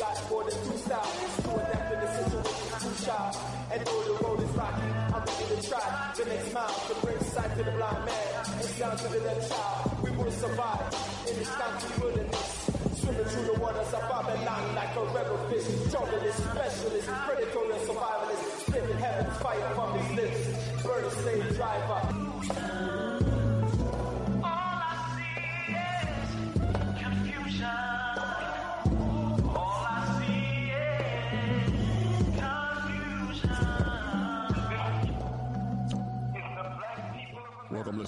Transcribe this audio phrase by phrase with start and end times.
[0.00, 1.36] got more than two styles.
[1.44, 3.32] To adapt in the situation, too shy.
[3.70, 7.20] And though the road is rocky, I'm ready to try the next mile to bring
[7.20, 10.02] sight to the blind man and sound to the left child.
[10.02, 10.88] We will survive
[11.28, 12.48] in this country wilderness.
[12.96, 15.68] Swimming through the waters of Babylon like a rebel fish.
[15.92, 18.44] Junglist, specialist, predator and survivalist.
[18.66, 20.82] Spitting heaven's fire from his lips.
[20.82, 23.09] Burn a slave driver.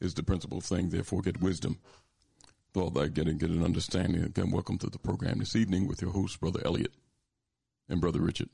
[0.00, 1.78] is the principal thing, therefore get wisdom.
[2.74, 4.22] With all that, get an understanding.
[4.22, 6.92] Again, welcome to the program this evening with your host, Brother Elliot
[7.88, 8.48] and Brother Richard.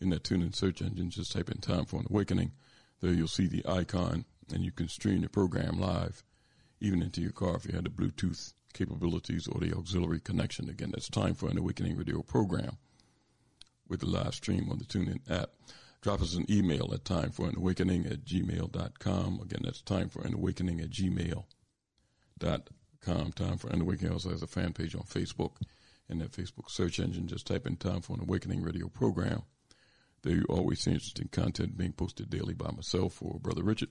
[0.00, 2.52] in that TuneIn search engine, just type in Time for an Awakening.
[3.00, 6.22] There you'll see the icon, and you can stream the program live,
[6.80, 10.68] even into your car if you had the Bluetooth capabilities or the auxiliary connection.
[10.68, 12.78] Again, that's Time for an Awakening radio program
[13.88, 15.50] with the live stream on the TuneIn app.
[16.00, 19.40] Drop us an email at timeforanawakening at gmail.com.
[19.42, 21.44] Again, that's timeforanawakening at gmail.com.
[23.32, 25.56] Time for an Awakening also has a fan page on Facebook.
[26.08, 29.42] In that Facebook search engine, just type in Time for an Awakening radio program.
[30.22, 33.88] There you always see interesting content being posted daily by myself or Brother Richard.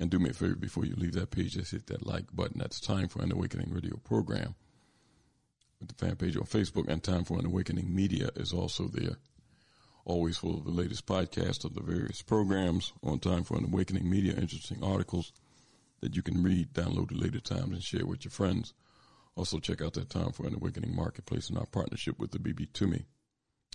[0.00, 2.58] And do me a favor before you leave that page, just hit that like button.
[2.58, 4.54] That's Time for an Awakening radio program.
[5.80, 9.16] With the fan page on Facebook and Time for an Awakening media is also there.
[10.04, 14.08] Always full of the latest podcast of the various programs on Time for an Awakening
[14.10, 15.32] media, interesting articles
[16.00, 18.74] that you can read, download at later times, and share with your friends.
[19.36, 23.04] Also, check out that Time for an Awakening marketplace and our partnership with the Abibitumi.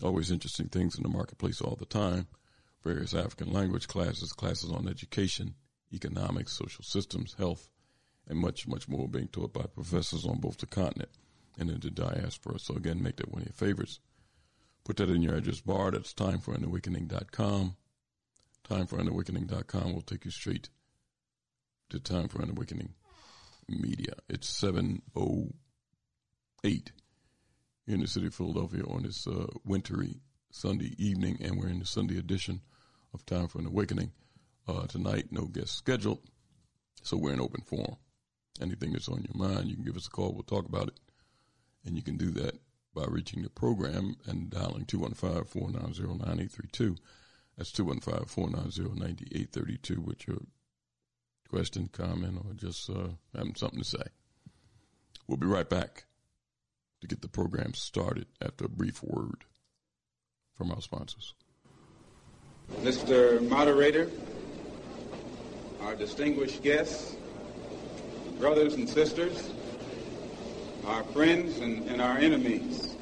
[0.01, 2.27] Always interesting things in the marketplace all the time.
[2.83, 5.55] Various African language classes, classes on education,
[5.93, 7.67] economics, social systems, health,
[8.27, 11.09] and much, much more being taught by professors on both the continent
[11.57, 12.59] and in the diaspora.
[12.59, 13.99] So again, make that one of your favorites.
[14.85, 15.91] Put that in your address bar.
[15.91, 17.75] That's timeforanawakening.com.
[18.69, 20.69] Timeforanawakening.com will take you straight
[21.89, 22.93] to Time for an Awakening
[23.67, 24.13] Media.
[24.29, 26.91] It's 708
[27.89, 31.85] in the city of Philadelphia on this uh, wintry Sunday evening, and we're in the
[31.85, 32.61] Sunday edition
[33.15, 34.11] of Time for an Awakening.
[34.67, 36.19] Uh, tonight, no guest scheduled,
[37.01, 37.95] so we're in open forum.
[38.61, 40.33] Anything that's on your mind, you can give us a call.
[40.33, 40.99] We'll talk about it.
[41.83, 42.59] And you can do that
[42.93, 46.95] by reaching the program and dialing 215 490 9832.
[47.57, 50.37] That's 215 490 9832 with your
[51.49, 54.03] question, comment, or just uh, having something to say.
[55.27, 56.05] We'll be right back
[57.01, 59.45] to get the program started after a brief word
[60.55, 61.33] from our sponsors.
[62.81, 63.47] Mr.
[63.47, 64.09] Moderator,
[65.81, 67.15] our distinguished guests,
[68.37, 69.51] brothers and sisters,
[70.85, 72.95] our friends and, and our enemies.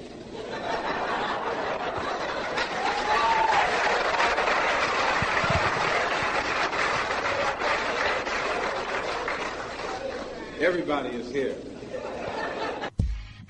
[10.60, 11.56] Everybody is here.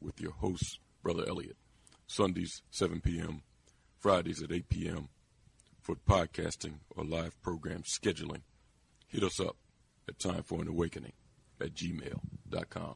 [0.00, 1.56] with your host, Brother Elliot.
[2.06, 3.42] Sundays, 7 p.m.,
[3.98, 5.08] Fridays at 8 p.m.
[5.80, 8.42] For podcasting or live program scheduling,
[9.06, 9.56] hit us up
[10.08, 11.12] at Time for an Awakening
[11.60, 12.94] at gmail.com.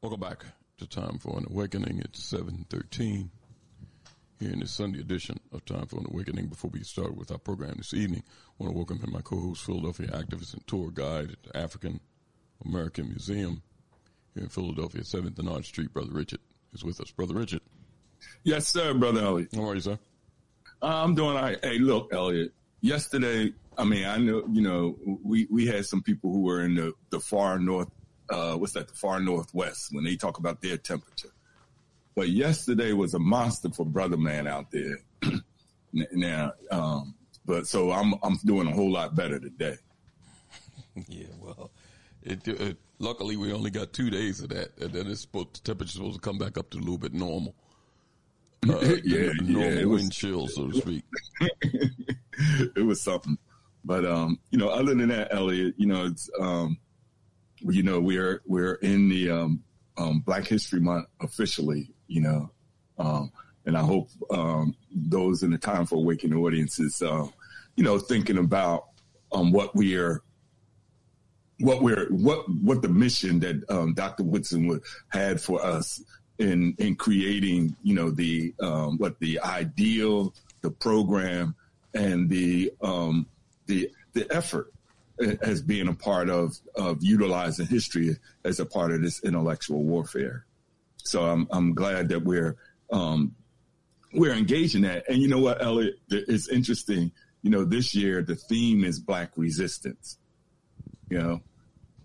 [0.00, 0.44] Welcome back
[0.78, 2.00] to Time for an Awakening.
[2.00, 3.30] It's 713
[4.38, 6.46] here in this Sunday edition of Time for an Awakening.
[6.46, 10.08] Before we start with our program this evening, I want to welcome my co-host, Philadelphia
[10.08, 12.00] activist and tour guide at the African
[12.64, 13.62] American Museum,
[14.34, 15.92] here in Philadelphia, 7th and Arch Street.
[15.92, 16.40] Brother Richard
[16.72, 17.10] is with us.
[17.10, 17.60] Brother Richard.
[18.44, 19.50] Yes, sir, Brother Elliot.
[19.54, 19.98] How are you, sir?
[20.82, 21.58] I'm doing all right.
[21.62, 26.32] Hey, look, Elliot, yesterday, I mean, I know, you know, we, we had some people
[26.32, 27.88] who were in the, the far north,
[28.30, 31.30] uh, what's that, the far northwest when they talk about their temperature.
[32.14, 34.98] But yesterday was a monster for brother man out there.
[35.92, 39.76] now, um, but so I'm, I'm doing a whole lot better today.
[41.08, 41.70] yeah, well,
[42.22, 45.60] it, it, luckily we only got two days of that, and then it's supposed the
[45.60, 47.54] temperature's supposed to come back up to a little bit normal.
[48.68, 51.02] Uh, yeah, normal yeah, wind was, chill, so to speak.
[52.76, 53.38] it was something,
[53.86, 56.76] but um, you know, other than that, Elliot, you know, it's um,
[57.62, 59.64] you know, we're we're in the um,
[59.96, 62.50] um, Black History Month officially, you know,
[62.98, 63.32] um,
[63.64, 67.26] and I hope um, those in the Time for Awakening audiences, uh,
[67.76, 68.88] you know, thinking about
[69.32, 70.22] um, what we are
[71.60, 74.24] what we're what what the mission that um, Dr.
[74.24, 76.02] Woodson had for us
[76.38, 81.54] in in creating, you know, the um, what the ideal, the program,
[81.94, 83.26] and the um,
[83.66, 84.72] the the effort
[85.42, 90.46] as being a part of of utilizing history as a part of this intellectual warfare.
[90.96, 92.56] So I'm I'm glad that we're
[92.90, 93.34] um,
[94.14, 95.04] we're engaged in that.
[95.08, 95.96] And you know what, Elliot?
[96.08, 97.12] It's interesting.
[97.42, 100.18] You know, this year the theme is Black resistance.
[101.10, 101.40] You know,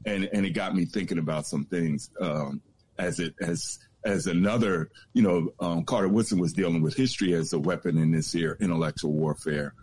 [0.06, 2.62] and and it got me thinking about some things um,
[2.98, 4.90] as it as as another.
[5.14, 8.58] You know, um, Carter Woodson was dealing with history as a weapon in this year
[8.60, 9.74] intellectual warfare,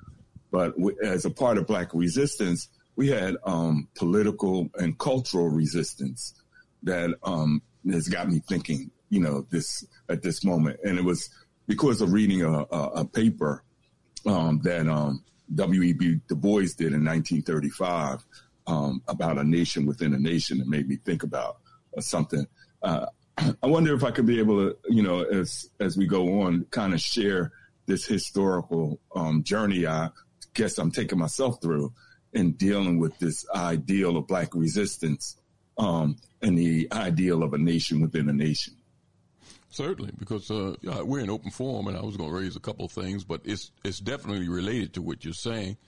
[0.50, 6.34] but w- as a part of Black resistance, we had um, political and cultural resistance
[6.82, 8.90] that um, has got me thinking.
[9.10, 11.28] You know, this at this moment, and it was
[11.66, 13.62] because of reading a, a, a paper
[14.26, 15.22] um, that um,
[15.54, 16.20] W.E.B.
[16.28, 18.24] Du Bois did in 1935
[18.66, 21.58] um, about a nation within a nation that made me think about
[21.96, 22.46] uh, something.
[22.82, 23.06] Uh,
[23.38, 26.66] I wonder if I could be able to, you know, as as we go on,
[26.70, 27.52] kind of share
[27.86, 29.86] this historical um, journey.
[29.86, 30.10] I
[30.54, 31.92] guess I'm taking myself through
[32.32, 35.36] in dealing with this ideal of black resistance
[35.78, 38.74] um, and the ideal of a nation within a nation.
[39.70, 42.84] Certainly, because uh, we're in open forum, and I was going to raise a couple
[42.84, 45.78] of things, but it's it's definitely related to what you're saying.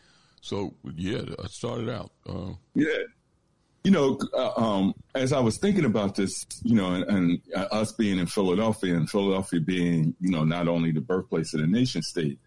[0.45, 2.13] So yeah, I started out.
[2.29, 2.99] Uh, yeah,
[3.83, 7.67] you know, uh, um, as I was thinking about this, you know, and, and uh,
[7.73, 11.67] us being in Philadelphia, and Philadelphia being, you know, not only the birthplace of the
[11.67, 12.39] nation state,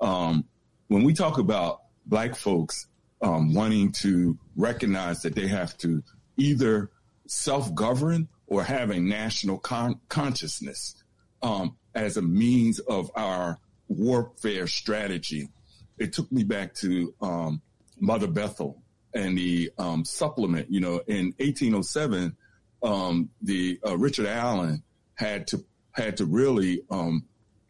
[0.00, 0.46] um,
[0.88, 2.86] when we talk about black folks
[3.20, 6.02] um, wanting to recognize that they have to
[6.38, 6.90] either
[7.26, 10.94] self-govern or have a national con- consciousness
[11.42, 15.50] um, as a means of our warfare strategy.
[15.98, 17.62] It took me back to um,
[18.00, 18.82] Mother Bethel
[19.14, 20.70] and the um, supplement.
[20.70, 22.36] You know, in 1807,
[22.82, 24.82] um, the uh, Richard Allen
[25.14, 27.24] had to had to really um,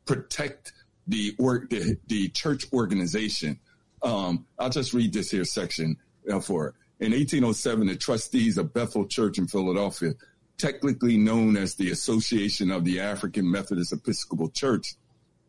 [0.04, 0.72] protect
[1.08, 3.58] the, or, the the church organization.
[4.02, 5.96] Um, I'll just read this here section
[6.30, 6.74] uh, for it.
[7.04, 10.14] In 1807, the trustees of Bethel Church in Philadelphia
[10.62, 14.94] technically known as the Association of the African Methodist Episcopal Church,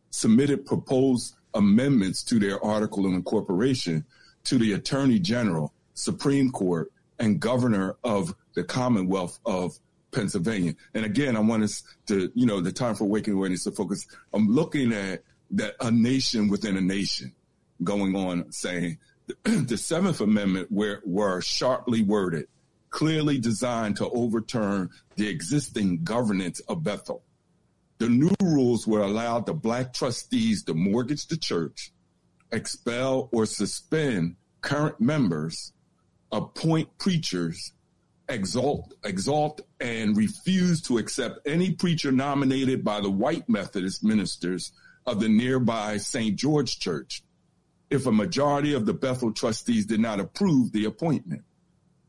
[0.09, 4.05] submitted proposed amendments to their article of incorporation
[4.45, 9.77] to the Attorney General, Supreme Court, and Governor of the Commonwealth of
[10.11, 10.75] Pennsylvania.
[10.93, 14.05] And again, I want us to, you know, the time for waking awareness to focus.
[14.33, 17.33] I'm looking at that a nation within a nation
[17.83, 18.97] going on saying
[19.43, 22.47] the Seventh Amendment were, were sharply worded
[22.93, 27.23] clearly designed to overturn the existing governance of Bethel.
[27.99, 31.91] The new rules would allow the black trustees to mortgage the church,
[32.51, 35.73] expel or suspend current members,
[36.31, 37.73] appoint preachers,
[38.27, 44.71] exalt, exalt and refuse to accept any preacher nominated by the white Methodist ministers
[45.05, 46.35] of the nearby St.
[46.35, 47.23] George Church
[47.89, 51.43] if a majority of the Bethel trustees did not approve the appointment.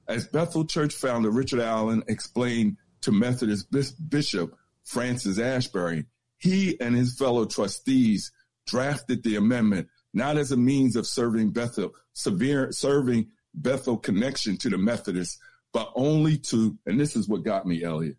[0.08, 3.66] As Bethel Church founder Richard Allen explained to Methodist
[4.08, 6.06] Bishop Francis Asbury,
[6.38, 8.30] he and his fellow trustees
[8.66, 14.70] drafted the amendment not as a means of serving Bethel, severe, serving Bethel connection to
[14.70, 15.38] the Methodists,
[15.72, 18.16] but only to, and this is what got me, Elliot,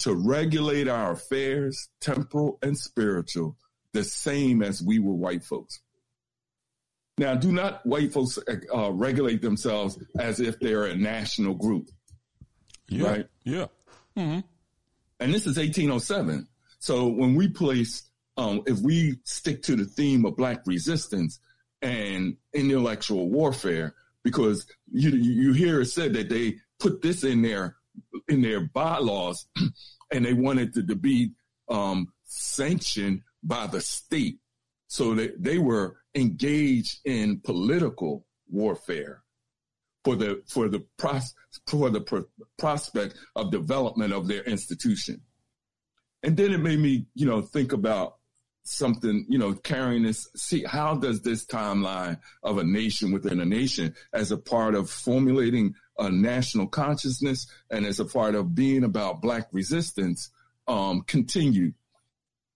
[0.00, 3.56] to regulate our affairs, temporal and spiritual,
[3.92, 5.80] the same as we were white folks.
[7.18, 8.38] Now, do not white folks
[8.74, 11.88] uh, regulate themselves as if they're a national group.
[12.88, 13.06] Yeah.
[13.06, 13.26] Right?
[13.44, 13.66] Yeah.
[14.16, 14.40] Mm-hmm.
[15.20, 16.46] And this is 1807.
[16.78, 21.40] So when we place, um, if we stick to the theme of black resistance
[21.82, 27.76] and intellectual warfare, because you you hear it said that they put this in their
[28.28, 29.46] in their bylaws,
[30.12, 31.30] and they wanted to, to be
[31.68, 34.38] um, sanctioned by the state,
[34.88, 39.22] so that they were engaged in political warfare
[40.06, 41.34] for the for the pros,
[41.66, 42.24] for the pro,
[42.58, 45.20] prospect of development of their institution.
[46.22, 48.18] And then it made me, you know, think about
[48.62, 50.28] something, you know, carrying this.
[50.36, 54.88] See, how does this timeline of a nation within a nation, as a part of
[54.88, 60.30] formulating a national consciousness and as a part of being about Black resistance,
[60.68, 61.72] um, continue?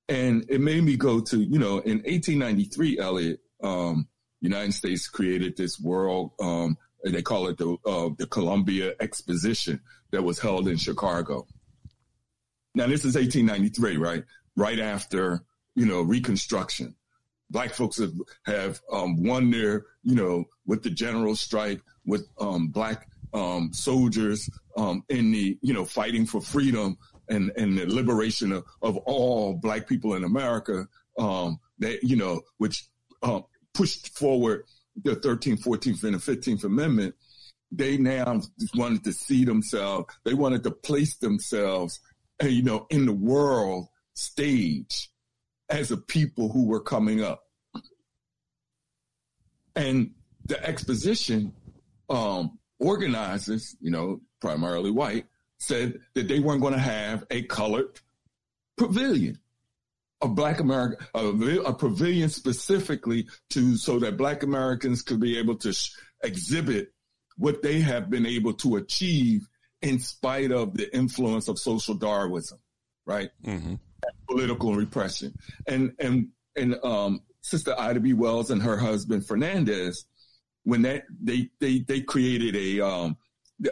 [0.08, 4.06] And it made me go to, you know, in 1893, Elliot, um,
[4.40, 9.80] United States created this world, um, they call it the, uh, the Columbia Exposition
[10.10, 11.46] that was held in Chicago.
[12.74, 14.24] Now, this is 1893, right?
[14.56, 15.42] Right after,
[15.74, 16.94] you know, Reconstruction.
[17.50, 18.12] Black folks have,
[18.44, 24.48] have um, won their, you know, with the general strike, with um, black um, soldiers
[24.76, 29.54] um, in the you know fighting for freedom and and the liberation of, of all
[29.54, 30.86] black people in America.
[31.18, 32.86] Um, that you know which
[33.22, 33.40] uh,
[33.74, 34.64] pushed forward
[35.04, 37.14] the 13th, 14th, and the 15th Amendment.
[37.72, 38.40] They now
[38.74, 40.14] wanted to see themselves.
[40.24, 42.00] They wanted to place themselves,
[42.42, 45.10] uh, you know, in the world stage
[45.68, 47.44] as a people who were coming up.
[49.76, 50.10] And
[50.46, 51.52] the exposition
[52.08, 55.26] um, organizers, you know, primarily white,
[55.58, 58.00] said that they weren't going to have a colored
[58.76, 59.38] pavilion,
[60.22, 61.26] a black America, a,
[61.60, 66.92] a, pavilion specifically to so that black Americans could be able to sh- exhibit
[67.36, 69.48] what they have been able to achieve
[69.82, 72.58] in spite of the influence of social Darwinism,
[73.06, 73.30] right?
[73.44, 73.74] Mm-hmm.
[74.28, 75.34] Political repression,
[75.66, 78.12] and and and um, Sister Ida B.
[78.12, 79.68] Wells and her husband Ferdinand
[80.64, 83.16] when that they they they created a um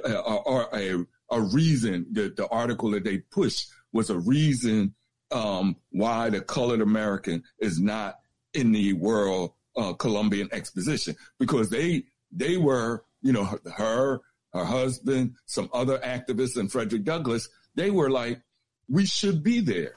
[0.05, 4.95] a a, a reason the the article that they pushed was a reason
[5.31, 8.19] um why the colored American is not
[8.55, 11.17] in the world uh, Columbian exposition.
[11.39, 13.45] Because they they were you know
[13.77, 14.21] her,
[14.53, 18.41] her husband some other activists and Frederick Douglass they were like
[18.89, 19.95] we should be there.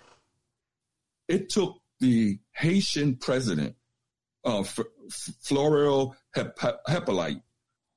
[1.27, 3.75] It took the Haitian president
[4.43, 7.41] uh, Florvil Hyppolite,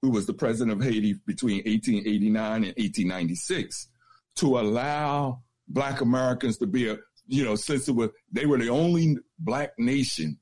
[0.02, 3.88] who was the president of Haiti between 1889 and 1896,
[4.36, 8.70] to allow Black Americans to be a, you know, since it was, they were the
[8.70, 10.38] only Black nation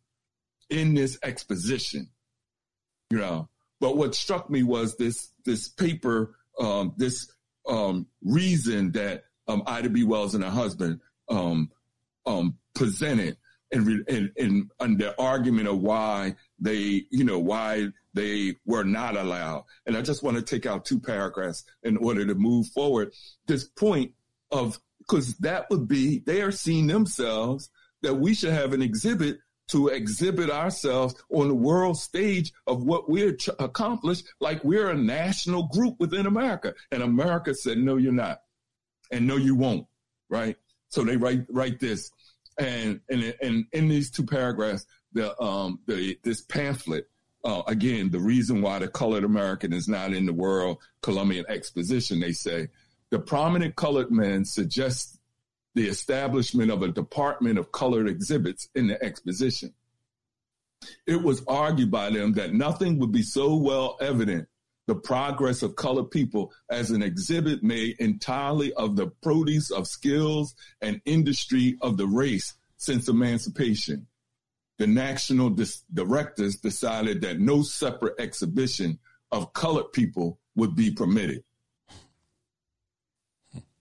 [0.71, 2.09] in this exposition,
[3.11, 3.49] you know.
[3.81, 7.31] But what struck me was this this paper, um, this
[7.69, 10.05] um, reason that um, Ida B.
[10.05, 11.71] Wells and her husband um,
[12.27, 13.37] um, presented
[13.73, 19.17] and, and, and, and the argument of why they, you know, why they were not
[19.17, 19.65] allowed.
[19.87, 23.13] And I just want to take out two paragraphs in order to move forward.
[23.47, 24.13] This point
[24.51, 24.79] of,
[25.13, 27.69] because that would be, they are seeing themselves
[28.01, 29.39] that we should have an exhibit
[29.69, 34.97] to exhibit ourselves on the world stage of what we're ch- accomplished, like we're a
[34.97, 36.73] national group within America.
[36.91, 38.41] And America said, no, you're not.
[39.11, 39.87] And no, you won't.
[40.31, 40.57] Right.
[40.89, 42.11] So they write, write this
[42.59, 47.09] and and and in these two paragraphs, the um the this pamphlet
[47.45, 52.21] uh, again the reason why the colored American is not in the World Columbian Exposition.
[52.21, 52.69] They say
[53.13, 55.19] the prominent colored men suggest
[55.75, 59.75] the establishment of a department of colored exhibits in the exposition.
[61.07, 64.49] It was argued by them that nothing would be so well evident
[64.87, 70.55] the progress of colored people as an exhibit made entirely of the produce of skills
[70.81, 74.07] and industry of the race since emancipation.
[74.79, 78.99] The national dis- directors decided that no separate exhibition
[79.31, 81.45] of colored people would be permitted.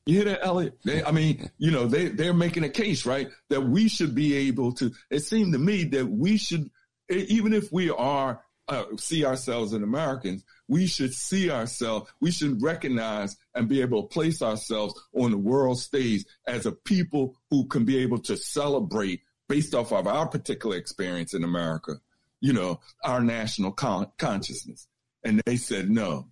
[0.05, 0.79] You hear that, Elliot?
[0.83, 3.29] They, I mean, you know, they, they're making a case, right?
[3.49, 6.71] That we should be able to, it seemed to me that we should,
[7.09, 12.61] even if we are uh, see ourselves as Americans, we should see ourselves, we should
[12.63, 17.67] recognize and be able to place ourselves on the world stage as a people who
[17.67, 21.95] can be able to celebrate based off of our particular experience in America,
[22.39, 24.87] you know, our national con- consciousness.
[25.23, 26.30] And they said no.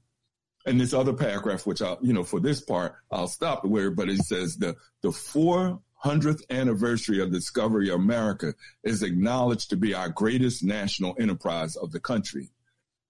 [0.70, 4.08] And this other paragraph, which I'll, you know, for this part, I'll stop where, but
[4.08, 8.54] it says the, the 400th anniversary of the discovery of America
[8.84, 12.52] is acknowledged to be our greatest national enterprise of the country.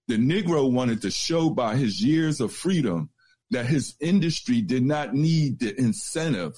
[0.08, 3.10] The Negro wanted to show by his years of freedom
[3.50, 6.54] that his industry did not need the incentive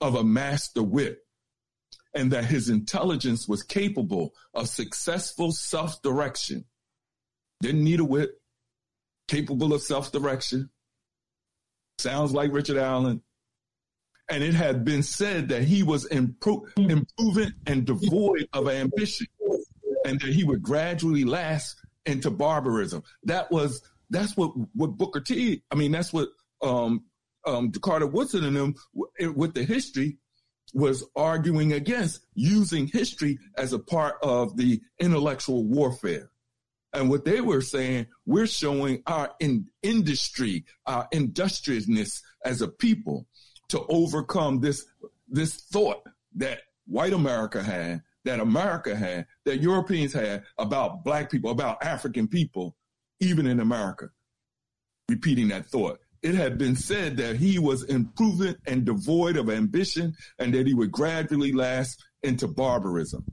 [0.00, 1.26] of a master whip
[2.14, 6.64] and that his intelligence was capable of successful self-direction.
[7.60, 8.41] Didn't need a whip,
[9.28, 10.70] capable of self-direction.
[11.98, 13.22] Sounds like Richard Allen,
[14.28, 19.26] and it had been said that he was impro- improving and devoid of ambition,
[20.04, 23.02] and that he would gradually last into barbarism.
[23.24, 25.62] That was that's what what Booker T.
[25.70, 26.28] I mean, that's what
[26.60, 27.04] um,
[27.46, 28.74] um, Carter Woodson and them
[29.34, 30.18] with the history
[30.74, 36.30] was arguing against using history as a part of the intellectual warfare.
[36.92, 43.26] And what they were saying, we're showing our in industry, our industriousness as a people
[43.68, 44.84] to overcome this
[45.28, 46.02] this thought
[46.34, 52.28] that white America had, that America had, that Europeans had about black people, about African
[52.28, 52.76] people,
[53.20, 54.10] even in America.
[55.08, 56.00] Repeating that thought.
[56.22, 60.74] It had been said that he was imprudent and devoid of ambition and that he
[60.74, 63.24] would gradually last into barbarism.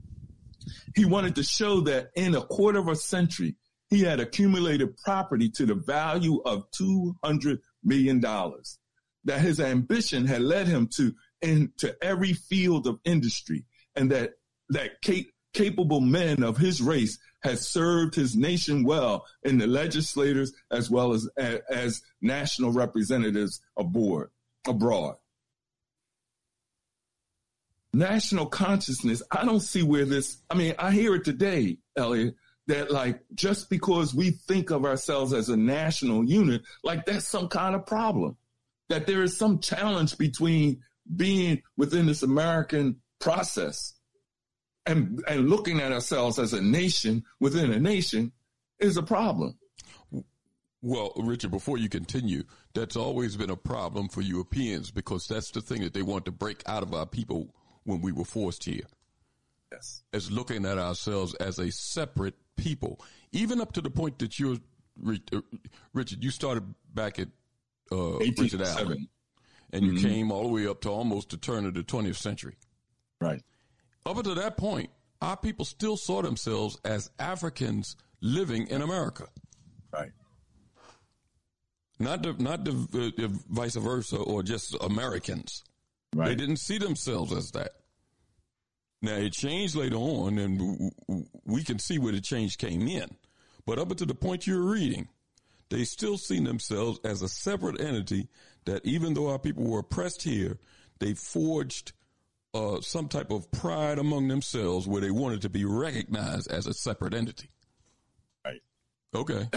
[0.94, 3.56] He wanted to show that in a quarter of a century,
[3.88, 8.20] he had accumulated property to the value of $200 million.
[8.20, 13.64] That his ambition had led him to into every field of industry
[13.96, 14.32] and that,
[14.68, 20.52] that cap- capable men of his race had served his nation well in the legislators
[20.70, 24.30] as well as, as, as national representatives aboard,
[24.66, 25.16] abroad.
[27.92, 32.34] National consciousness, I don't see where this, I mean, I hear it today, Elliot,
[32.68, 37.48] that like just because we think of ourselves as a national unit, like that's some
[37.48, 38.36] kind of problem.
[38.88, 40.82] That there is some challenge between
[41.14, 43.94] being within this American process
[44.86, 48.32] and, and looking at ourselves as a nation within a nation
[48.78, 49.56] is a problem.
[50.82, 55.60] Well, Richard, before you continue, that's always been a problem for Europeans because that's the
[55.60, 57.54] thing that they want to break out of our people
[57.90, 58.86] when we were forced here.
[59.72, 60.02] Yes.
[60.12, 63.00] As looking at ourselves as a separate people,
[63.32, 64.56] even up to the point that you're,
[65.06, 65.40] uh,
[65.92, 67.28] Richard, you started back at
[67.92, 69.08] uh, Richard Allen,
[69.72, 70.08] and you mm-hmm.
[70.08, 72.56] came all the way up to almost the turn of the 20th century.
[73.20, 73.42] Right.
[74.06, 79.26] Up until that point, our people still saw themselves as Africans living in America.
[79.92, 80.12] Right.
[81.98, 85.62] Not the, not the, uh, vice versa or just Americans.
[86.14, 86.28] Right.
[86.28, 87.72] They didn't see themselves as that.
[89.02, 90.92] Now it changed later on, and
[91.44, 93.08] we can see where the change came in.
[93.66, 95.08] But up until the point you're reading,
[95.70, 98.28] they still see themselves as a separate entity.
[98.66, 100.58] That even though our people were oppressed here,
[100.98, 101.92] they forged
[102.52, 106.74] uh, some type of pride among themselves where they wanted to be recognized as a
[106.74, 107.48] separate entity.
[108.44, 108.60] Right.
[109.14, 109.48] Okay.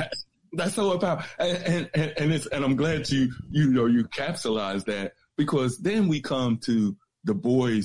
[0.53, 4.85] that's so about, and, and, and it's, and I'm glad you, you know, you capsulized
[4.85, 7.81] that because then we come to Du Bois,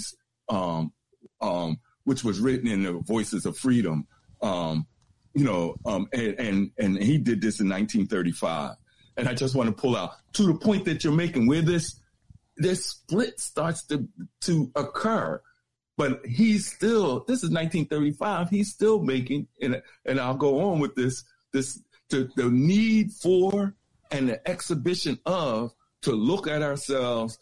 [0.48, 0.92] um,
[1.40, 4.06] um, which was written in the Voices of Freedom,
[4.42, 4.86] um,
[5.34, 8.76] you know, um, and, and, and he did this in 1935.
[9.16, 12.00] And I just want to pull out to the point that you're making where this,
[12.56, 14.08] this split starts to,
[14.42, 15.40] to occur.
[15.96, 18.50] But he's still, this is 1935.
[18.50, 23.74] He's still making, and, and I'll go on with this, this, to, the need for
[24.10, 27.38] and the exhibition of to look at ourselves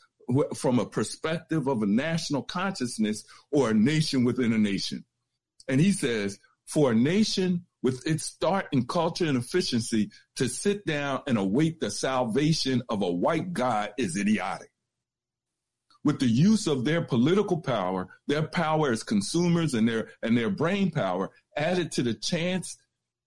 [0.54, 5.04] from a perspective of a national consciousness or a nation within a nation.
[5.68, 10.84] And he says, for a nation with its start in culture and efficiency to sit
[10.86, 14.70] down and await the salvation of a white God is idiotic.
[16.02, 20.50] With the use of their political power, their power as consumers and their, and their
[20.50, 22.76] brain power added to the chance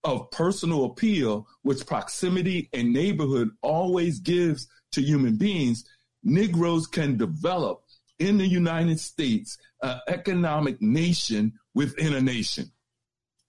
[0.04, 5.86] of personal appeal, which proximity and neighborhood always gives to human beings,
[6.24, 7.84] Negroes can develop
[8.20, 12.72] in the United States an economic nation within a nation,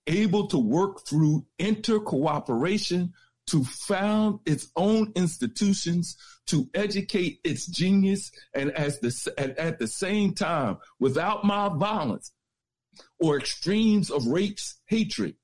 [0.06, 3.12] able to work through intercooperation
[3.48, 9.88] to found its own institutions, to educate its genius, and as the, at, at the
[9.88, 12.32] same time, without mob violence
[13.18, 15.34] or extremes of race hatred,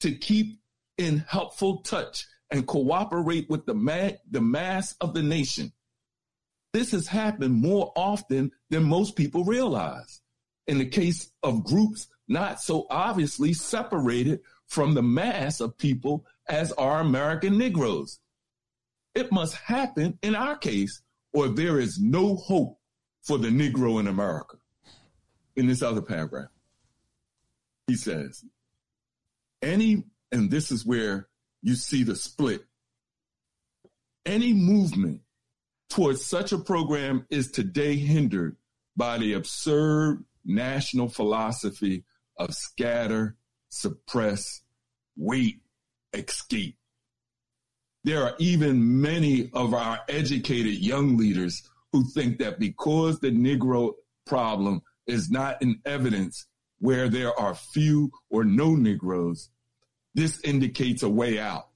[0.00, 0.60] to keep
[0.98, 5.72] in helpful touch and cooperate with the, ma- the mass of the nation
[6.74, 10.20] this has happened more often than most people realize.
[10.66, 16.72] In the case of groups not so obviously separated from the mass of people as
[16.72, 18.18] are American Negroes.
[19.14, 21.00] It must happen in our case,
[21.32, 22.80] or there is no hope
[23.22, 24.56] for the Negro in America.
[25.54, 26.48] In this other paragraph,
[27.86, 28.44] he says,
[29.62, 31.28] any, and this is where
[31.62, 32.64] you see the split,
[34.26, 35.20] any movement
[35.88, 38.56] towards such a program is today hindered
[38.96, 42.04] by the absurd national philosophy
[42.38, 43.36] of scatter,
[43.68, 44.62] suppress,
[45.16, 45.60] wait,
[46.12, 46.76] escape.
[48.04, 53.94] There are even many of our educated young leaders who think that because the Negro
[54.26, 56.46] problem is not in evidence
[56.80, 59.48] where there are few or no Negroes,
[60.14, 61.68] this indicates a way out.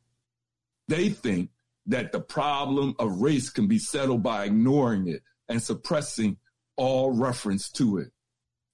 [0.88, 1.50] They think
[1.88, 6.36] that the problem of race can be settled by ignoring it and suppressing
[6.76, 8.08] all reference to it.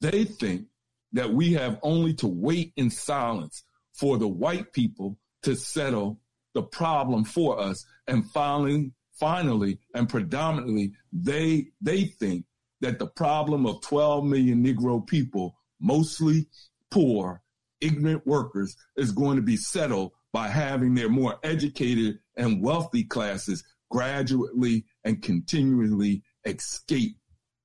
[0.01, 0.67] They think
[1.13, 6.21] that we have only to wait in silence for the white people to settle
[6.55, 7.87] the problem for us.
[8.09, 12.45] And finally, finally, and predominantly, they, they think
[12.81, 16.47] that the problem of 12 million Negro people, mostly
[16.91, 17.43] poor,
[17.81, 23.63] ignorant workers, is going to be settled by having their more educated and wealthy classes
[23.89, 27.17] gradually and continually escape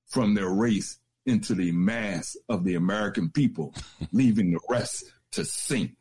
[0.06, 3.74] from their race into the mass of the American people,
[4.12, 5.96] leaving the rest to sink,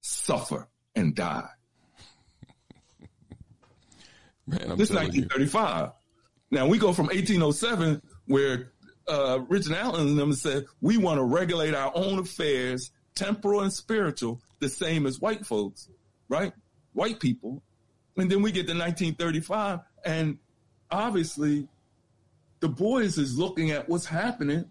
[0.00, 1.46] suffer, and die.
[4.46, 5.90] Man, this 1935.
[6.50, 6.58] You.
[6.58, 8.72] Now we go from 1807, where
[9.06, 13.70] uh, Richard Allen and them said we want to regulate our own affairs, temporal and
[13.70, 15.90] spiritual, the same as white folks,
[16.28, 16.52] right?
[16.92, 17.62] White people.
[18.16, 20.38] And then we get to 1935, and
[20.90, 21.66] obviously,
[22.60, 24.64] Du Bois is looking at what's happening.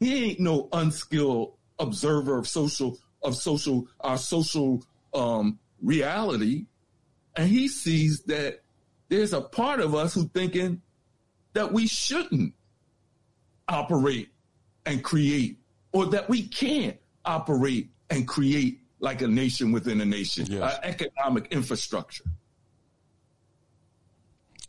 [0.00, 6.66] He ain't no unskilled observer of social of social our social um, reality,
[7.36, 8.62] and he sees that
[9.08, 10.80] there's a part of us who thinking
[11.52, 12.54] that we shouldn't
[13.68, 14.30] operate
[14.86, 15.58] and create,
[15.92, 20.78] or that we can't operate and create like a nation within a nation, yes.
[20.84, 22.24] economic infrastructure.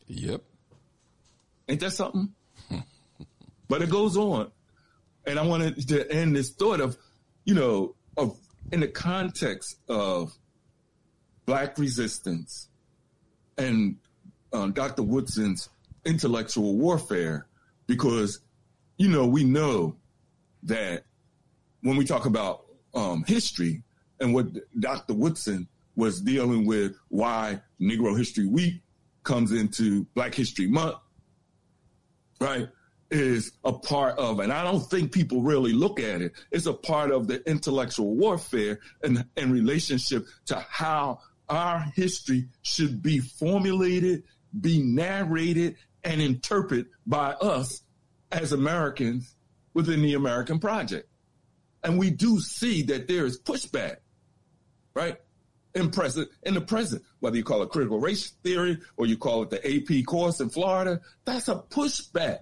[0.08, 0.42] Yep.
[1.70, 2.34] Ain't that something?
[3.70, 4.52] but it goes on.
[5.26, 6.98] And I wanted to end this thought of,
[7.46, 8.36] you know, of
[8.72, 10.34] in the context of
[11.46, 12.70] black resistance
[13.58, 13.98] and
[14.52, 15.04] uh, Dr.
[15.04, 15.70] Woodson's
[16.06, 17.46] intellectual warfare,
[17.86, 18.40] because,
[18.98, 19.96] you know, we know
[20.64, 21.04] that
[21.82, 22.66] when we talk about
[22.96, 23.84] um, history
[24.20, 24.48] and what
[24.80, 25.14] Dr.
[25.14, 28.82] Woodson was dealing with, why Negro History Week
[29.24, 30.96] comes into Black History Month,
[32.40, 32.68] right?
[33.12, 36.34] Is a part of, and I don't think people really look at it.
[36.52, 43.04] It's a part of the intellectual warfare and in relationship to how our history should
[43.04, 44.24] be formulated,
[44.60, 47.84] be narrated, and interpreted by us
[48.32, 49.36] as Americans
[49.74, 51.08] within the American project.
[51.84, 53.98] And we do see that there is pushback,
[54.94, 55.18] right?
[55.76, 59.42] In present, in the present, whether you call it critical race theory or you call
[59.44, 62.40] it the AP course in Florida, that's a pushback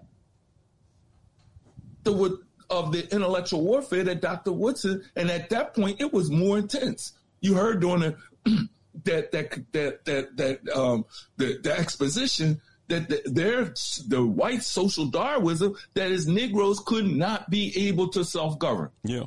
[2.03, 4.51] the, of the intellectual warfare that Dr.
[4.51, 7.13] Woodson, and at that point it was more intense.
[7.39, 8.67] You heard during the,
[9.05, 11.05] that that that that that um
[11.37, 13.73] the, the exposition that the, their
[14.07, 18.89] the white social Darwinism that is Negroes could not be able to self govern.
[19.03, 19.23] Yeah.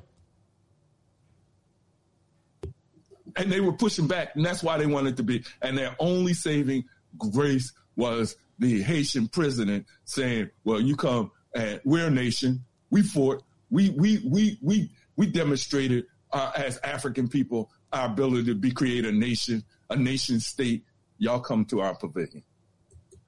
[3.37, 5.45] And they were pushing back, and that's why they wanted to be.
[5.61, 6.85] And their only saving
[7.19, 12.65] grace was the Haitian president saying, "Well, you come, and we're a nation.
[12.91, 13.43] We fought.
[13.71, 19.05] We we we we we demonstrated uh, as African people our ability to be create
[19.05, 20.85] a nation, a nation state.
[21.19, 22.43] Y'all come to our pavilion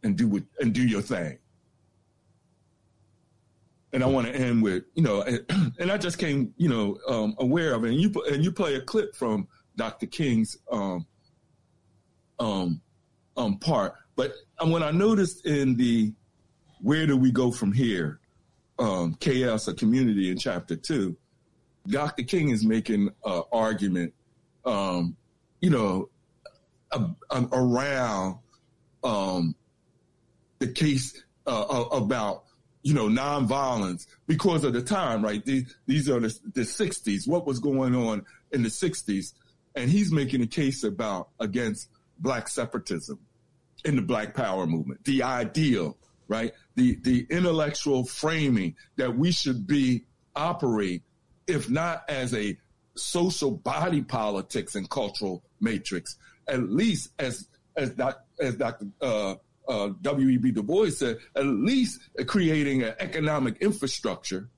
[0.02, 1.38] and do what and do your thing.
[3.92, 6.98] And I want to end with you know, and, and I just came you know
[7.08, 7.90] um, aware of it.
[7.90, 10.06] And you and you play a clip from Dr.
[10.06, 11.06] King's um,
[12.38, 12.80] um,
[13.36, 16.12] um, part, but when I noticed in the
[16.80, 18.20] where do we go from here,
[18.78, 21.16] um, chaos, a community in chapter two,
[21.86, 22.22] Dr.
[22.24, 24.12] King is making an argument,
[24.64, 25.16] um,
[25.60, 26.08] you know,
[26.92, 28.38] a, a, around
[29.04, 29.54] um,
[30.58, 32.44] the case uh, about
[32.82, 35.44] you know nonviolence because of the time, right?
[35.44, 37.26] These, these are the, the 60s.
[37.26, 39.32] What was going on in the 60s,
[39.76, 43.20] and he's making a case about against black separatism
[43.84, 46.52] in the Black Power movement, the ideal, right?
[46.74, 51.02] The the intellectual framing that we should be operate,
[51.46, 52.58] if not as a
[52.96, 56.16] social body politics and cultural matrix,
[56.48, 58.86] at least as as doc, as Dr.
[59.00, 59.34] Uh,
[59.68, 60.52] uh, W.E.B.
[60.52, 64.48] Du Bois said, at least creating an economic infrastructure.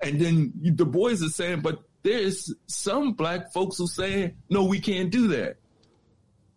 [0.00, 4.78] And then Du Bois is saying, but there's some black folks who say, no, we
[4.78, 5.56] can't do that.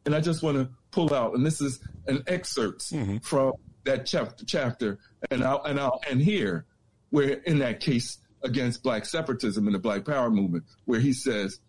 [0.05, 3.17] And I just want to pull out, and this is an excerpt mm-hmm.
[3.17, 3.53] from
[3.85, 4.99] that chapter, chapter,
[5.31, 6.65] and I'll and I'll end here,
[7.09, 11.59] where in that case against black separatism and the Black Power movement, where he says,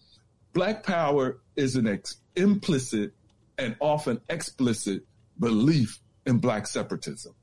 [0.53, 3.12] Black Power is an ex- implicit
[3.57, 5.05] and often explicit
[5.38, 7.35] belief in black separatism.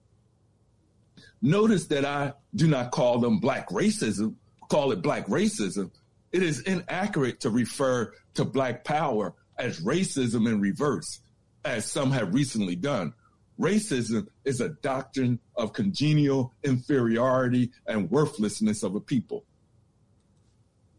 [1.42, 4.36] Notice that I do not call them black racism,
[4.70, 5.92] call it black racism.
[6.36, 11.22] It is inaccurate to refer to black power as racism in reverse,
[11.64, 13.14] as some have recently done.
[13.58, 19.46] Racism is a doctrine of congenial inferiority and worthlessness of a people.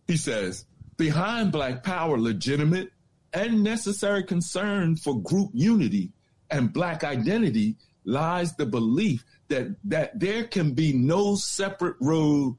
[0.07, 0.65] He says,
[0.97, 2.93] behind black power, legitimate
[3.35, 6.13] and necessary concern for group unity
[6.51, 12.57] and black identity lies the belief that that there can be no separate road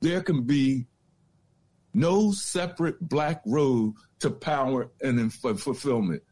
[0.00, 0.86] there can be
[1.94, 6.22] no separate black road to power and fulfillment.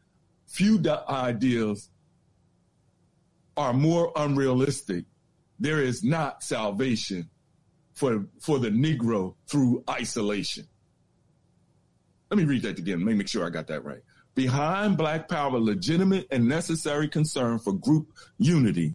[0.47, 1.89] Few ideals
[3.57, 5.05] are more unrealistic.
[5.59, 7.29] There is not salvation
[7.93, 10.67] for for the negro through isolation.
[12.29, 12.99] Let me read that again.
[12.99, 14.01] Let me make sure i got that right.
[14.33, 18.93] Behind Black Power, legitimate and necessary concern for group unity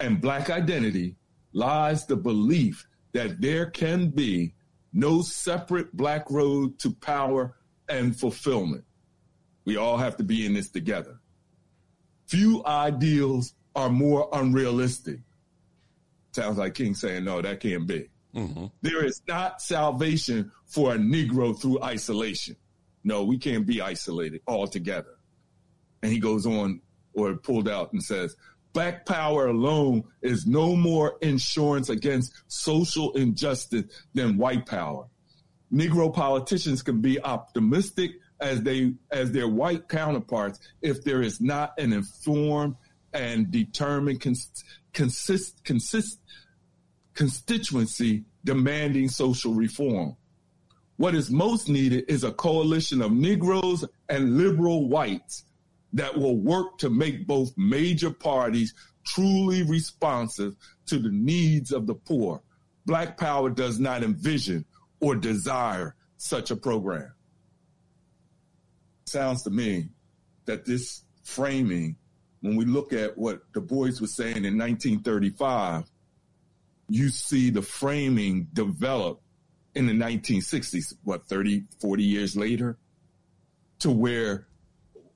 [0.00, 1.16] and Black identity
[1.52, 4.54] lies the belief that there can be
[4.92, 7.56] no separate Black road to power
[7.88, 8.84] and fulfillment.
[9.64, 11.20] We all have to be in this together.
[12.26, 15.20] Few ideals are more unrealistic.
[16.32, 18.08] Sounds like King saying, no, that can't be.
[18.34, 18.66] Mm-hmm.
[18.82, 22.56] There is not salvation for a Negro through isolation.
[23.02, 25.18] No, we can't be isolated altogether.
[26.02, 26.80] And he goes on
[27.12, 28.36] or pulled out and says,
[28.72, 35.06] Black power alone is no more insurance against social injustice than white power.
[35.72, 41.72] Negro politicians can be optimistic as they as their white counterparts if there is not
[41.78, 42.76] an informed
[43.12, 46.20] and determined cons- consist, consist,
[47.14, 50.16] constituency demanding social reform.
[50.96, 55.44] What is most needed is a coalition of Negroes and liberal whites
[55.92, 58.74] that will work to make both major parties
[59.04, 60.54] truly responsive
[60.86, 62.42] to the needs of the poor.
[62.86, 64.64] Black Power does not envision
[65.00, 67.12] or desire such a program.
[69.06, 69.88] Sounds to me
[70.44, 71.96] that this framing,
[72.40, 75.84] when we look at what Du Bois was saying in 1935,
[76.88, 79.20] you see the framing develop
[79.74, 82.78] in the 1960s, what, 30, 40 years later,
[83.78, 84.46] to where,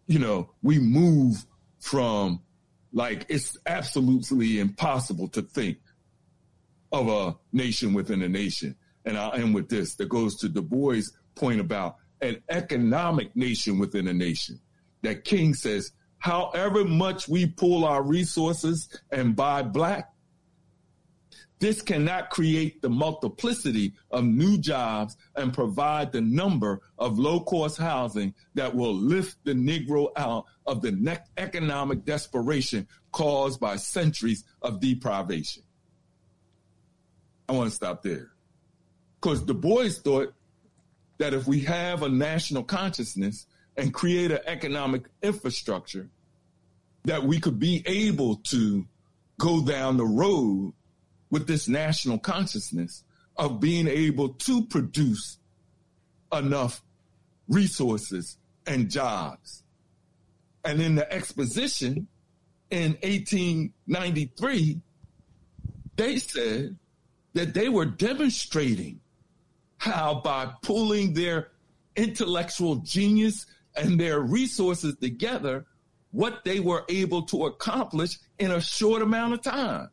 [0.06, 1.44] you know, we move
[1.80, 2.40] from
[2.92, 5.78] like it's absolutely impossible to think
[6.92, 8.76] of a nation within a nation.
[9.04, 11.02] And I'll end with this that goes to Du Bois'
[11.34, 14.60] point about an economic nation within a nation.
[15.02, 20.13] That King says, however much we pull our resources and buy black,
[21.64, 27.78] this cannot create the multiplicity of new jobs and provide the number of low cost
[27.78, 34.78] housing that will lift the Negro out of the economic desperation caused by centuries of
[34.78, 35.62] deprivation.
[37.48, 38.32] I want to stop there.
[39.18, 40.34] Because Du Bois thought
[41.16, 43.46] that if we have a national consciousness
[43.78, 46.10] and create an economic infrastructure,
[47.04, 48.86] that we could be able to
[49.38, 50.74] go down the road
[51.34, 53.02] with this national consciousness
[53.36, 55.38] of being able to produce
[56.32, 56.80] enough
[57.48, 59.64] resources and jobs.
[60.64, 62.06] And in the exposition
[62.70, 64.80] in 1893,
[65.96, 66.76] they said
[67.32, 69.00] that they were demonstrating
[69.78, 71.48] how by pulling their
[71.96, 73.44] intellectual genius
[73.74, 75.66] and their resources together,
[76.12, 79.88] what they were able to accomplish in a short amount of time.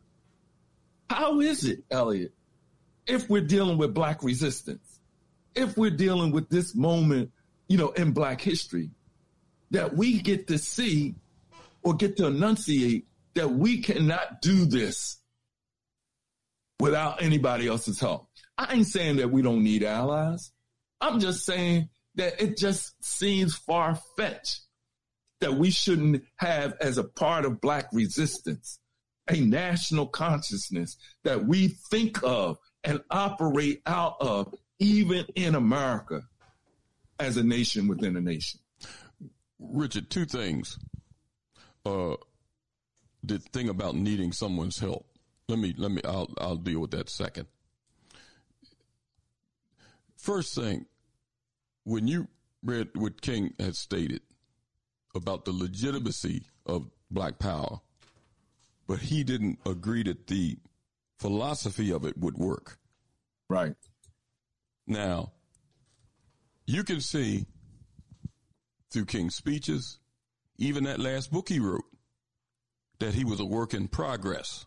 [1.12, 2.34] How is it, Elliot,
[3.06, 5.00] if we're dealing with Black resistance,
[5.54, 7.32] if we're dealing with this moment,
[7.68, 8.92] you know, in Black history,
[9.72, 11.16] that we get to see
[11.84, 15.18] or get to enunciate that we cannot do this
[16.80, 18.30] without anybody else's help?
[18.58, 20.54] I ain't saying that we don't need allies.
[21.02, 24.62] I'm just saying that it just seems far fetched
[25.42, 28.80] that we shouldn't have as a part of Black resistance
[29.30, 36.22] a national consciousness that we think of and operate out of, even in America,
[37.20, 38.60] as a nation within a nation.
[39.60, 40.80] Richard, two things.
[41.86, 42.16] Uh,
[43.24, 45.06] the thing about needing someone's help.
[45.48, 46.02] Let me let me.
[46.06, 47.48] I'll I'll deal with that second.
[50.16, 50.86] First thing,
[51.84, 52.28] when you
[52.64, 54.22] read what King had stated
[55.16, 57.82] about the legitimacy of Black Power,
[58.92, 60.58] but he didn't agree that the
[61.18, 62.78] philosophy of it would work.
[63.50, 63.74] Right.
[64.86, 65.32] Now,
[66.68, 67.46] you can see
[68.92, 69.98] through King's speeches,
[70.58, 71.86] even that last book he wrote,
[73.00, 74.66] that he was a work in progress.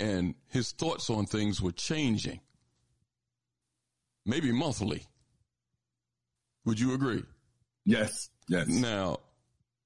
[0.00, 2.40] And his thoughts on things were changing,
[4.24, 5.04] maybe monthly.
[6.64, 7.22] Would you agree?
[7.84, 8.66] Yes, yes.
[8.66, 9.18] Now,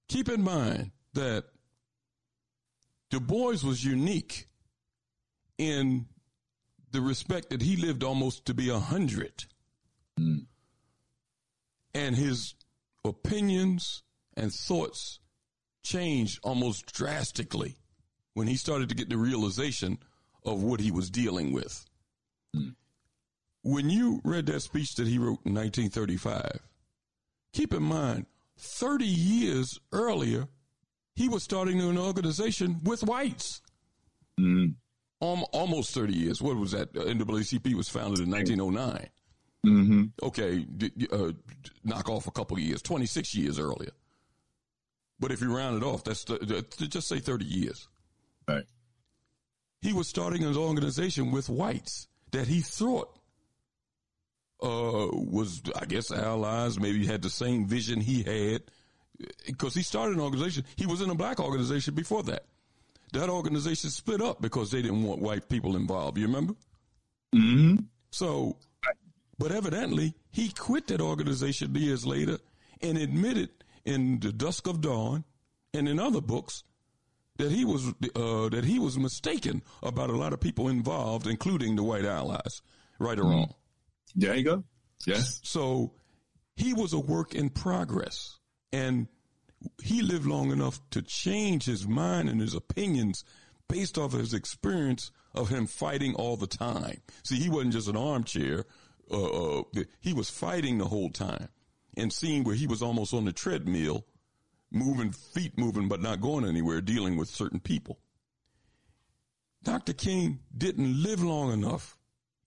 [0.09, 1.45] keep in mind that
[3.11, 4.47] Du Bois was unique
[5.57, 6.07] in
[6.93, 9.45] the respect that he lived almost to be a hundred.
[10.19, 10.47] Mm.
[11.95, 12.55] And his
[13.05, 14.03] opinions
[14.37, 15.21] and thoughts
[15.83, 17.77] changed almost drastically
[18.35, 19.99] when he started to get the realization
[20.45, 21.85] of what he was dealing with.
[22.55, 22.75] Mm.
[23.63, 26.61] When you read that speech that he wrote in 1935,
[27.53, 28.27] keep in mind,
[28.57, 30.49] 30 years earlier,
[31.19, 33.61] he was starting an organization with whites.
[34.39, 34.77] Mm.
[35.21, 36.41] Um, almost 30 years.
[36.41, 36.95] What was that?
[36.95, 39.09] NAACP was founded in 1909.
[39.67, 40.05] Mm-hmm.
[40.23, 41.33] Okay, d- uh,
[41.83, 43.91] knock off a couple of years, 26 years earlier.
[45.19, 47.89] But if you round it off, that's the, just say 30 years.
[48.47, 48.63] Right.
[49.83, 53.19] He was starting an organization with whites that he thought
[54.63, 58.63] uh, was, I guess, allies, maybe had the same vision he had.
[59.47, 62.45] Because he started an organization, he was in a black organization before that.
[63.13, 66.19] That organization split up because they didn't want white people involved.
[66.19, 66.55] You remember?
[67.35, 67.77] Mm-hmm.
[68.11, 68.57] So,
[69.39, 72.39] but evidently, he quit that organization years later
[72.83, 73.51] and admitted
[73.85, 75.25] in the dusk of dawn
[75.75, 76.65] and in other books
[77.39, 81.77] that he was uh, that he was mistaken about a lot of people involved, including
[81.77, 82.63] the white allies,
[82.99, 83.31] right or Mm-hmm.
[83.33, 83.55] wrong.
[84.15, 84.65] There you go.
[85.07, 85.41] Yes.
[85.45, 85.93] So
[86.57, 88.38] he was a work in progress,
[88.73, 89.09] and
[89.83, 93.25] he lived long enough to change his mind and his opinions
[93.69, 97.01] based off of his experience of him fighting all the time.
[97.23, 98.65] See, he wasn't just an armchair;
[99.11, 99.63] uh, uh,
[100.01, 101.49] he was fighting the whole time,
[101.97, 104.07] and seeing where he was almost on the treadmill,
[104.71, 107.99] moving feet moving but not going anywhere, dealing with certain people.
[109.65, 109.93] Dr.
[109.93, 111.99] King didn't live long enough,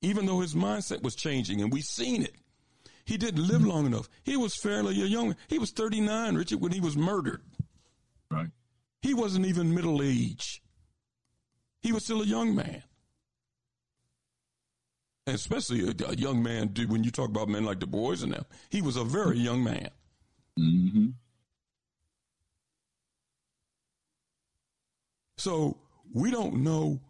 [0.02, 2.36] even though his mindset was changing, and we've seen it.
[3.12, 4.08] He didn't live long enough.
[4.24, 5.36] He was fairly young.
[5.50, 7.42] He was 39, Richard, when he was murdered.
[8.30, 8.48] Right.
[9.02, 10.64] He wasn't even middle age.
[11.82, 12.84] He was still a young man.
[15.28, 18.24] And especially a, a young man, dude, when you talk about men like Du Bois
[18.24, 19.90] and them, he was a very young man.
[20.58, 21.08] Mm-hmm.
[25.38, 25.80] So
[26.14, 27.02] we don't know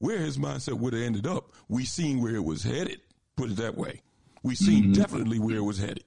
[0.00, 1.52] where his mindset would have ended up.
[1.68, 3.02] We seen where it was headed.
[3.36, 4.02] Put it that way.
[4.42, 4.92] We seen mm-hmm.
[4.92, 6.04] definitely where it was headed.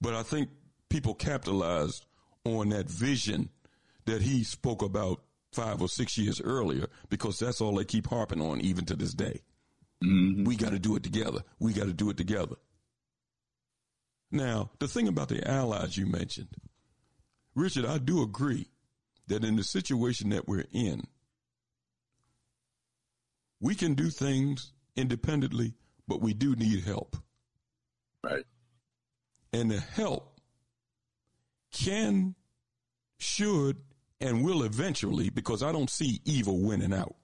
[0.00, 0.50] But I think
[0.88, 2.06] people capitalized
[2.44, 3.50] on that vision
[4.04, 8.40] that he spoke about five or six years earlier because that's all they keep harping
[8.40, 9.40] on even to this day.
[10.02, 10.44] Mm-hmm.
[10.44, 11.40] We got to do it together.
[11.58, 12.56] We got to do it together.
[14.30, 16.48] Now, the thing about the allies you mentioned,
[17.54, 18.68] Richard, I do agree
[19.28, 21.02] that in the situation that we're in,
[23.60, 25.74] we can do things independently,
[26.06, 27.16] but we do need help.
[28.22, 28.44] Right.
[29.52, 30.40] And the help
[31.72, 32.34] can,
[33.18, 33.76] should,
[34.20, 37.16] and will eventually, because I don't see evil winning out.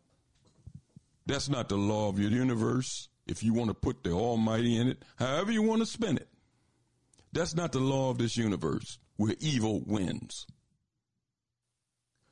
[1.26, 3.08] That's not the law of your universe.
[3.26, 6.28] If you want to put the Almighty in it, however you want to spin it,
[7.32, 10.46] that's not the law of this universe where evil wins.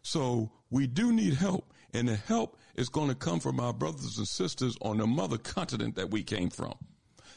[0.03, 4.18] So we do need help, and the help is going to come from our brothers
[4.18, 6.74] and sisters on the mother continent that we came from.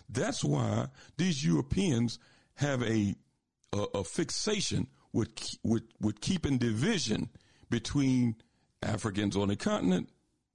[0.09, 0.87] That's why
[1.17, 2.19] these Europeans
[2.55, 3.15] have a
[3.71, 5.29] a, a fixation with,
[5.63, 7.29] with with keeping division
[7.69, 8.35] between
[8.81, 10.09] Africans on the continent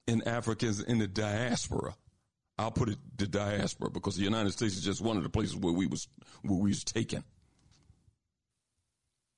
[0.07, 1.95] and Africans in the diaspora.
[2.59, 5.57] I'll put it the diaspora because the United States is just one of the places
[5.57, 6.09] where we was
[6.43, 7.24] where we was taken.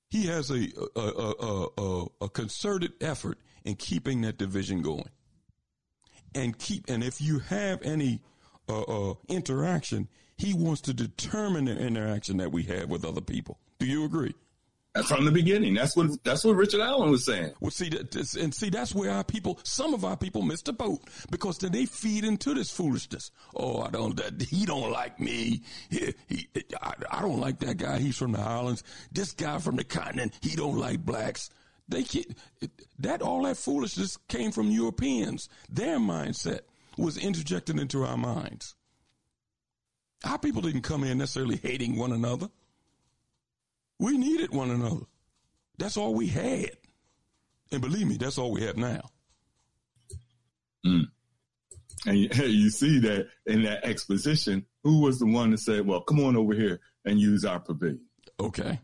[0.09, 5.09] He has a a, a, a, a concerted effort in keeping that division going,
[6.37, 8.20] and keep and if you have any
[8.68, 13.59] uh, uh, interaction, he wants to determine the interaction that we have with other people.
[13.78, 14.34] Do you agree?
[15.05, 17.53] From the beginning, that's what that's what Richard Allen was saying.
[17.61, 17.91] Well, see,
[18.41, 21.72] and see, that's where our people, some of our people, miss the boat because then
[21.72, 23.30] they feed into this foolishness.
[23.55, 25.61] Oh, I don't, he don't like me.
[25.91, 26.49] He, he,
[26.80, 27.99] I, I don't like that guy.
[27.99, 28.82] He's from the islands.
[29.12, 31.51] This guy from the continent, he don't like blacks.
[31.89, 32.37] They can't,
[32.99, 35.49] that all that foolishness came from Europeans.
[35.68, 36.61] Their mindset
[36.97, 38.74] was interjected into our minds.
[40.24, 42.49] Our people didn't come in necessarily hating one another.
[43.99, 45.05] We needed one another.
[45.78, 46.70] That's all we had.
[47.70, 49.11] And believe me, that's all we have now.
[50.84, 51.07] Mm.
[52.07, 56.01] And you, you see that in that exposition, who was the one that said, "Well,
[56.01, 58.01] come on over here and use our pavilion"?
[58.39, 58.80] Okay.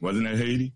[0.00, 0.74] Wasn't that Haiti?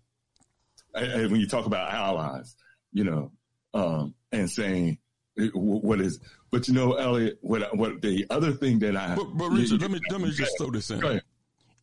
[0.93, 2.55] And- when you talk about allies,
[2.91, 3.31] you know,
[3.73, 4.97] um, and saying
[5.39, 6.19] eh, what is,
[6.51, 9.91] but you know, Elliot, what what the other thing that I, But, but Richard, let
[9.91, 10.99] me let me just throw this in.
[10.99, 11.23] Go ahead.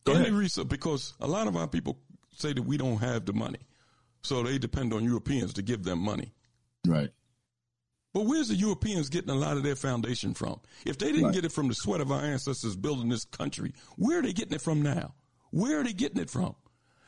[0.05, 0.33] Go Any ahead.
[0.33, 1.99] research because a lot of our people
[2.35, 3.59] say that we don't have the money,
[4.23, 6.33] so they depend on Europeans to give them money.
[6.87, 7.09] Right.
[8.13, 10.59] But where's the Europeans getting a lot of their foundation from?
[10.85, 11.33] If they didn't Right.
[11.33, 14.53] get it from the sweat of our ancestors building this country, where are they getting
[14.53, 15.13] it from now?
[15.51, 16.55] Where are they getting it from?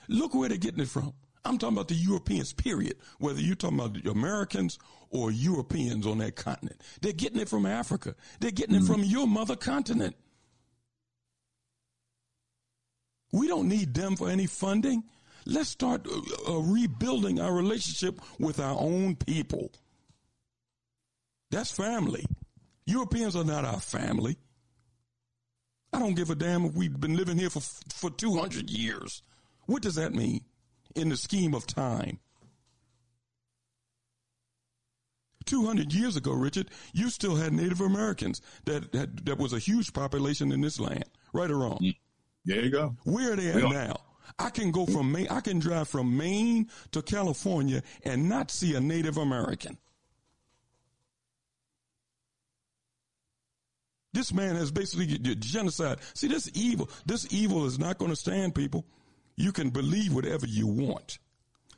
[0.07, 1.13] Look where they're getting it from.
[1.45, 2.95] I'm talking about the Europeans, period.
[3.19, 4.79] Whether you're talking about the Americans
[5.09, 8.15] or Europeans on that continent, they're getting it from Africa.
[8.39, 10.15] They're getting it from your mother continent.
[13.31, 15.03] We don't need them for any funding.
[15.45, 19.71] Let's start uh, uh, rebuilding our relationship with our own people.
[21.51, 22.25] That's family.
[22.85, 24.37] Europeans are not our family.
[25.91, 29.21] I don't give a damn if we've been living here for for 200 years.
[29.65, 30.41] What does that mean
[30.95, 32.19] in the scheme of time?
[35.45, 39.93] 200 years ago, Richard, you still had Native Americans that that, that was a huge
[39.93, 41.79] population in this land, right or wrong.
[41.81, 41.97] Mm.
[42.45, 42.95] There you go.
[43.03, 43.97] Where are they at now?
[44.39, 48.75] I can go from Maine, I can drive from Maine to California and not see
[48.75, 49.77] a Native American.
[54.13, 55.97] This man has basically genocide.
[56.13, 58.85] See, this evil, this evil is not going to stand, people.
[59.35, 61.19] You can believe whatever you want.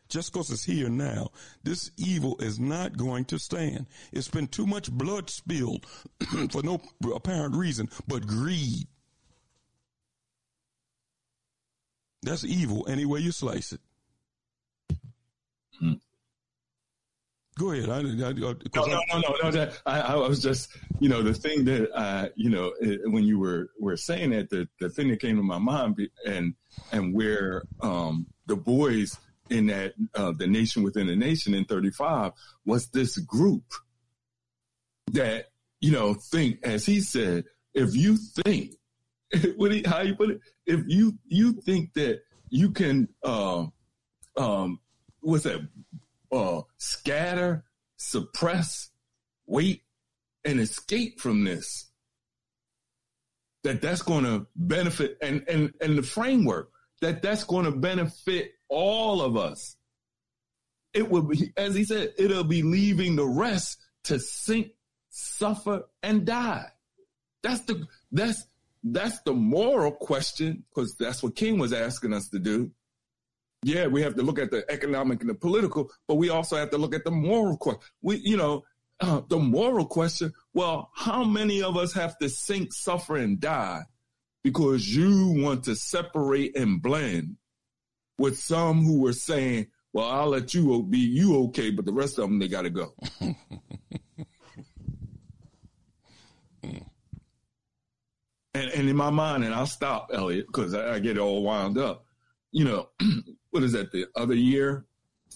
[0.08, 1.30] Just because it's here now,
[1.64, 3.88] this evil is not going to stand.
[4.12, 5.86] It's been too much blood spilled
[6.52, 6.80] for no
[7.14, 8.88] apparent reason but greed.
[12.22, 13.82] That's evil any way you slice it.
[17.58, 17.90] Go ahead.
[17.90, 19.52] I, I, I, no, no, no, no, no.
[19.52, 22.74] That, I, I was just, you know, the thing that, uh, you know,
[23.06, 26.54] when you were were saying that, the the thing that came to my mind, and
[26.92, 29.06] and where um, Du Bois
[29.50, 32.34] in that uh, the nation within a nation in 35
[32.66, 33.64] was this group
[35.12, 35.46] that
[35.80, 38.74] you know think, as he said, if you think,
[39.56, 43.66] what he, how you put it, if you you think that you can, uh,
[44.36, 44.80] um,
[45.22, 45.66] what's that?
[46.36, 47.64] Uh, scatter,
[47.96, 48.90] suppress,
[49.48, 49.84] wait,
[50.44, 51.90] and escape from this.
[53.64, 56.72] That that's going to benefit, and and and the framework
[57.02, 59.78] that that's going to benefit all of us.
[60.94, 64.72] It will be, as he said, it'll be leaving the rest to sink,
[65.10, 66.66] suffer, and die.
[67.44, 68.46] That's the that's
[68.84, 72.72] that's the moral question because that's what King was asking us to do.
[73.66, 76.70] Yeah, we have to look at the economic and the political, but we also have
[76.70, 77.82] to look at the moral question.
[78.04, 78.64] We, you know,
[79.00, 80.34] uh, the moral question.
[80.54, 83.82] Well, how many of us have to sink, suffer, and die
[84.44, 87.38] because you want to separate and blend
[88.20, 92.20] with some who were saying, well, I'll let you be you okay, but the rest
[92.20, 92.94] of them, they got to go.
[93.22, 93.36] and,
[98.54, 102.06] and in my mind, and I'll stop, Elliot, because I, I get all wound up.
[102.52, 102.90] You know,
[103.56, 104.86] what is that, the other year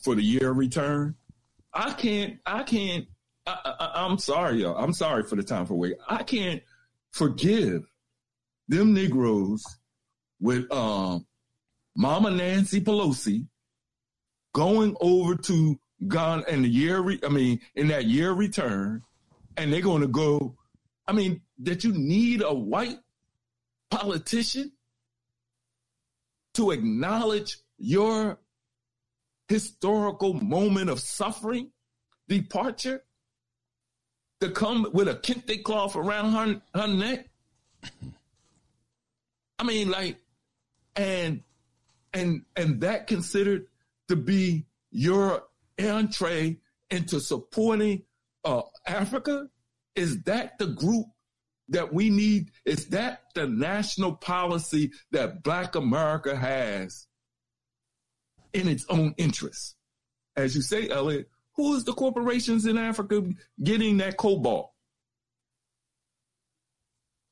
[0.04, 1.16] for the year of return?
[1.74, 3.08] I can't, I can't,
[3.48, 4.76] I, am sorry, y'all.
[4.76, 5.96] I'm sorry for the time for wait.
[6.06, 6.62] I can't
[7.12, 7.90] forgive
[8.68, 9.64] them Negroes
[10.42, 11.26] with um,
[11.96, 13.48] Mama Nancy Pelosi
[14.54, 19.02] going over to Ghana in the year, re- I mean, in that year return,
[19.56, 20.58] and they're going to go.
[21.08, 23.00] I mean, that you need a white
[23.90, 24.74] politician
[26.56, 28.40] to acknowledge your
[29.48, 31.72] historical moment of suffering,
[32.28, 33.04] departure,
[34.42, 37.28] to come with a kente cloth around her, her neck.
[39.58, 40.18] I mean, like,
[40.96, 41.42] and
[42.14, 43.68] and and that considered
[44.08, 45.44] to be your
[45.80, 46.58] entree
[46.90, 48.04] into supporting
[48.44, 49.48] uh, Africa?
[49.96, 51.08] Is that the group
[51.70, 52.52] that we need?
[52.66, 57.08] Is that the national policy that Black America has
[58.54, 59.76] in its own interest?
[60.36, 63.24] As you say, Elliot, who is the corporations in Africa
[63.62, 64.72] getting that cobalt?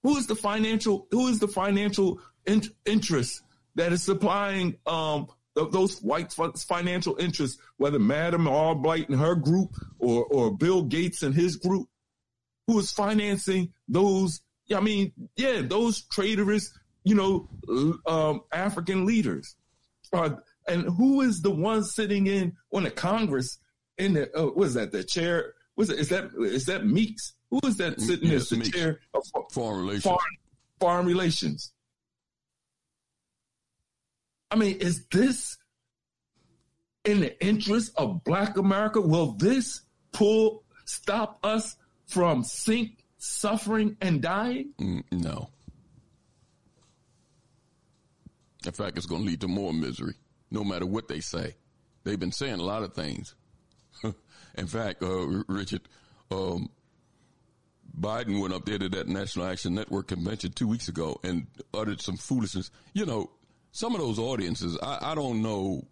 [0.03, 1.07] Who is the financial?
[1.11, 3.41] Who is the financial in, interest
[3.75, 10.25] that is supplying um, those white financial interests, whether Madam Albright and her group or,
[10.25, 11.87] or Bill Gates and his group,
[12.67, 14.41] who is financing those,
[14.75, 19.55] I mean, yeah, those traitorous, you know, um, African leaders.
[20.13, 20.31] Uh,
[20.67, 23.59] and who is the one sitting in on the Congress
[23.97, 25.53] in the, uh, what is that, the chair?
[25.75, 27.33] Was it, is that, is that Meeks?
[27.51, 30.03] Who is that sitting yes, as the chair of foreign relations?
[30.03, 30.37] Foreign,
[30.79, 31.71] foreign relations.
[34.51, 35.57] I mean, is this
[37.05, 39.01] in the interest of Black America?
[39.01, 45.03] Will this pull stop us from sink, suffering, and dying?
[45.11, 45.49] No.
[48.65, 50.15] In fact, it's going to lead to more misery,
[50.51, 51.55] no matter what they say.
[52.03, 53.35] They've been saying a lot of things.
[54.57, 55.81] In fact, uh, Richard,
[56.31, 56.69] um,
[57.99, 62.01] Biden went up there to that National Action Network convention two weeks ago and uttered
[62.01, 62.71] some foolishness.
[62.93, 63.31] You know,
[63.71, 65.85] some of those audiences, I, I don't know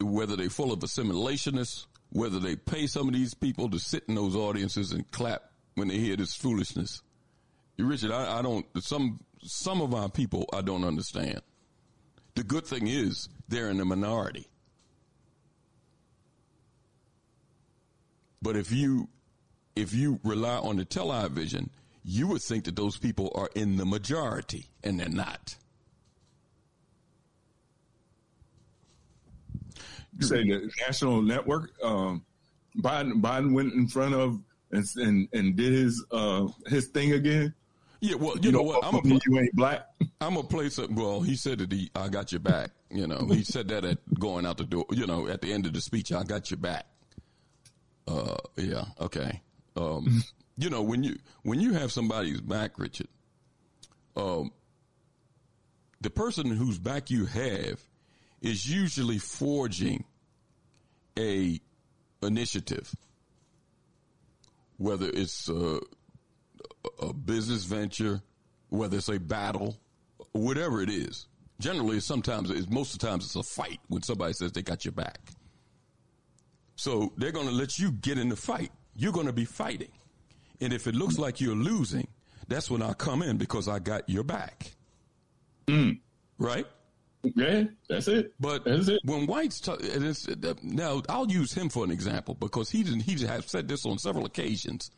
[0.00, 4.14] whether they're full of assimilationists, whether they pay some of these people to sit in
[4.14, 7.02] those audiences and clap when they hear this foolishness.
[7.78, 8.64] Richard, I, I don't.
[8.82, 11.42] Some some of our people, I don't understand.
[12.36, 14.46] The good thing is they're in the minority.
[18.42, 19.08] But if you
[19.74, 21.70] if you rely on the television,
[22.04, 25.56] you would think that those people are in the majority, and they're not.
[30.18, 31.72] You say the national network.
[31.82, 32.24] Um,
[32.78, 34.38] Biden Biden went in front of
[34.70, 37.54] and and, and did his uh, his thing again.
[38.00, 38.84] Yeah, well, you, you know, know, what?
[38.84, 39.86] I'm a you ain't black.
[40.20, 40.94] I'm gonna play some.
[40.94, 42.70] Well, he said that he, I got your back.
[42.90, 44.86] You know, he said that at going out the door.
[44.90, 46.86] You know, at the end of the speech, I got your back.
[48.06, 49.42] Uh, yeah, okay.
[49.76, 50.22] Um,
[50.58, 53.08] you know, when you when you have somebody's back, Richard,
[54.16, 54.52] um,
[56.00, 57.80] the person whose back you have
[58.40, 60.04] is usually forging
[61.18, 61.60] a
[62.22, 62.94] initiative,
[64.76, 65.80] whether it's a,
[67.00, 68.22] a business venture,
[68.68, 69.76] whether it's a battle,
[70.32, 71.26] whatever it is.
[71.60, 74.84] Generally, sometimes, it's, most of the times, it's a fight when somebody says they got
[74.84, 75.20] your back.
[76.76, 78.70] So they're going to let you get in the fight.
[78.94, 79.92] You're going to be fighting.
[80.60, 82.06] And if it looks like you're losing,
[82.48, 84.72] that's when I come in because I got your back.
[85.66, 86.00] Mm.
[86.38, 86.66] Right?
[87.34, 88.34] Yeah, that's it.
[88.38, 89.00] But that's it.
[89.04, 89.74] when White's t-
[90.62, 93.98] now, I'll use him for an example because he didn't, he has said this on
[93.98, 94.90] several occasions,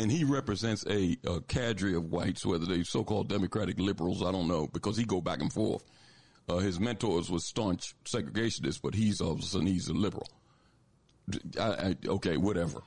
[0.00, 4.48] and he represents a, a cadre of whites, whether they so-called Democratic liberals, I don't
[4.48, 5.84] know, because he go back and forth.
[6.48, 10.26] Uh, his mentors was staunch segregationists, but he's of a sudden he's a liberal.
[11.60, 12.80] I, I, okay, whatever.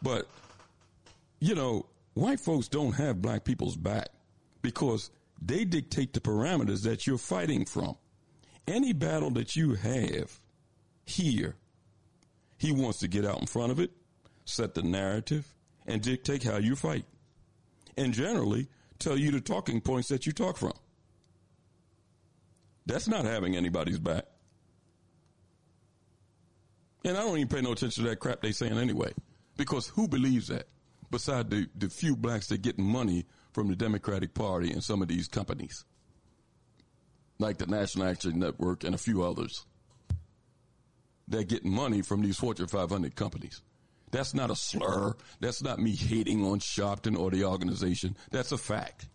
[0.00, 0.26] But
[1.38, 1.84] you know,
[2.14, 4.08] white folks don't have black people's back
[4.62, 7.96] because they dictate the parameters that you're fighting from.
[8.66, 10.40] Any battle that you have
[11.04, 11.56] here,
[12.56, 13.90] he wants to get out in front of it,
[14.46, 15.54] set the narrative,
[15.88, 17.04] and dictate how you fight.
[17.96, 18.68] And generally,
[18.98, 20.74] tell you the talking points that you talk from.
[22.86, 24.24] That's not having anybody's back.
[27.04, 29.12] And I don't even pay no attention to that crap they saying anyway.
[29.56, 30.68] Because who believes that?
[31.10, 35.08] Beside the, the few blacks that get money from the Democratic Party and some of
[35.08, 35.84] these companies,
[37.38, 39.64] like the National Action Network and a few others.
[41.26, 43.62] They're getting money from these Fortune 500 companies.
[44.10, 45.14] That's not a slur.
[45.40, 48.16] That's not me hating on Sharpton or the organization.
[48.30, 49.08] That's a fact.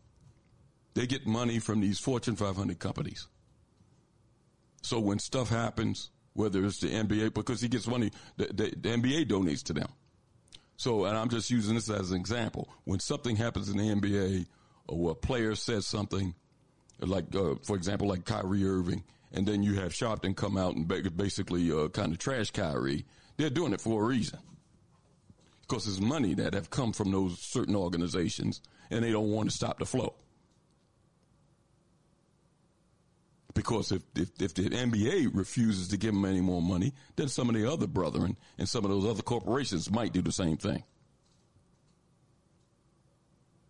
[0.93, 3.27] They get money from these Fortune 500 companies.
[4.81, 8.89] So when stuff happens, whether it's the NBA, because he gets money, the, the, the
[8.89, 9.89] NBA donates to them.
[10.75, 12.69] So, and I'm just using this as an example.
[12.83, 14.47] When something happens in the NBA,
[14.87, 16.35] or a player says something,
[16.99, 20.87] like, uh, for example, like Kyrie Irving, and then you have Sharpton come out and
[21.15, 23.05] basically uh, kind of trash Kyrie,
[23.37, 24.39] they're doing it for a reason.
[25.73, 28.61] Because it's money that have come from those certain organizations,
[28.91, 30.13] and they don't want to stop the flow.
[33.55, 37.49] Because if, if, if, the NBA refuses to give them any more money, then some
[37.49, 40.83] of the other brethren and some of those other corporations might do the same thing.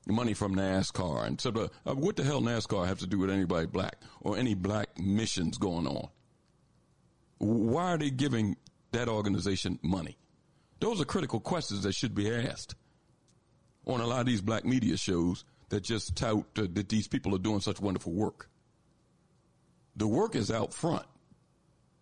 [0.05, 3.29] Money from NASCAR and so the, uh, what the hell NASCAR have to do with
[3.29, 6.09] anybody black or any black missions going on?
[7.37, 8.57] Why are they giving
[8.91, 10.17] that organization money?
[10.83, 12.75] Those are critical questions that should be asked
[13.87, 17.33] on a lot of these black media shows that just tout uh, that these people
[17.33, 18.49] are doing such wonderful work.
[19.95, 21.05] The work is out front.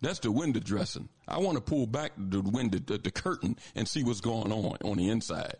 [0.00, 1.08] That's the window dressing.
[1.28, 4.76] I want to pull back the window, the, the curtain, and see what's going on
[4.82, 5.58] on the inside.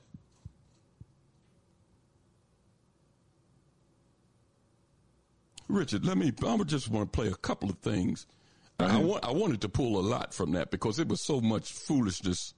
[5.69, 6.33] Richard, let me.
[6.45, 8.27] I just want to play a couple of things.
[8.81, 11.71] I, want, I wanted to pull a lot from that because it was so much
[11.71, 12.55] foolishness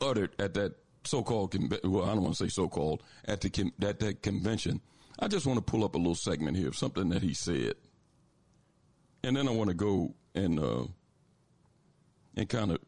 [0.00, 0.74] uttered at that
[1.04, 1.54] so-called.
[1.84, 4.80] Well, I don't want to say so-called at the at that convention.
[5.18, 7.74] I just want to pull up a little segment here of something that he said
[9.22, 10.84] and then I want to go and uh,
[12.36, 12.78] and kind of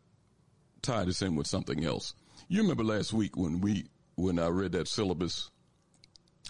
[0.82, 2.14] tie this in with something else.
[2.48, 5.50] You remember last week when we when I read that syllabus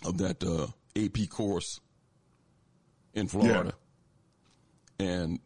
[0.04, 1.80] of that uh, AP course
[3.14, 3.74] in Florida,
[4.98, 5.06] yeah.
[5.06, 5.40] and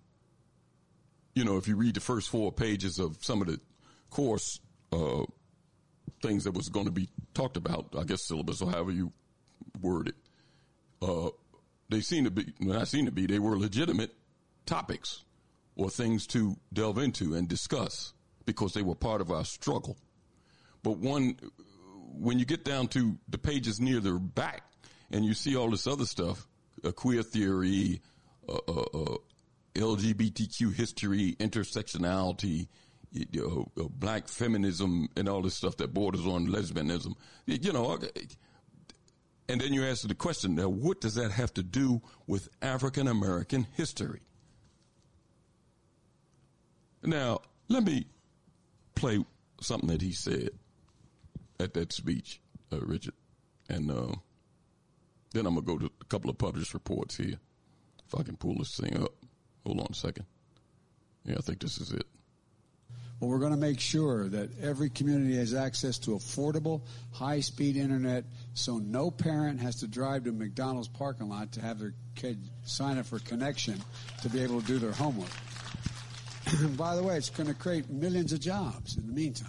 [1.34, 3.60] you know if you read the first four pages of some of the
[4.10, 4.60] course
[4.96, 5.24] uh,
[6.22, 9.12] things that was going to be talked about, I guess syllabus or however you
[9.80, 10.14] word it,
[11.02, 11.30] uh,
[11.88, 12.52] they seem to be.
[12.58, 14.12] When I seem to be, they were legitimate
[14.64, 15.24] topics
[15.76, 18.12] or things to delve into and discuss
[18.44, 19.96] because they were part of our struggle.
[20.82, 21.36] But one,
[22.12, 24.62] when you get down to the pages near the back
[25.10, 26.48] and you see all this other stuff,
[26.94, 28.00] queer theory,
[28.48, 29.16] uh, uh, uh,
[29.74, 32.68] LGBTQ history, intersectionality,
[33.98, 37.14] black feminism, and all this stuff that borders on lesbianism,
[37.46, 37.98] you know,
[39.48, 43.06] and then you answer the question now, what does that have to do with African
[43.06, 44.20] American history?
[47.02, 48.06] Now, let me
[48.94, 49.24] play
[49.60, 50.50] something that he said
[51.60, 52.40] at that speech,
[52.72, 53.14] uh, Richard.
[53.68, 54.14] and uh,
[55.32, 57.38] then I'm gonna go to a couple of published reports here.
[58.06, 59.12] If I can pull this thing up.
[59.64, 60.26] Hold on a second.
[61.24, 62.06] Yeah, I think this is it.
[63.18, 67.76] Well, we're going to make sure that every community has access to affordable, high speed
[67.76, 72.38] internet so no parent has to drive to McDonald's parking lot to have their kid
[72.64, 73.82] sign up for connection
[74.20, 75.30] to be able to do their homework.
[76.76, 79.48] By the way, it's going to create millions of jobs in the meantime.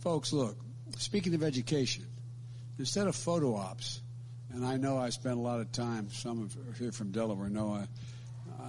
[0.00, 0.56] Folks, look,
[0.98, 2.04] speaking of education,
[2.80, 4.00] instead of photo ops,
[4.52, 7.72] and I know I spent a lot of time, some of here from Delaware know
[7.74, 7.86] I,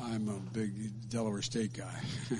[0.03, 1.99] I'm a big Delaware State guy.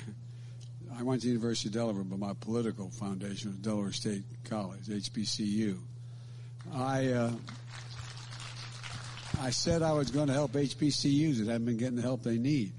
[0.98, 4.86] I went to the University of Delaware, but my political foundation was Delaware State College,
[4.88, 5.78] HBCU.
[6.74, 7.32] I uh,
[9.42, 12.38] I said I was going to help HBCUs that haven't been getting the help they
[12.38, 12.74] need.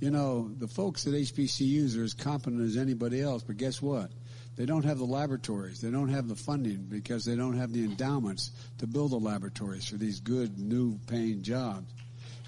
[0.00, 4.10] You know, the folks at HBCUs are as competent as anybody else, but guess what?
[4.56, 5.80] They don't have the laboratories.
[5.80, 9.88] They don't have the funding because they don't have the endowments to build the laboratories
[9.88, 11.92] for these good new paying jobs.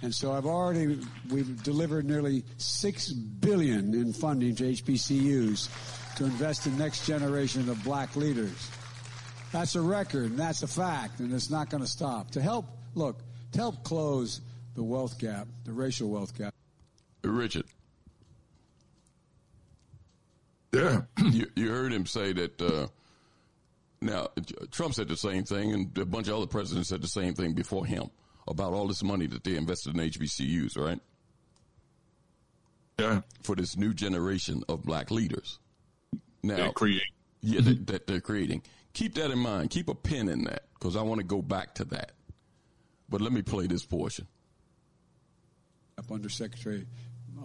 [0.03, 6.67] And so I've already, we've delivered nearly six billion in funding to HBCUs to invest
[6.67, 8.71] in next generation of black leaders.
[9.53, 12.31] That's a record and that's a fact and it's not going to stop.
[12.33, 13.19] To help, look,
[13.53, 14.41] to help close
[14.75, 16.53] the wealth gap, the racial wealth gap.
[17.23, 17.65] Richard.
[20.75, 21.03] Yeah.
[21.25, 22.89] you, you heard him say that, uh,
[24.03, 24.29] now,
[24.71, 27.55] Trump said the same thing, and a bunch of other presidents said the same thing
[27.55, 28.11] before him
[28.49, 31.01] about all this money that they invested in HBCUs, right?
[32.99, 33.21] Yeah.
[33.43, 35.59] For this new generation of black leaders.
[36.43, 37.09] Now, They're creating.
[37.43, 38.63] Yeah, that, that they're creating.
[38.95, 39.71] Keep that in mind.
[39.71, 42.13] Keep a pin in that because I want to go back to that.
[43.09, 44.27] But let me play this portion.
[45.99, 46.87] Up under Secretary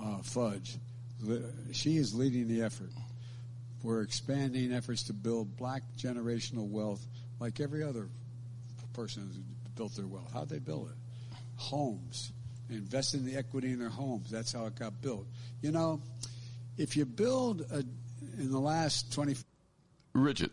[0.01, 0.77] uh, Fudge,
[1.71, 2.89] she is leading the effort.
[3.83, 7.05] We're expanding efforts to build black generational wealth
[7.39, 8.07] like every other
[8.93, 9.37] person who's
[9.75, 10.31] built their wealth.
[10.33, 11.37] How'd they build it?
[11.55, 12.31] Homes.
[12.69, 14.29] Invest in the equity in their homes.
[14.29, 15.27] That's how it got built.
[15.61, 16.01] You know,
[16.77, 17.83] if you build a,
[18.39, 19.35] in the last 20.
[20.13, 20.51] Richard.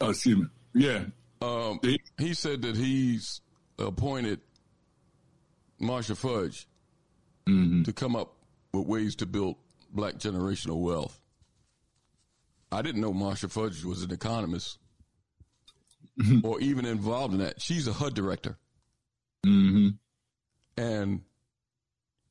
[0.00, 0.46] Oh, excuse me.
[0.74, 1.04] Yeah.
[1.40, 1.80] Um,
[2.18, 3.40] he said that he's
[3.78, 4.40] appointed
[5.78, 6.66] Marcia Fudge
[7.48, 7.82] mm-hmm.
[7.82, 8.34] to come up
[8.72, 9.56] with ways to build
[9.92, 11.20] black generational wealth.
[12.70, 14.78] I didn't know Marcia Fudge was an economist
[16.20, 16.46] Mm-hmm.
[16.46, 17.60] or even involved in that.
[17.60, 18.58] She's a HUD director.
[19.46, 19.88] Mm-hmm.
[20.76, 21.22] And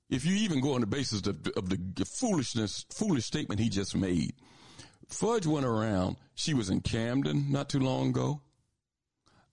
[0.09, 3.95] if you even go on the basis of, of the foolishness, foolish statement he just
[3.95, 4.33] made,
[5.07, 6.17] Fudge went around.
[6.35, 8.41] She was in Camden not too long ago.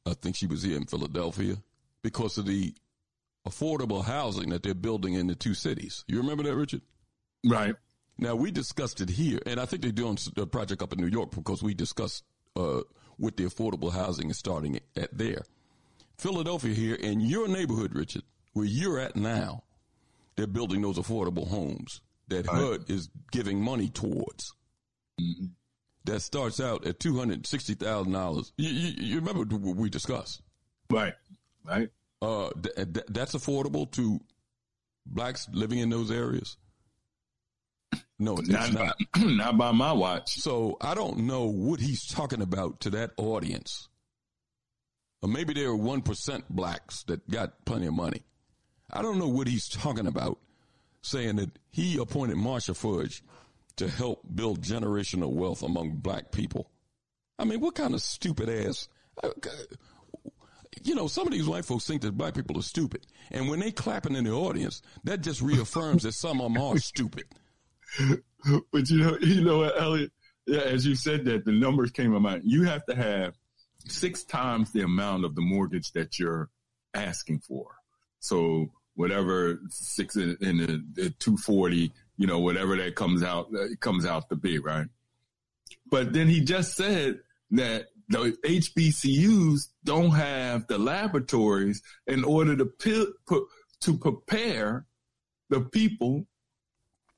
[0.05, 1.57] I think she was here in Philadelphia
[2.03, 2.75] because of the
[3.47, 6.05] affordable housing that they're building in the two cities.
[6.07, 6.83] You remember that, Richard?
[7.45, 7.75] Right.
[8.19, 11.07] Now we discussed it here, and I think they're doing a project up in New
[11.07, 12.25] York because we discussed
[12.57, 12.81] uh,
[13.19, 15.43] with the affordable housing is starting at there.
[16.19, 19.63] Philadelphia here in your neighborhood, Richard, where you're at now,
[20.37, 22.57] they're building those affordable homes that right.
[22.57, 24.53] HUD is giving money towards.
[25.21, 25.47] Mm-hmm.
[26.05, 28.53] That starts out at two hundred sixty thousand dollars.
[28.57, 30.41] You, you, you, remember what we discussed,
[30.89, 31.13] right?
[31.65, 31.91] Right.
[32.23, 34.19] Uh, th- th- that's affordable to
[35.05, 36.57] blacks living in those areas.
[38.19, 38.73] No, it's not.
[38.73, 38.97] not.
[39.15, 40.31] By, not by my watch.
[40.41, 43.89] So I don't know what he's talking about to that audience.
[45.23, 48.23] Or maybe there are 1% blacks that got plenty of money.
[48.91, 50.39] I don't know what he's talking about
[51.03, 53.23] saying that he appointed Marcia Fudge
[53.77, 56.71] to help build generational wealth among black people.
[57.39, 58.89] I mean, what kind of stupid ass?
[59.23, 60.31] Uh, uh,
[60.83, 63.07] you know, some of these white folks think that black people are stupid.
[63.31, 66.79] And when they clapping in the audience, that just reaffirms that some of them are
[66.79, 67.25] stupid.
[68.73, 70.13] but you know, you know what, Elliot?
[70.47, 72.43] Yeah, as you said that, the numbers came mind.
[72.45, 73.35] You have to have
[73.87, 76.49] six times the amount of the mortgage that you're
[76.95, 77.77] asking for.
[78.21, 83.67] So whatever six in, in the, the 240, you know, whatever that comes out, uh,
[83.81, 84.87] comes out to be, right?
[85.91, 87.21] But then he just said
[87.53, 93.45] that the HBCUs don't have the laboratories in order to put,
[93.81, 94.87] to prepare
[95.51, 96.27] the people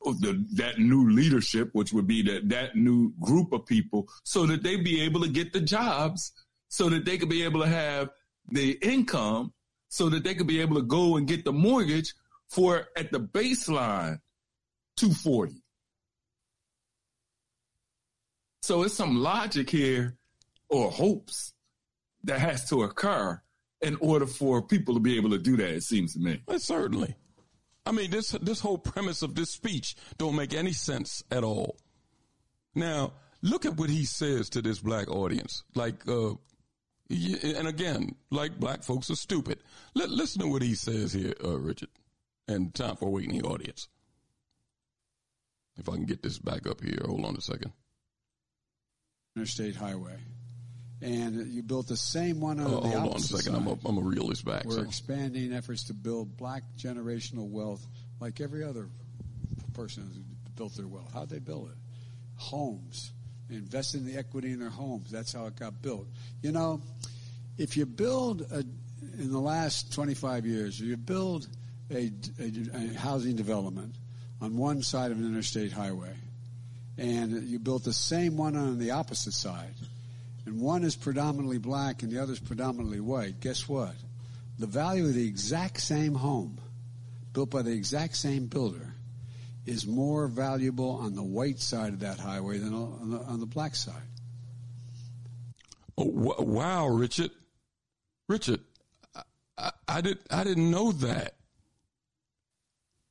[0.05, 4.63] the, that new leadership, which would be that, that new group of people so that
[4.63, 6.33] they be able to get the jobs
[6.69, 8.11] so that they could be able to have
[8.49, 9.53] the income
[9.89, 12.15] so that they could be able to go and get the mortgage
[12.49, 14.19] for at the baseline
[14.97, 15.63] 240.
[18.63, 20.17] So it's some logic here
[20.69, 21.53] or hopes
[22.25, 23.41] that has to occur
[23.81, 26.43] in order for people to be able to do that, it seems to me.
[26.47, 27.17] Well, certainly.
[27.91, 31.77] I mean, this this whole premise of this speech don't make any sense at all.
[32.73, 35.65] Now, look at what he says to this black audience.
[35.75, 36.35] Like, uh,
[37.11, 39.59] and again, like black folks are stupid.
[39.95, 41.89] Listen to what he says here, uh, Richard,
[42.47, 43.89] and time for awakening audience.
[45.77, 47.73] If I can get this back up here, hold on a second.
[49.35, 50.17] Interstate highway.
[51.03, 53.55] And you built the same one on uh, the Hold on a opposite second.
[53.55, 54.05] I'm side.
[54.05, 54.65] reel this back.
[54.65, 54.83] We're so.
[54.83, 57.87] expanding efforts to build black generational wealth
[58.21, 58.89] like every other
[59.73, 60.23] person who's
[60.57, 61.11] built their wealth.
[61.15, 61.77] How'd they build it?
[62.37, 63.13] Homes.
[63.49, 65.11] They invested in the equity in their homes.
[65.11, 66.07] That's how it got built.
[66.43, 66.83] You know,
[67.57, 68.59] if you build a,
[69.19, 71.49] in the last 25 years, you build
[71.91, 73.95] a, a, a housing development
[74.41, 76.15] on one side of an interstate highway,
[76.97, 79.75] and you built the same one on the opposite side,
[80.47, 83.95] and one is predominantly black and the other is predominantly white, guess what?
[84.59, 86.59] The value of the exact same home,
[87.33, 88.95] built by the exact same builder,
[89.67, 93.47] is more valuable on the white side of that highway than on the, on the
[93.47, 94.03] black side.
[95.97, 97.31] Oh, w- wow, Richard.
[98.29, 98.61] Richard,
[99.15, 99.23] I,
[99.59, 101.35] I, I, did, I didn't know that.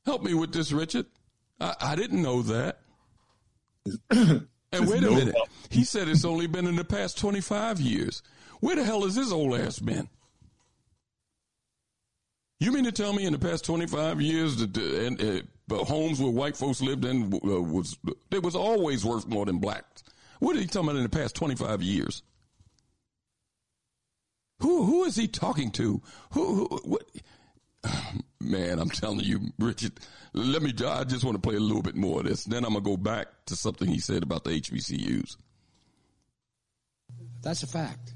[0.06, 1.06] Help me with this, Richard.
[1.60, 2.80] I, I didn't know that.
[4.72, 5.36] and wait a no minute.
[5.36, 5.50] help.
[5.70, 8.22] He said it's only been in the past 25 years.
[8.60, 10.10] Where the hell has his old ass been?
[12.60, 15.78] You mean to tell me in the past 25 years that the, and, uh, the
[15.78, 17.98] homes where white folks lived in uh, was,
[18.32, 20.04] it was always worth more than blacks?
[20.40, 22.22] What are you talking about in the past 25 years?
[24.60, 26.02] Who, who is he talking to?
[26.32, 27.04] Who, who what?
[28.42, 29.94] Man, I'm telling you, Richard,
[30.34, 32.44] let me, I just want to play a little bit more of this.
[32.46, 35.36] Then I'm going to go back to something he said about the HBCUs.
[37.42, 38.14] That's a fact.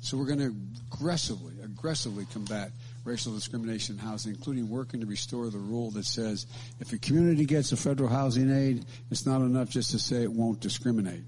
[0.00, 0.54] So we're going to
[0.92, 2.70] aggressively, aggressively combat
[3.04, 6.46] racial discrimination in housing, including working to restore the rule that says
[6.80, 10.32] if a community gets a federal housing aid, it's not enough just to say it
[10.32, 11.22] won't discriminate.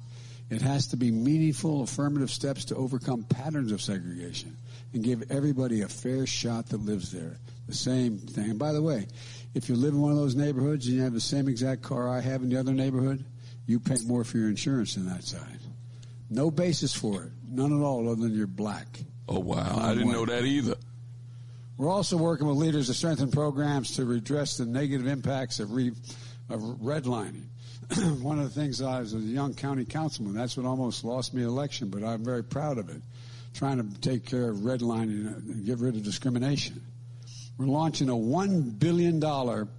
[0.51, 4.57] It has to be meaningful, affirmative steps to overcome patterns of segregation
[4.93, 7.39] and give everybody a fair shot that lives there.
[7.67, 8.51] The same thing.
[8.51, 9.07] And by the way,
[9.55, 12.09] if you live in one of those neighborhoods and you have the same exact car
[12.09, 13.25] I have in the other neighborhood,
[13.67, 15.59] you pay more for your insurance than that side.
[16.31, 17.33] No basis for it.
[17.49, 18.87] None at all other than you're black.
[19.29, 19.79] Oh, wow.
[19.79, 20.77] I didn't know that either.
[21.77, 25.93] We're also working with leaders to strengthen programs to redress the negative impacts of, re,
[26.49, 27.45] of redlining.
[28.21, 31.43] One of the things I was a young county councilman, that's what almost lost me
[31.43, 33.01] election, but I'm very proud of it.
[33.59, 36.81] Trying to take care of redlining and get rid of discrimination.
[37.59, 39.21] We're launching a $1 billion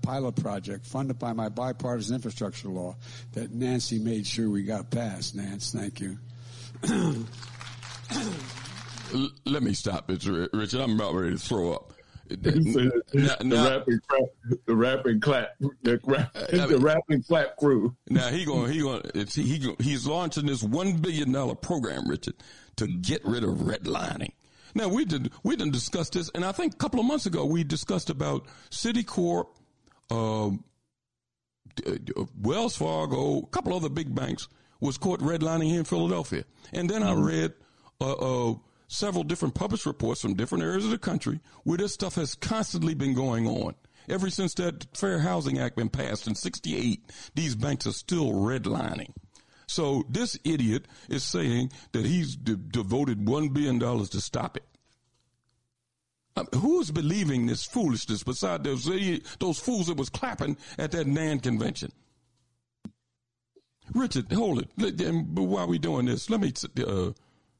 [0.01, 2.97] pilot project funded by my bipartisan infrastructure law
[3.35, 5.33] that Nancy made sure we got passed.
[5.33, 6.17] Nance, thank you.
[9.13, 10.81] L- let me stop this, Ri- Richard.
[10.81, 11.93] I'm about ready to throw up.
[12.29, 14.21] the, Now- now- rap and clap,
[14.67, 15.49] the rap and clap,
[15.83, 17.95] the rap, I mean- rap and clap crew.
[18.09, 22.07] Now he going he going it's, he, he he's launching this one billion dollar program,
[22.07, 22.35] Richard,
[22.79, 24.31] to get rid of redlining.
[24.75, 27.45] Now we did we didn't discuss this, and I think a couple of months ago
[27.45, 29.47] we discussed about Citicorp,
[30.11, 30.63] um,
[31.75, 34.47] d- d- Wells Fargo, a couple other big banks
[34.79, 37.53] was caught redlining here in Philadelphia, and then I read
[37.99, 38.55] uh, uh,
[38.87, 42.93] several different published reports from different areas of the country where this stuff has constantly
[42.93, 43.75] been going on.
[44.07, 47.03] Ever since that Fair Housing Act been passed in 68,
[47.35, 49.13] these banks are still redlining.
[49.69, 54.63] So this idiot is saying that he's de- devoted $1 billion to stop it.
[56.35, 58.89] Uh, who's believing this foolishness beside those,
[59.37, 61.91] those fools that was clapping at that NAN convention?
[63.93, 64.69] Richard, hold it.
[64.75, 66.51] Let- and- But while we doing this, let me,
[66.87, 67.11] uh,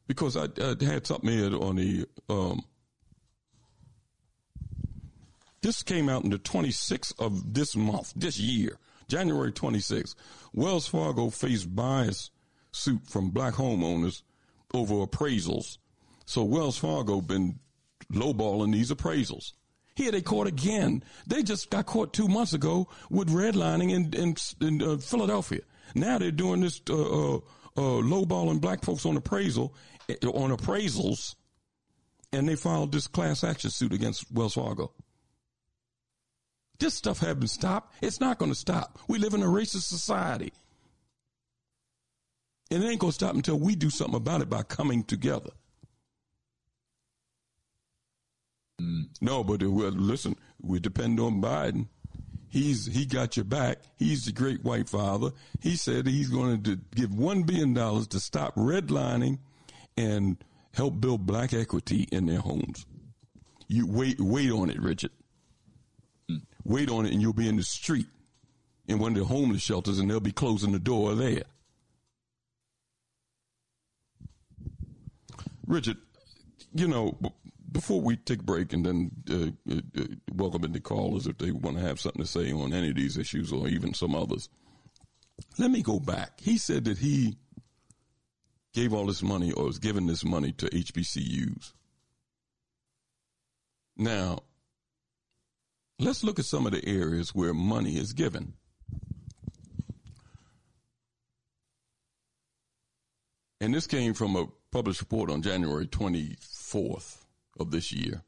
[0.07, 2.64] because I, I had something on the, um,
[5.62, 8.80] this came out in the 26th of this month, this year,
[9.10, 10.16] January 26th.
[10.53, 12.32] Wells Fargo faced bias
[12.72, 14.22] suit from black homeowners
[14.74, 15.78] over appraisals.
[16.26, 17.60] So Wells Fargo been
[18.14, 19.53] lowballing these appraisals.
[19.95, 21.03] Here they caught again.
[21.28, 24.36] They just got caught two months ago with redlining in in,
[24.66, 25.62] in uh, Philadelphia.
[25.95, 29.76] Now they're doing this uh, uh, uh, lowballing black folks on appraisal
[30.10, 31.36] uh, on appraisals,
[32.32, 34.93] and they filed this class action suit against Wells Fargo.
[36.80, 37.94] This stuff hasn't stopped.
[38.02, 39.00] It's not going to stop.
[39.08, 40.54] We live in a racist society.
[42.72, 45.52] And it ain't going to stop until we do something about it by coming together.
[49.22, 51.88] No, but uh, well, listen, we depend on Biden.
[52.48, 53.80] He's he got your back.
[53.98, 55.32] He's the great white father.
[55.62, 59.40] He said he's going to give one billion dollars to stop redlining
[59.98, 60.38] and
[60.74, 62.86] help build black equity in their homes.
[63.68, 65.12] You wait, wait on it, Richard
[66.64, 68.07] wait on it and you'll be in the street
[68.88, 71.43] in one of the homeless shelters and they'll be closing the door there.
[75.68, 75.97] Richard,
[76.74, 77.18] you know,
[77.72, 81.38] before we take a break and then uh, uh, uh welcome in the callers if
[81.38, 84.16] they want to have something to say on any of these issues or even some
[84.16, 84.49] others,
[85.57, 86.39] let me go back.
[86.41, 87.38] He said that he
[88.74, 91.74] gave all this money or was giving this money to HBCUs.
[93.97, 94.39] Now,
[96.00, 98.54] let's look at some of the areas where money is given.
[103.62, 107.26] And this came from a published report on January 24th
[107.60, 108.24] of this year,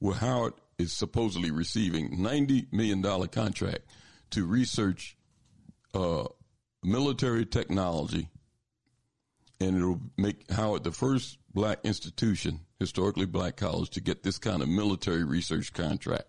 [0.00, 3.86] where Howard is supposedly receiving $90 million contract
[4.30, 5.16] to research
[5.94, 6.24] uh,
[6.82, 8.28] military technology,
[9.60, 14.60] and it'll make Howard the first black institution, historically black college, to get this kind
[14.60, 16.26] of military research contract.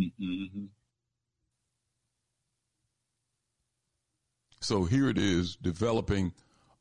[0.00, 0.66] Mm-hmm.
[4.60, 6.32] So here it is, developing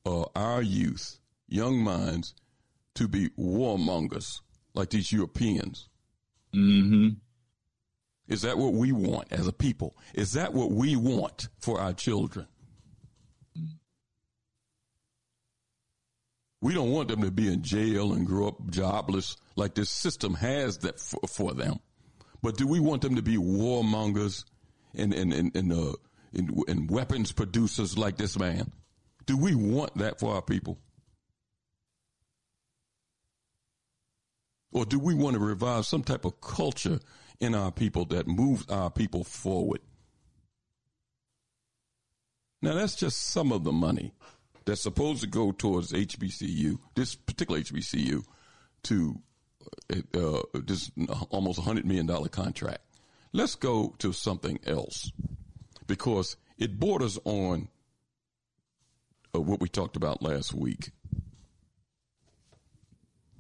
[0.06, 2.34] uh, our youth, young minds,
[2.96, 4.42] to be warmongers
[4.74, 5.88] like these Europeans.
[6.54, 7.10] Mm-hmm.
[8.28, 9.96] Is that what we want as a people?
[10.16, 12.48] Is that what we want for our children?
[16.66, 20.34] We don't want them to be in jail and grow up jobless like this system
[20.34, 21.80] has that for, for them.
[22.42, 24.46] But do we want them to be warmongers
[24.96, 25.94] and and and and, uh,
[26.34, 28.72] and and weapons producers like this man?
[29.28, 30.80] Do we want that for our people?
[34.72, 37.00] Or do we want to revive some type of culture
[37.40, 39.82] in our people that moves our people forward?
[42.64, 44.16] Now, that's just some of the money
[44.66, 48.24] that's supposed to go towards HBCU, this particular HBCU,
[48.84, 49.22] to
[49.92, 50.92] uh, uh this
[51.30, 52.82] almost $100 million contract.
[53.32, 55.12] Let's go to something else
[55.88, 57.68] because it borders on
[59.36, 60.92] uh, what we talked about last week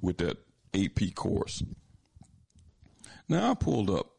[0.01, 0.37] with that
[0.73, 1.63] AP course.
[3.27, 4.11] Now, I pulled up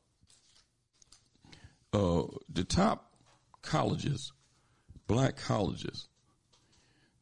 [1.92, 3.12] uh, the top
[3.62, 4.32] colleges,
[5.06, 6.08] black colleges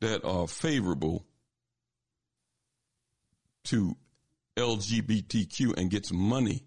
[0.04, 1.24] that are favorable
[3.64, 3.96] to
[4.54, 6.66] LGBTQ and gets money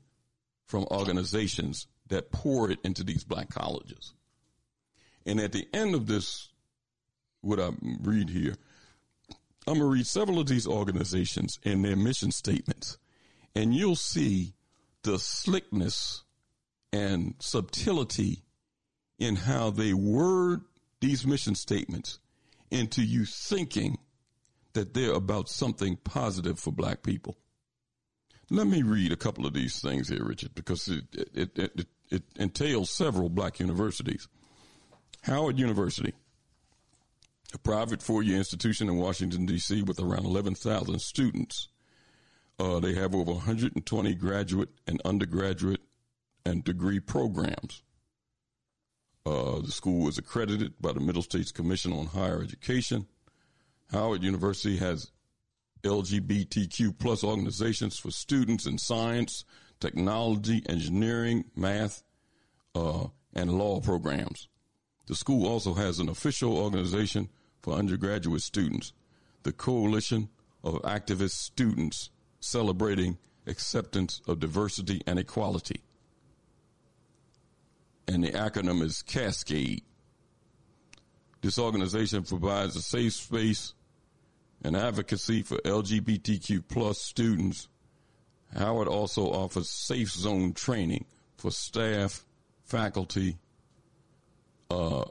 [0.65, 4.15] from organizations that pour it into these black colleges.
[5.27, 6.49] And at the end of this,
[7.41, 7.69] what I
[8.01, 8.55] read here,
[9.67, 12.97] I'm going to read several of these organizations and their mission statements,
[13.53, 14.55] and you'll see
[15.03, 16.23] the slickness
[16.91, 18.41] and subtlety
[19.19, 20.61] in how they word
[21.01, 22.17] these mission statements
[22.71, 23.97] into you thinking
[24.73, 27.37] that they're about something positive for black people.
[28.49, 31.03] Let me read a couple of these things here, Richard, because it,
[31.33, 34.27] it, it, it entails several black universities.
[35.23, 36.13] Howard University,
[37.53, 39.81] a private four-year institution in Washington, D.C.
[39.81, 41.67] with around 11,000 students.
[42.59, 45.81] Uh, they have over 120 graduate and undergraduate
[46.45, 47.83] and degree programs.
[49.27, 53.07] Uh, the school is accredited by the Middle States Commission on Higher Education.
[53.91, 55.11] Howard University has
[55.83, 59.43] LGBTQ plus organizations for students in science,
[59.81, 62.03] technology, engineering, math,
[62.73, 64.47] uh, and law programs.
[65.07, 67.27] The school also has an official organization
[67.61, 68.93] for undergraduate students,
[69.43, 70.29] the Coalition
[70.63, 75.81] of Activist Students Celebrating Acceptance of Diversity and Equality
[78.07, 79.83] and the acronym is Cascade.
[81.41, 83.73] This organization provides a safe space
[84.63, 87.67] and advocacy for LGBTQ plus students.
[88.55, 91.05] Howard also offers safe zone training
[91.37, 92.25] for staff,
[92.65, 93.37] faculty,
[94.71, 95.05] uh,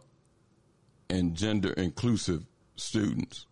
[1.08, 2.44] and gender inclusive
[2.76, 3.46] students.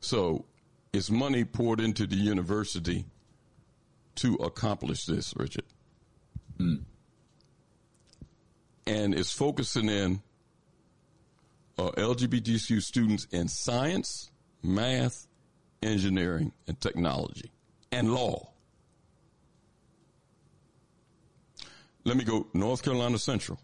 [0.00, 0.44] So
[0.92, 3.06] it's money poured into the university
[4.16, 5.64] to accomplish this, Richard.
[6.58, 6.84] Mm
[8.86, 10.20] and is focusing in
[11.78, 14.30] uh, LGBTQ students in science,
[14.62, 15.26] math,
[15.82, 17.50] engineering, and technology,
[17.90, 18.48] and law.
[22.04, 22.48] Let me go.
[22.52, 23.58] North Carolina Central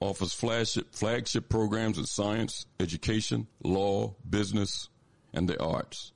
[0.00, 4.88] offers flagship, flagship programs in science, education, law, business,
[5.32, 6.12] and the arts.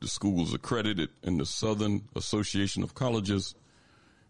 [0.00, 3.54] The school is accredited in the Southern Association of Colleges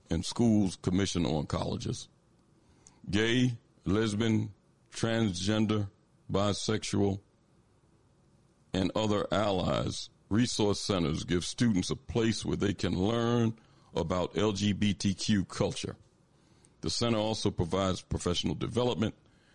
[0.08, 2.08] and Schools Commission on Colleges
[3.10, 4.52] gay, lesbian,
[4.92, 5.88] transgender,
[6.30, 7.20] bisexual,
[8.72, 13.54] and other allies, resource centers give students a place where they can learn
[13.94, 15.96] about LGBTQ culture.
[16.80, 19.14] The center also provides professional development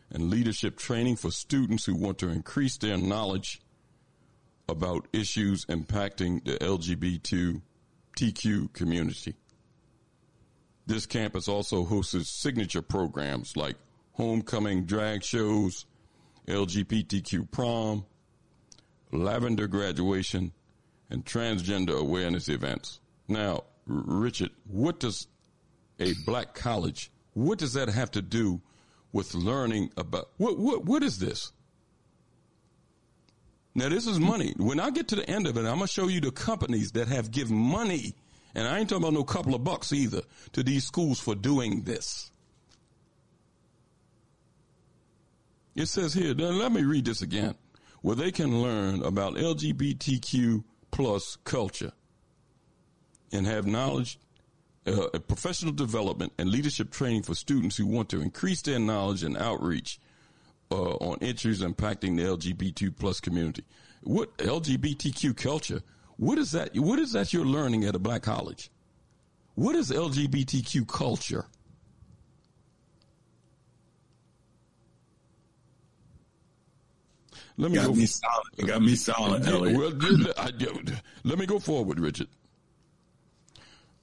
[0.10, 3.62] and leadership training for students who want to increase their knowledge
[4.68, 7.62] about issues impacting the LGBTQ
[8.74, 9.36] community.
[10.90, 13.76] This campus also hosts signature programs like
[14.14, 15.86] homecoming drag shows,
[16.48, 18.08] LGBTQ prom,
[19.12, 20.52] lavender graduation,
[21.12, 23.02] and transgender awareness events.
[23.28, 25.28] Now, Richard, what does
[26.00, 28.60] a black college, what does that have to do
[29.12, 31.52] with learning about, what, what, what is this?
[33.76, 34.56] Now, this is money.
[34.58, 36.94] When I get to the end of it, I'm going to show you the companies
[36.94, 38.16] that have given money,
[38.56, 40.22] and I ain't talking about no couple of bucks either,
[40.54, 42.32] to these schools for doing this.
[45.76, 47.56] It says here, let me read this again,
[48.02, 51.94] where they can learn about LGBTQ plus culture
[53.32, 54.20] and have knowledge,
[54.88, 59.38] uh, professional development, and leadership training for students who want to increase their knowledge and
[59.38, 60.00] outreach
[60.72, 63.64] uh, on issues impacting the LGBT plus community.
[64.02, 65.82] What LGBTQ culture?
[66.20, 66.76] What is that?
[66.76, 68.70] What is that you're learning at a black college?
[69.56, 71.46] What is LGBTQ culture?
[77.56, 78.48] Let me got go me silent.
[78.58, 79.46] It got me silent.
[79.46, 79.94] Well,
[81.24, 82.28] let me go forward, Richard.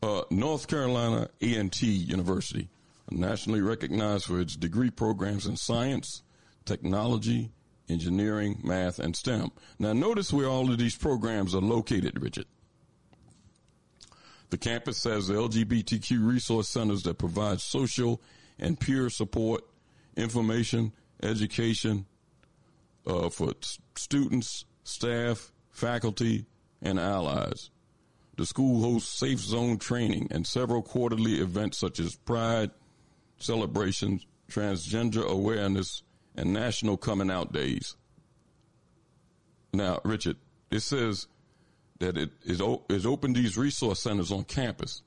[0.03, 2.69] Uh, North Carolina A&T University,
[3.11, 6.23] nationally recognized for its degree programs in science,
[6.65, 7.51] technology,
[7.89, 9.51] engineering, math, and STEM.
[9.79, 12.47] Now, notice where all of these programs are located, Richard.
[14.51, 18.21] The campus has LGBTQ resource centers that provide social
[18.59, 19.63] and peer support,
[20.17, 22.07] information, education,
[23.07, 23.53] uh, for
[23.97, 26.47] students, staff, faculty,
[26.83, 27.71] and allies.
[28.37, 32.71] The school hosts safe zone training and several quarterly events such as Pride
[33.39, 36.03] celebrations, transgender awareness,
[36.37, 37.97] and National Coming Out Days.
[39.73, 40.37] Now, Richard,
[40.71, 41.27] it says
[41.99, 45.03] that it is, is open these resource centers on campus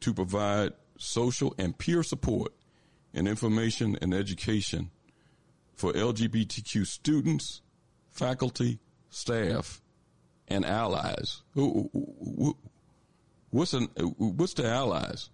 [0.00, 2.52] to provide social and peer support
[3.14, 4.90] and information and education
[5.74, 7.62] for LGBTQ students,
[8.10, 8.78] faculty,
[9.08, 9.80] staff,
[10.48, 11.42] and allies.
[11.52, 12.54] Who
[13.50, 13.84] what's an,
[14.18, 15.30] what's the allies?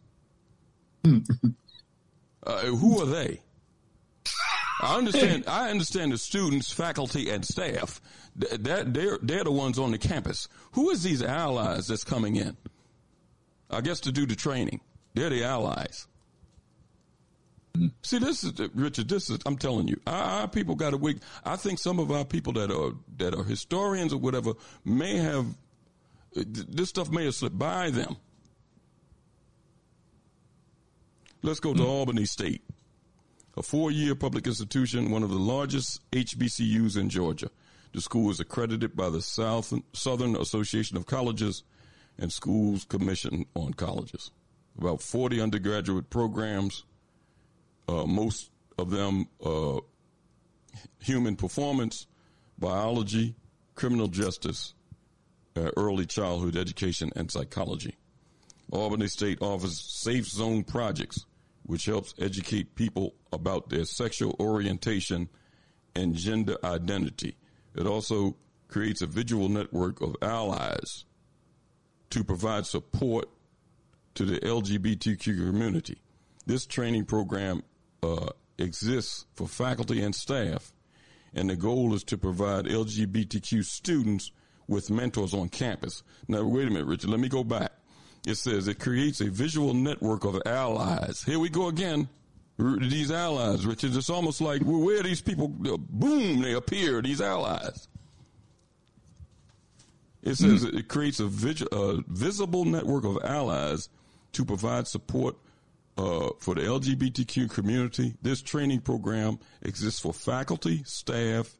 [1.04, 3.40] uh, who are they?
[4.82, 5.44] I understand.
[5.46, 8.00] I understand the students, faculty, and staff.
[8.36, 10.48] That they're they're the ones on the campus.
[10.72, 12.56] Who is these allies that's coming in?
[13.70, 14.80] I guess to do the training.
[15.14, 16.06] They're the allies.
[18.02, 19.08] See, this is Richard.
[19.08, 21.18] This is I'm telling you, our, our people got a weak.
[21.44, 24.52] I think some of our people that are that are historians or whatever
[24.84, 25.46] may have
[26.34, 28.16] this stuff may have slipped by them.
[31.42, 31.86] Let's go to mm.
[31.86, 32.62] Albany State,
[33.56, 37.50] a four-year public institution, one of the largest HBCUs in Georgia.
[37.92, 41.62] The school is accredited by the South, Southern Association of Colleges
[42.18, 44.30] and Schools Commission on Colleges.
[44.78, 46.84] About 40 undergraduate programs
[47.88, 49.78] uh, most of them uh,
[51.00, 52.06] human performance,
[52.58, 53.34] biology,
[53.74, 54.74] criminal justice,
[55.56, 57.96] uh, early childhood education, and psychology.
[58.72, 61.24] Albany State offers safe zone projects,
[61.66, 65.28] which helps educate people about their sexual orientation
[65.94, 67.36] and gender identity.
[67.74, 68.36] It also
[68.68, 71.04] creates a visual network of allies
[72.10, 73.28] to provide support
[74.14, 75.98] to the LGBTQ community.
[76.46, 77.62] This training program
[78.02, 80.72] uh, exists for faculty and staff,
[81.34, 84.30] and the goal is to provide LGBTQ students
[84.68, 86.02] with mentors on campus.
[86.28, 87.10] Now, wait a minute, Richard.
[87.10, 87.72] Let me go back.
[88.26, 91.22] It says it creates a visual network of allies.
[91.22, 92.08] Here we go again.
[92.58, 93.94] These allies, Richard.
[93.94, 97.00] It's almost like where these people, uh, boom, they appear.
[97.00, 97.88] These allies.
[100.22, 100.78] It says mm.
[100.78, 103.88] it creates a, a visible network of allies
[104.32, 105.36] to provide support
[105.98, 111.56] uh, for the LGBTQ community, this training program exists for faculty, staff,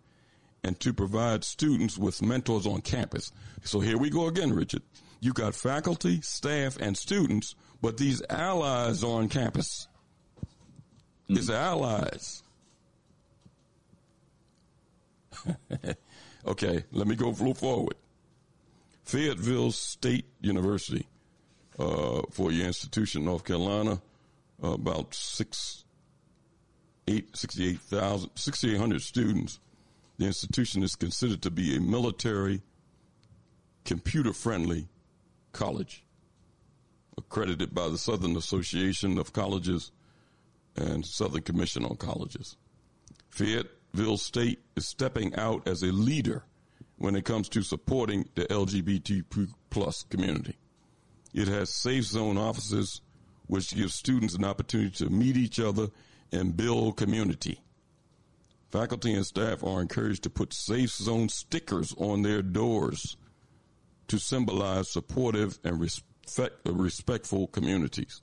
[0.63, 3.33] and to provide students with mentors on campus.
[3.65, 4.83] So here we go again, Richard.
[5.21, 9.89] You got faculty, staff, and students, but these allies are on campus.
[11.29, 12.43] It's allies.
[16.47, 17.97] okay, let me go forward.
[19.05, 21.07] Fayetteville State University,
[21.79, 24.01] uh, for your institution, North Carolina,
[24.63, 25.85] uh, about six,
[27.07, 29.61] eight, 68,000, 6,800 students.
[30.19, 32.63] The institution is considered to be a military,
[33.85, 34.89] computer friendly
[35.57, 36.05] college,
[37.17, 39.91] accredited by the Southern Association of Colleges
[40.77, 42.57] and Southern Commission on Colleges.
[43.31, 46.45] Fayetteville State is stepping out as a leader
[46.99, 49.25] when it comes to supporting the LGBT
[49.71, 50.57] plus community.
[51.33, 53.01] It has safe zone offices,
[53.47, 55.89] which give students an opportunity to meet each other
[56.33, 57.61] and build community.
[58.71, 63.17] Faculty and staff are encouraged to put safe zone stickers on their doors
[64.09, 68.21] to symbolize supportive and respect, respectful communities.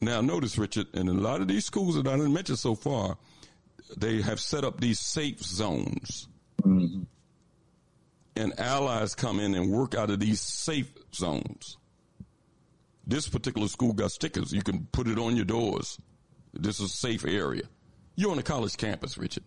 [0.00, 3.18] Now, notice, Richard, in a lot of these schools that I didn't mention so far,
[3.96, 6.28] they have set up these safe zones.
[6.62, 7.02] Mm-hmm.
[8.36, 11.76] And allies come in and work out of these safe zones.
[13.06, 14.52] This particular school got stickers.
[14.52, 15.98] You can put it on your doors.
[16.54, 17.64] This is a safe area.
[18.16, 19.44] You're on a college campus, Richard.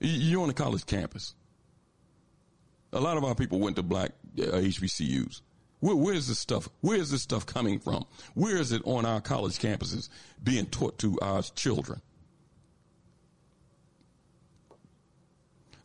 [0.00, 1.34] You're on a college campus.
[2.94, 5.40] A lot of our people went to black uh, HBCUs.
[5.80, 6.68] Where, where's this stuff?
[6.80, 8.06] Where is this stuff coming from?
[8.34, 10.08] Where is it on our college campuses
[10.42, 12.00] being taught to our children?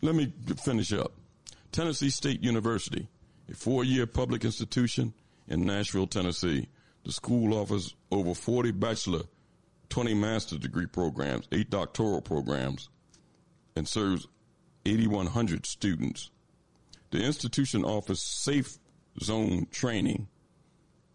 [0.02, 0.31] Let me
[0.64, 1.11] finish up.
[1.72, 3.07] Tennessee State University,
[3.52, 5.14] a four-year public institution
[5.48, 6.69] in Nashville, Tennessee.
[7.03, 9.23] The school offers over 40 bachelor,
[9.90, 12.90] 20 master's degree programs, eight doctoral programs,
[13.76, 14.27] and serves
[14.86, 16.31] 8,100 students.
[17.11, 18.77] The institution offers safe
[19.22, 20.27] zone training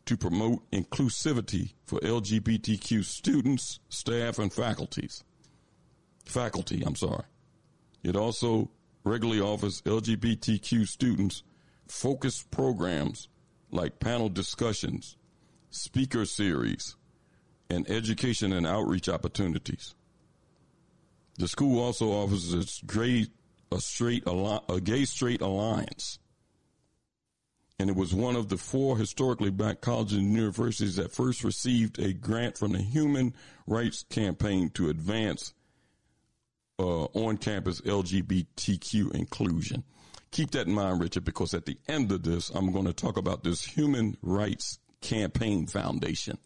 [0.06, 5.24] to promote inclusivity for LGBTQ students, staff, and faculties.
[6.24, 7.24] Faculty, I'm sorry.
[8.02, 8.70] It also
[9.04, 11.42] regularly offers LGBTQ students
[11.86, 13.28] focused programs
[13.70, 15.16] like panel discussions,
[15.70, 16.96] speaker series,
[17.70, 19.94] and education and outreach opportunities.
[21.38, 23.30] The school also offers its great
[23.74, 26.18] a straight a gay straight alliance
[27.78, 31.98] and it was one of the four historically black colleges and universities that first received
[31.98, 33.34] a grant from the Human
[33.66, 35.54] Rights Campaign to advance
[36.78, 39.82] uh, on campus LGBTQ inclusion.
[40.30, 43.16] Keep that in mind, Richard, because at the end of this, I'm going to talk
[43.16, 46.38] about this Human Rights Campaign Foundation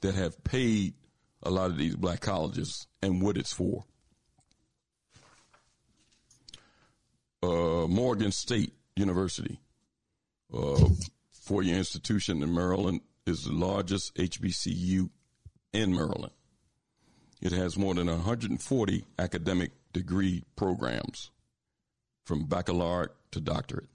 [0.00, 0.94] that have paid
[1.42, 3.84] a lot of these black colleges and what it's for.
[7.42, 9.60] Uh, Morgan State University
[10.52, 10.88] uh,
[11.30, 15.10] four-year institution in Maryland is the largest HBCU
[15.72, 16.32] in Maryland.
[17.40, 21.30] It has more than 140 academic degree programs
[22.24, 23.88] from baccalaureate to doctorate.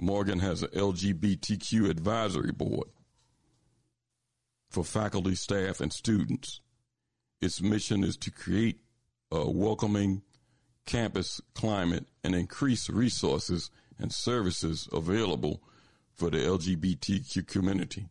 [0.00, 2.88] Morgan has an LGBTQ advisory board
[4.70, 6.60] for faculty, staff, and students.
[7.40, 8.80] Its mission is to create
[9.30, 10.22] a welcoming
[10.88, 15.62] campus climate and increase resources and services available
[16.14, 18.08] for the LGBTQ community.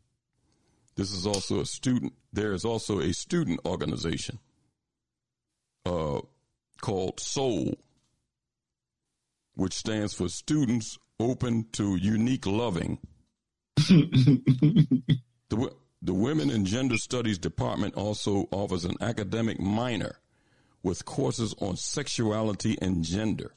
[0.95, 4.37] This is also a student, there is also a student organization
[5.87, 6.21] uh,
[6.79, 7.73] called SOUL,
[9.55, 12.99] which stands for Students Open to Unique Loving.
[13.75, 14.91] the,
[15.49, 20.19] the Women and Gender Studies Department also offers an academic minor
[20.87, 23.53] with courses on sexuality and gender.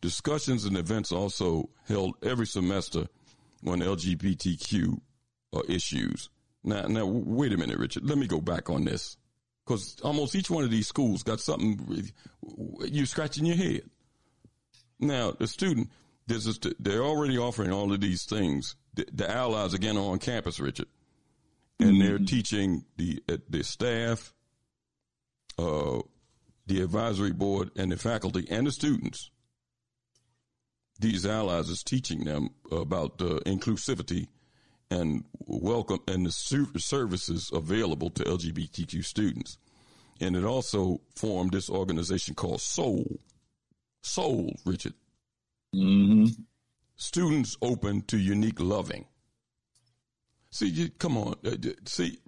[0.00, 3.06] Discussions and events also held every semester
[3.66, 5.00] on LGBTQ
[5.54, 6.30] uh, issues.
[6.62, 8.08] Now, now, wait a minute, Richard.
[8.08, 9.16] Let me go back on this
[9.64, 12.10] because almost each one of these schools got something
[12.80, 13.82] you scratching your head.
[14.98, 15.90] Now, the student,
[16.26, 18.76] there's a, they're already offering all of these things.
[18.94, 20.88] The, the allies again are on campus, Richard,
[21.78, 22.00] and mm-hmm.
[22.00, 24.32] they're teaching the uh, the staff,
[25.58, 26.00] uh,
[26.66, 29.30] the advisory board, and the faculty and the students
[31.00, 34.28] these allies is teaching them about uh, inclusivity
[34.90, 39.58] and welcome and the services available to LGBTQ students.
[40.20, 43.18] And it also formed this organization called Soul.
[44.02, 44.94] Soul, Richard.
[45.74, 46.26] Mm-hmm.
[46.96, 49.06] Students open to unique loving.
[50.50, 51.34] See, you, come on.
[51.44, 52.18] Uh, see,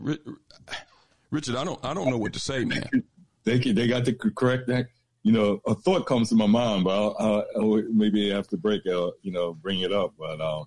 [1.30, 2.88] Richard, I don't, I don't know what to say, man.
[3.46, 4.88] They they got to correct that
[5.26, 8.82] you know, a thought comes to my mind, but I'll, I'll, I'll maybe after break,
[8.86, 10.14] I'll, you know, bring it up.
[10.16, 10.62] But uh,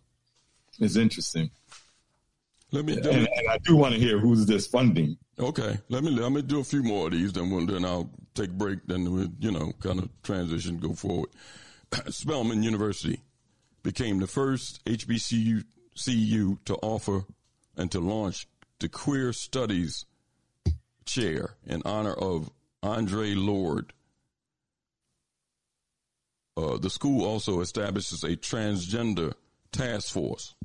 [0.79, 1.49] it's interesting.
[2.73, 5.17] Let me, and, and, I do want to hear who's this funding.
[5.39, 8.11] Okay, let me let me do a few more of these, then we'll, then I'll
[8.35, 8.79] take a break.
[8.85, 11.29] Then we'll, you know, kind of transition, go forward.
[12.09, 13.21] Spelman University
[13.81, 15.63] became the first HBCU
[16.03, 17.23] CU to offer
[17.77, 18.45] and to launch
[18.79, 20.03] the Queer Studies
[21.05, 22.51] Chair in honor of
[22.83, 23.93] Audre Lorde.
[26.59, 29.33] uh, the school also establishes a transgender
[29.71, 30.55] task force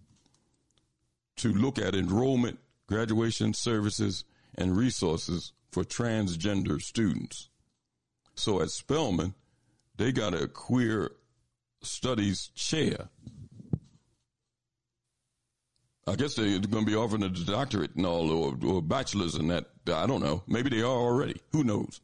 [1.36, 2.58] to look at enrollment,
[2.88, 4.24] graduation services,
[4.56, 7.48] and resources for transgender students.
[8.34, 9.34] So at Spelman,
[9.96, 11.12] they got a queer
[11.82, 13.08] studies chair.
[16.06, 19.50] I guess they're going to be offering a doctorate and all, or, or bachelor's and
[19.50, 19.66] that.
[19.86, 20.42] I don't know.
[20.46, 21.40] Maybe they are already.
[21.52, 22.00] Who knows?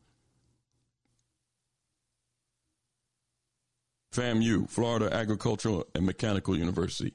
[4.12, 7.14] FAMU, Florida Agricultural and Mechanical University.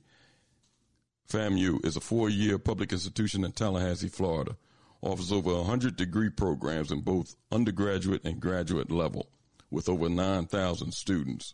[1.29, 4.55] FAMU is a four year public institution in Tallahassee, Florida.
[5.01, 9.27] Offers over 100 degree programs in both undergraduate and graduate level
[9.69, 11.53] with over 9,000 students.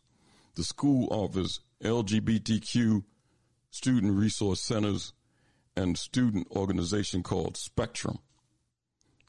[0.55, 3.03] The school offers LGBTQ
[3.71, 5.13] student resource centers
[5.81, 8.19] and student organization called Spectrum.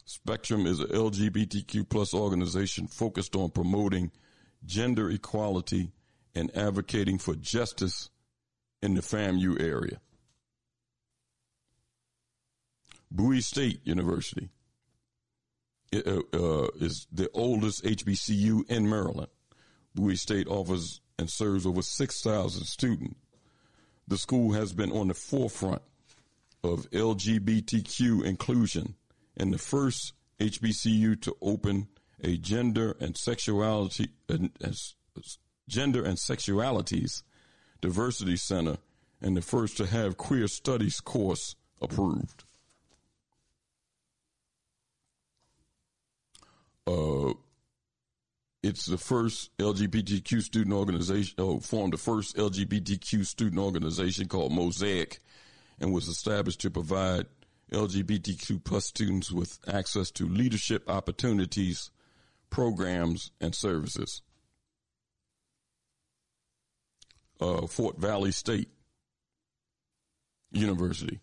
[0.05, 4.11] Spectrum is a LGBTQ plus organization focused on promoting
[4.65, 5.91] gender equality
[6.35, 8.09] and advocating for justice
[8.81, 9.99] in the FAMU area.
[13.09, 14.49] Bowie State University
[15.93, 19.29] uh, uh, is the oldest HBCU in Maryland.
[19.95, 23.19] Bowie State offers and serves over 6,000 students.
[24.07, 25.81] The school has been on the forefront
[26.63, 28.95] of LGBTQ inclusion
[29.35, 31.87] and the first HBCU to open
[32.23, 34.37] a gender and sexuality uh,
[35.67, 37.23] gender and sexualities
[37.81, 38.77] diversity center
[39.21, 42.43] and the first to have queer studies course approved.
[46.87, 47.33] Uh,
[48.61, 55.19] it's the first LGBTQ student organization, oh, formed the first LGBTQ student organization called Mosaic
[55.79, 57.25] and was established to provide
[57.71, 61.89] LGBTQ plus students with access to leadership opportunities,
[62.49, 64.21] programs, and services.
[67.41, 68.69] Uh, Fort Valley State
[70.51, 71.19] University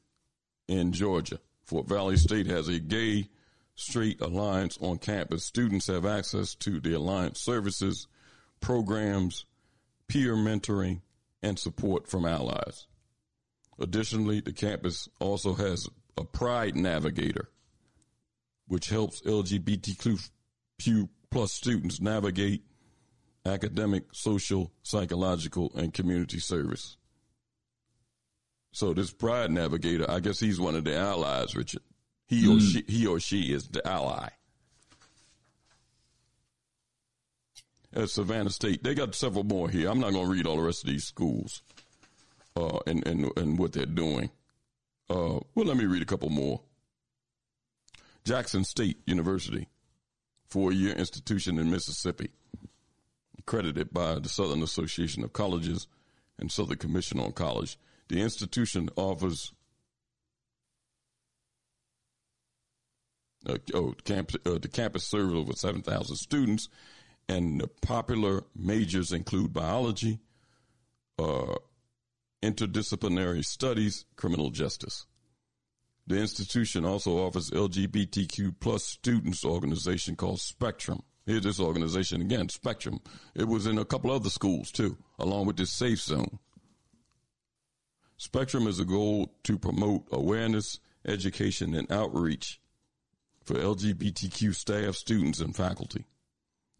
[0.68, 1.38] in Georgia.
[1.64, 3.28] Fort Valley State has a gay
[3.76, 5.44] straight alliance on campus.
[5.44, 8.08] Students have access to the alliance services,
[8.60, 9.46] programs,
[10.08, 11.00] peer mentoring,
[11.42, 12.86] and support from allies.
[13.80, 15.88] Additionally, the campus also has
[16.18, 17.48] a Pride Navigator,
[18.68, 20.20] which helps LGBTQ
[21.30, 22.62] plus students navigate
[23.46, 26.98] academic, social, psychological, and community service.
[28.72, 31.82] So this Pride Navigator, I guess he's one of the allies, Richard.
[32.28, 32.56] He mm.
[32.56, 34.28] or she, he or she is the ally.
[37.92, 39.90] At Savannah State, they got several more here.
[39.90, 41.62] I'm not going to read all the rest of these schools,
[42.56, 44.30] uh, and and and what they're doing.
[45.08, 46.60] Uh, well, let me read a couple more.
[48.24, 49.66] Jackson State University,
[50.48, 52.30] four-year institution in Mississippi,
[53.38, 55.86] accredited by the Southern Association of Colleges
[56.38, 57.78] and Southern Commission on College.
[58.08, 59.52] The institution offers
[63.46, 66.68] Uh, oh, camp, uh, the campus serves over 7,000 students,
[67.28, 70.18] and the popular majors include biology,
[71.18, 71.54] uh,
[72.42, 75.06] interdisciplinary studies, criminal justice.
[76.06, 81.02] The institution also offers LGBTQ plus students organization called Spectrum.
[81.26, 83.00] Here's this organization again, Spectrum.
[83.34, 86.38] It was in a couple other schools too, along with this safe zone.
[88.16, 92.60] Spectrum is a goal to promote awareness, education, and outreach
[93.44, 96.06] for LGBTQ staff, students, and faculty.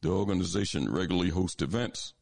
[0.03, 2.15] The organization regularly hosts events,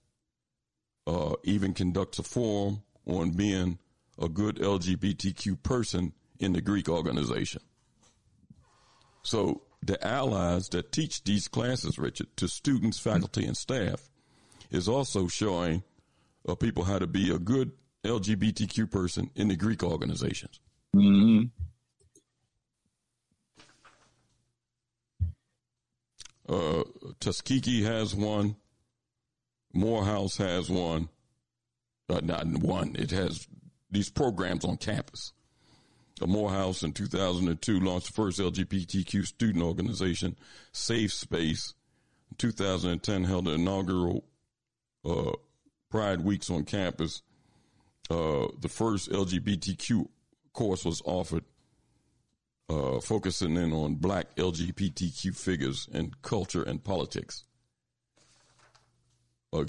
[1.06, 3.78] uh, even conducts a forum on being
[4.20, 7.62] a good LGBTQ person in the Greek organization.
[9.22, 14.10] So the allies that teach these classes, Richard, to students, faculty, and staff
[14.70, 15.82] is also showing
[16.46, 17.72] uh, people how to be a good
[18.04, 20.60] LGBTQ person in the Greek organizations.
[20.94, 21.46] Mm-hmm.
[26.48, 26.82] Uh,
[27.20, 28.56] Tuskegee has one.
[29.74, 31.08] Morehouse has one.
[32.08, 32.96] Uh, not one.
[32.96, 33.46] It has
[33.90, 35.32] these programs on campus.
[36.20, 40.36] Uh, Morehouse in 2002 launched the first LGBTQ student organization,
[40.72, 41.74] Safe Space.
[42.30, 44.24] In 2010 held an inaugural
[45.04, 45.32] uh,
[45.90, 47.22] Pride Weeks on campus.
[48.10, 50.08] Uh, the first LGBTQ
[50.52, 51.44] course was offered
[52.70, 57.44] uh, focusing in on black LGBTQ figures in culture and politics.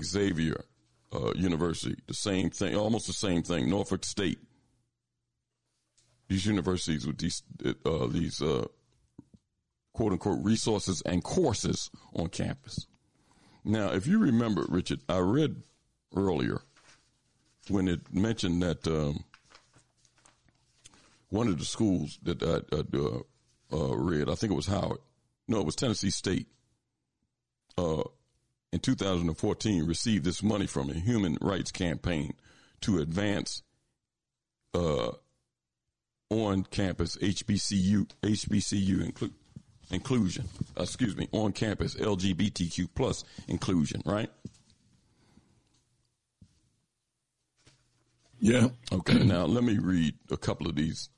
[0.01, 0.65] Xavier
[1.13, 3.69] uh, University, the same thing, almost the same thing.
[3.69, 4.39] Norfolk State.
[6.27, 7.41] These universities with these
[7.85, 8.65] uh, these uh,
[9.93, 12.85] quote unquote resources and courses on campus.
[13.65, 15.63] Now, if you remember, Richard, I read
[16.15, 16.61] earlier
[17.67, 19.23] when it mentioned that um,
[21.29, 23.19] one of the schools that I, uh,
[23.71, 24.99] uh, read, I think it was Howard.
[25.47, 26.47] No, it was Tennessee State.
[28.71, 32.33] In 2014 received this money from a human rights campaign
[32.81, 33.63] to advance
[34.73, 35.11] uh,
[36.29, 39.33] on campus HBCU HBCU inclu-
[39.91, 40.45] inclusion.
[40.77, 44.01] Uh, excuse me, on campus LGBTQ plus inclusion.
[44.05, 44.29] Right.
[48.39, 48.69] Yeah.
[48.91, 49.19] Okay.
[49.23, 51.09] now let me read a couple of these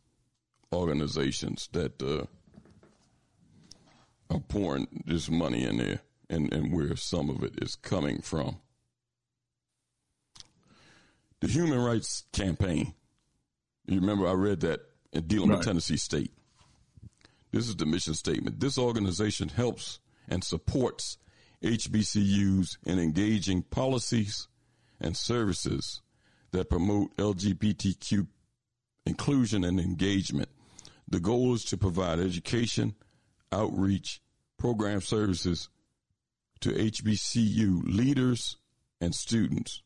[0.73, 2.25] organizations that uh,
[4.33, 5.99] are pouring this money in there,
[6.31, 8.57] and and where some of it is coming from.
[11.41, 12.93] The Human Rights Campaign.
[13.87, 14.81] You remember I read that
[15.11, 15.57] in dealing Right.
[15.57, 16.31] with Tennessee State.
[17.51, 18.59] This is the mission statement.
[18.59, 19.99] This organization helps
[20.29, 21.17] and supports
[21.61, 24.47] HBCUs in engaging policies
[24.99, 26.01] and services
[26.51, 28.27] that promote LGBTQ
[29.05, 30.49] inclusion and engagement.
[31.07, 32.95] The goal is to provide education,
[33.51, 34.21] outreach,
[34.57, 35.69] program services
[36.61, 38.57] to HBCU leaders
[38.99, 39.81] and students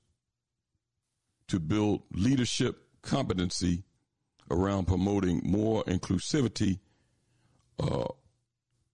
[1.48, 3.84] to build leadership competency
[4.52, 6.80] around promoting more inclusivity.
[7.80, 8.06] Uh,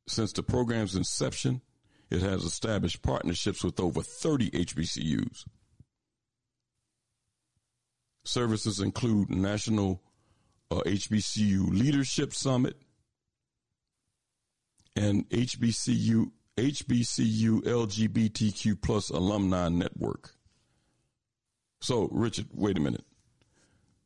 [0.08, 1.62] since the program's inception,
[2.10, 5.45] it has established partnerships with over 30 HBCUs.
[8.24, 10.02] Services include National
[10.70, 12.76] uh, HBCU Leadership Summit
[14.95, 20.36] and HBCU HBCU LGBTQ plus alumni network.
[21.80, 23.06] So, Richard, wait a minute.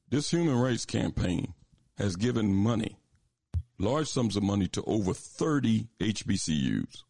[0.10, 1.54] This human rights campaign
[1.98, 2.98] has given money,
[3.80, 7.04] large sums of money, to over 30 HBCUs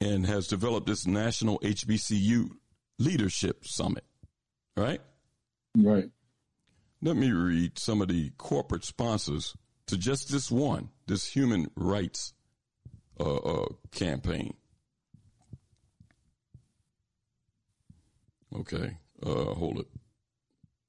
[0.00, 2.50] and has developed this national HBCU
[2.98, 4.04] leadership summit.
[4.76, 5.00] Right?
[5.76, 6.10] Right.
[7.02, 9.54] Let me read some of the corporate sponsors
[9.86, 12.32] to just this one, this human rights
[13.22, 14.54] uh, campaign.
[18.54, 19.86] Okay, uh, hold it.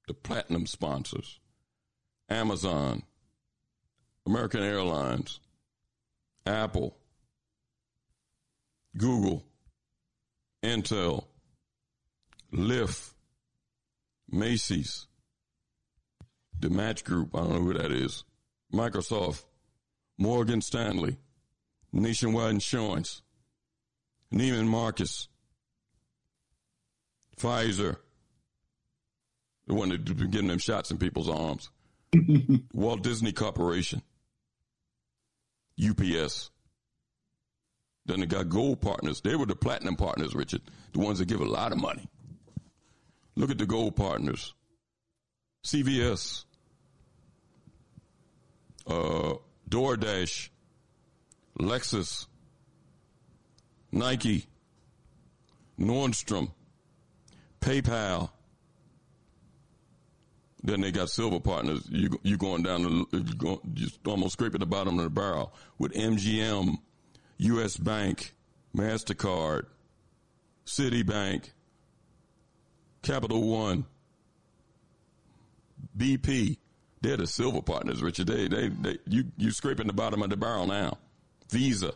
[0.08, 1.38] The platinum sponsors
[2.28, 3.02] Amazon,
[4.26, 5.40] American Airlines,
[6.46, 6.96] Apple,
[8.96, 9.44] Google,
[10.62, 11.24] Intel,
[12.52, 13.12] Lyft,
[14.30, 15.06] Macy's,
[16.58, 18.24] the Match Group, I don't know who that is,
[18.72, 19.44] Microsoft,
[20.18, 21.18] Morgan Stanley,
[21.92, 23.22] Nationwide Insurance,
[24.32, 25.28] Neiman Marcus,
[27.36, 27.96] Pfizer,
[29.66, 31.70] the one that been getting them shots in people's arms,
[32.72, 34.02] Walt Disney Corporation,
[35.82, 36.50] UPS.
[38.04, 39.20] Then they got gold partners.
[39.20, 40.62] They were the platinum partners, Richard,
[40.92, 42.08] the ones that give a lot of money.
[43.36, 44.54] Look at the gold partners.
[45.64, 46.44] CVS,
[48.88, 49.34] uh,
[49.70, 50.48] DoorDash,
[51.58, 52.26] Lexus,
[53.90, 54.46] Nike,
[55.78, 56.50] Nordstrom,
[57.60, 58.30] PayPal.
[60.64, 61.86] Then they got silver partners.
[61.90, 66.76] You you going down the you almost scraping the bottom of the barrel with MGM,
[67.38, 67.76] U.S.
[67.76, 68.32] Bank,
[68.76, 69.66] Mastercard,
[70.64, 71.50] Citibank,
[73.02, 73.86] Capital One,
[75.98, 76.58] BP.
[77.00, 78.28] They're the silver partners, Richard.
[78.28, 80.98] They they, they you you scraping the bottom of the barrel now.
[81.52, 81.92] Visa.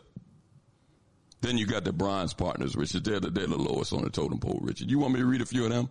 [1.41, 3.03] Then you got the bronze partners, Richard.
[3.03, 4.89] They're the, they're the lowest on the totem pole, Richard.
[4.89, 5.89] You want me to read a few of them?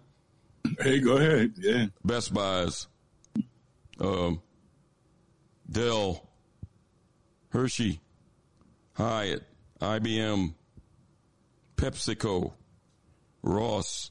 [0.80, 1.52] Hey, go ahead.
[1.58, 1.86] Yeah.
[2.04, 2.86] Best Buys,
[4.00, 4.40] um,
[5.70, 6.28] Dell,
[7.50, 8.00] Hershey,
[8.94, 9.44] Hyatt,
[9.80, 10.54] IBM,
[11.76, 12.52] PepsiCo,
[13.42, 14.10] Ross,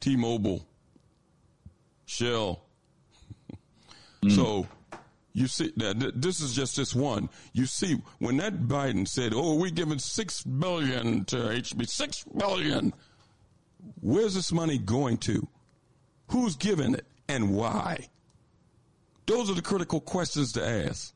[0.00, 0.66] T-Mobile,
[2.06, 2.62] Shell.
[4.28, 4.66] So
[5.36, 7.28] you see that this is just this one.
[7.52, 12.94] You see when that Biden said, "Oh, we're giving six billion to HB, six billion,"
[14.00, 15.46] where's this money going to?
[16.28, 18.08] Who's giving it and why?
[19.26, 21.12] Those are the critical questions to ask.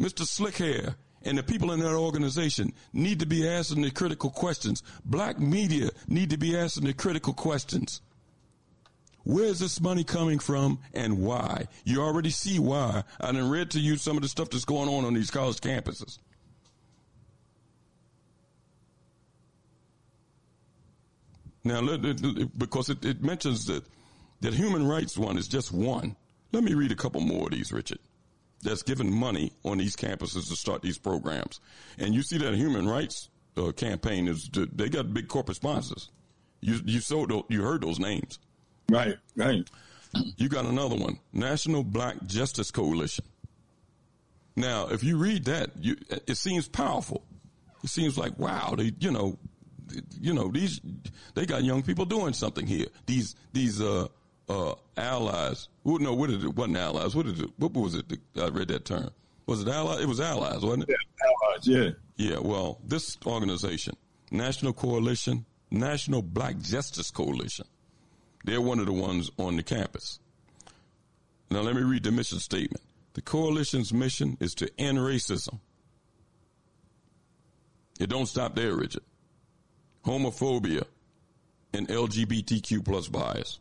[0.00, 0.24] Mr.
[0.24, 0.94] Slickhair
[1.24, 4.82] and the people in that organization need to be asking the critical questions.
[5.04, 8.00] Black media need to be asking the critical questions.
[9.28, 11.66] Where's this money coming from and why?
[11.84, 13.04] You already see why.
[13.20, 15.58] I done read to you some of the stuff that's going on on these college
[15.58, 16.18] campuses.
[21.62, 21.82] Now,
[22.56, 23.84] because it, it mentions that
[24.40, 26.16] that human rights one is just one.
[26.52, 27.98] Let me read a couple more of these, Richard.
[28.62, 31.60] That's given money on these campuses to start these programs,
[31.98, 33.28] and you see that human rights
[33.58, 36.08] uh, campaign is they got big corporate sponsors.
[36.62, 38.38] You you saw tho- you heard those names,
[38.90, 39.16] right?
[39.36, 39.68] Right.
[40.36, 43.24] You got another one, National Black Justice Coalition.
[44.56, 45.96] Now, if you read that, you,
[46.26, 47.22] it seems powerful.
[47.84, 49.38] It seems like wow, they you know,
[50.20, 50.80] you know these
[51.34, 52.86] they got young people doing something here.
[53.06, 54.08] These these uh
[54.48, 55.68] uh allies.
[55.84, 56.54] No, what is it?
[56.54, 57.14] Wasn't allies?
[57.14, 57.50] What is it?
[57.58, 58.06] What was it?
[58.36, 59.10] I read that term.
[59.46, 60.00] Was it allies?
[60.00, 60.88] It was allies, wasn't it?
[60.88, 61.68] Yeah, allies.
[61.68, 61.90] Yeah.
[62.16, 62.38] Yeah.
[62.40, 63.94] Well, this organization,
[64.32, 67.66] National Coalition, National Black Justice Coalition,
[68.44, 70.20] they're one of the ones on the campus.
[71.50, 72.82] Now, let me read the mission statement.
[73.14, 75.60] The coalition's mission is to end racism.
[77.98, 79.02] It don't stop there, Richard.
[80.04, 80.84] Homophobia
[81.72, 83.60] and LGBTQ plus bias.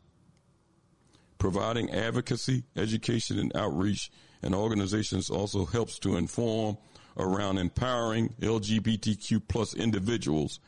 [1.40, 6.78] Providing advocacy, education, and outreach and organizations also helps to inform
[7.18, 10.60] around empowering LGBTQ plus individuals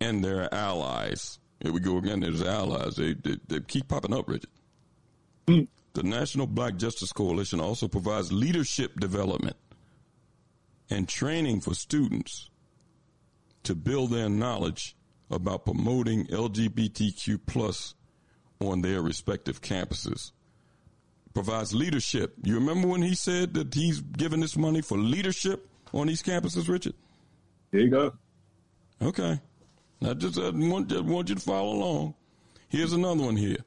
[0.00, 1.38] and their allies.
[1.60, 2.20] Here we go again.
[2.20, 2.96] There's allies.
[2.96, 4.50] They, they, they keep popping up, Richard.
[5.46, 5.68] Mm.
[5.94, 9.56] The National Black Justice Coalition also provides leadership development
[10.90, 12.50] and training for students
[13.64, 14.96] to build their knowledge
[15.30, 17.94] about promoting LGBTQ plus
[18.60, 20.32] on their respective campuses.
[21.34, 22.34] Provides leadership.
[22.42, 26.68] You remember when he said that he's giving this money for leadership on these campuses,
[26.68, 26.94] Richard?
[27.70, 28.12] There you go.
[29.02, 29.40] Okay.
[30.04, 32.14] I just I want, just want you to follow along.
[32.68, 33.58] Here's another one here.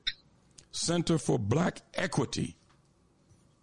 [0.71, 2.55] Center for Black Equity.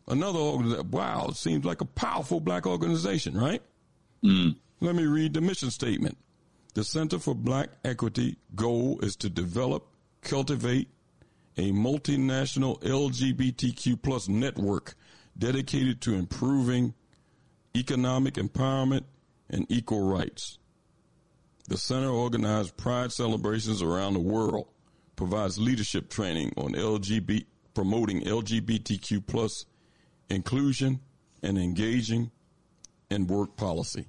[0.07, 0.91] Another organization.
[0.91, 3.63] Wow, it seems like a powerful black organization, right?
[4.25, 4.57] Mm.
[4.81, 6.17] Let me read the mission statement.
[6.75, 9.87] The Center for Black Equity goal is to develop,
[10.23, 10.89] cultivate
[11.57, 14.95] a multinational LGBTQ plus network
[15.37, 16.95] dedicated to improving
[17.77, 19.05] economic empowerment
[19.51, 20.59] and equal rights.
[21.69, 24.69] The center organizes pride celebrations around the world
[25.17, 29.67] provides leadership training on LGBT, promoting LGBTQ plus
[30.31, 31.01] inclusion
[31.43, 32.31] and engaging
[33.11, 34.07] in work policy.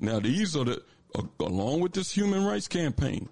[0.00, 0.82] Now, these are the,
[1.38, 3.28] along with this human rights campaign,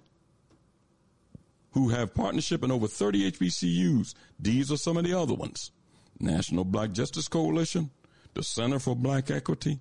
[1.71, 4.13] who have partnership in over 30 HBCUs.
[4.39, 5.71] These are some of the other ones.
[6.19, 7.89] National Black Justice Coalition,
[8.35, 9.79] the Center for Black Equity,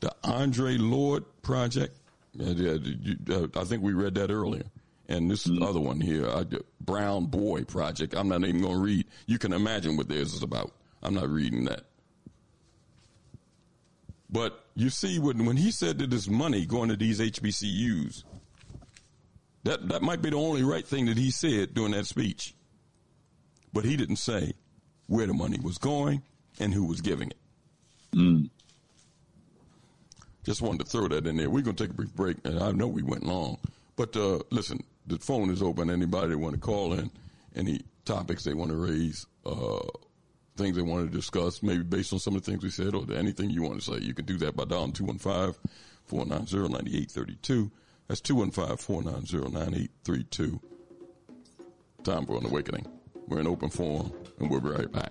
[0.00, 1.96] the Andre Lorde Project,
[2.40, 4.64] uh, I think we read that earlier.
[5.08, 5.62] And this mm-hmm.
[5.62, 6.44] other one here, uh,
[6.80, 8.14] Brown Boy Project.
[8.14, 9.06] I'm not even going to read.
[9.26, 10.72] You can imagine what theirs is about.
[11.02, 11.84] I'm not reading that.
[14.28, 18.24] But you see, when, when he said that there's money going to these HBCUs,
[19.62, 22.54] that, that might be the only right thing that he said during that speech.
[23.72, 24.52] But he didn't say
[25.06, 26.22] where the money was going
[26.58, 27.38] and who was giving it.
[28.14, 28.50] Mm.
[30.46, 31.50] Just wanted to throw that in there.
[31.50, 33.58] We're going to take a brief break, and I know we went long.
[33.96, 35.90] But uh, listen, the phone is open.
[35.90, 37.10] Anybody that want to call in,
[37.56, 39.80] any topics they want to raise, uh,
[40.56, 43.04] things they want to discuss, maybe based on some of the things we said, or
[43.12, 47.68] anything you want to say, you can do that by dialing 215-490-9832.
[48.06, 50.60] That's 215-490-9832.
[52.04, 52.86] Time for an awakening.
[53.26, 55.10] We're in open forum, and we'll be right back.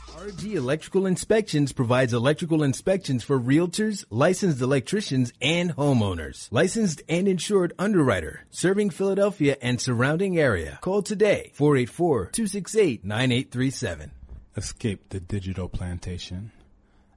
[0.09, 6.47] RG Electrical Inspections provides electrical inspections for realtors, licensed electricians, and homeowners.
[6.51, 10.79] Licensed and insured underwriter, serving Philadelphia and surrounding area.
[10.81, 14.11] Call today, 484-268-9837.
[14.57, 16.51] Escape the digital plantation.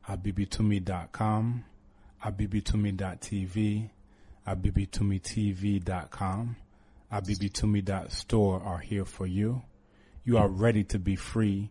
[0.08, 1.64] abibitumi.com,
[2.24, 3.90] abibitumi.tv,
[4.46, 6.56] abibitumitv.com,
[7.12, 9.62] abibitumi.store are here for you.
[10.24, 11.70] You are ready to be free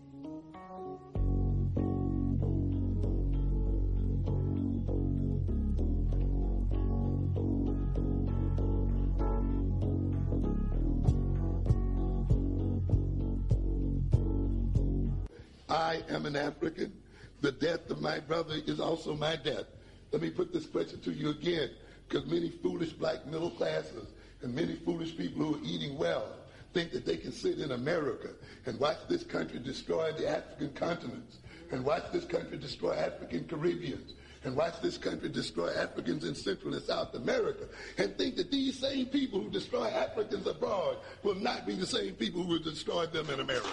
[15.71, 16.91] I am an African.
[17.39, 19.65] The death of my brother is also my death.
[20.11, 21.69] Let me put this question to you again,
[22.09, 24.09] because many foolish black middle classes
[24.41, 26.27] and many foolish people who are eating well
[26.73, 28.31] think that they can sit in America
[28.65, 31.37] and watch this country destroy the African continents
[31.71, 36.73] and watch this country destroy African Caribbeans and watch this country destroy Africans in Central
[36.73, 37.65] and South America
[37.97, 42.13] and think that these same people who destroy Africans abroad will not be the same
[42.15, 43.69] people who will destroy them in America.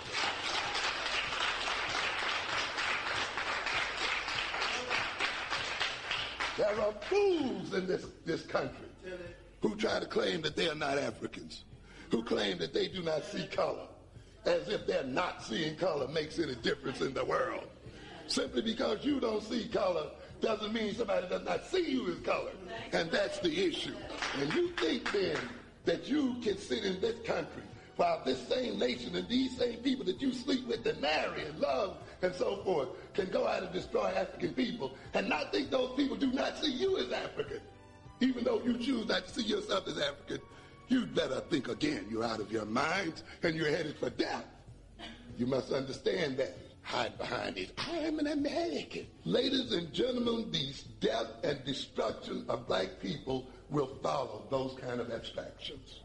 [6.58, 8.88] There are fools in this, this country
[9.62, 11.62] who try to claim that they are not Africans,
[12.10, 13.86] who claim that they do not see color,
[14.44, 17.62] as if their not seeing color makes any difference in the world.
[18.26, 20.06] Simply because you don't see color
[20.40, 22.50] doesn't mean somebody does not see you as color.
[22.92, 23.94] And that's the issue.
[24.40, 25.38] And you think then
[25.84, 27.62] that you can sit in this country
[27.98, 31.58] while this same nation and these same people that you sleep with and marry and
[31.58, 35.96] love and so forth can go out and destroy African people and not think those
[35.96, 37.60] people do not see you as African.
[38.20, 40.38] Even though you choose not to see yourself as African,
[40.86, 42.06] you'd better think again.
[42.08, 44.44] You're out of your minds and you're headed for death.
[45.36, 46.56] You must understand that.
[46.82, 47.72] Hide behind it.
[47.76, 49.06] I am an American.
[49.24, 55.10] Ladies and gentlemen, the death and destruction of black people will follow those kind of
[55.10, 56.00] abstractions.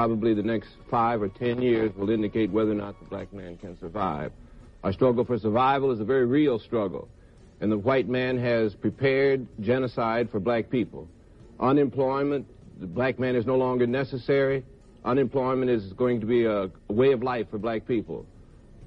[0.00, 3.54] Probably the next five or ten years will indicate whether or not the black man
[3.58, 4.32] can survive.
[4.82, 7.06] Our struggle for survival is a very real struggle,
[7.60, 11.06] and the white man has prepared genocide for black people.
[11.60, 12.46] Unemployment,
[12.80, 14.64] the black man is no longer necessary.
[15.04, 18.24] Unemployment is going to be a, way of life for black people.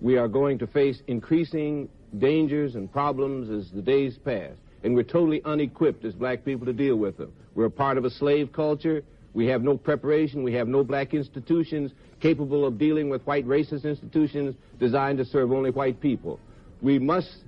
[0.01, 4.53] We are going to face increasing dangers and problems as the days pass,
[4.83, 7.31] and we're totally unequipped as black people to deal with them.
[7.53, 9.03] We're a part of a slave culture.
[9.33, 10.43] We have no preparation.
[10.43, 15.51] We have no black institutions capable of dealing with white racist institutions designed to serve
[15.51, 16.39] only white people.
[16.81, 17.43] We must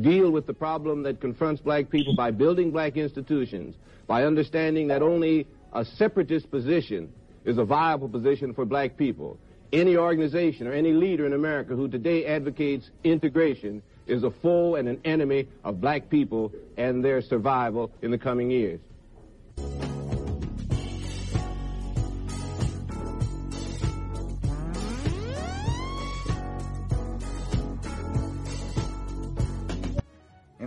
[0.00, 3.76] deal with the problem that confronts black people by building black institutions,
[4.06, 7.12] by understanding that only a separatist position
[7.44, 9.38] is a viable position for black people.
[9.72, 14.88] Any organization or any leader in America who today advocates integration is a foe and
[14.88, 18.80] an enemy of black people and their survival in the coming years.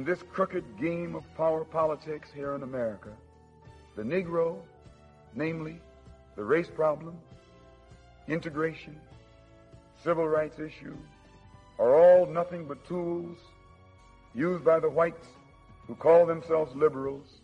[0.03, 3.07] In this crooked game of power politics here in America,
[3.95, 4.57] the Negro,
[5.33, 5.79] namely
[6.35, 7.15] the race problem,
[8.27, 8.99] integration,
[10.03, 10.97] civil rights issue,
[11.79, 13.37] are all nothing but tools
[14.35, 15.25] used by the whites
[15.87, 17.39] who call themselves liberals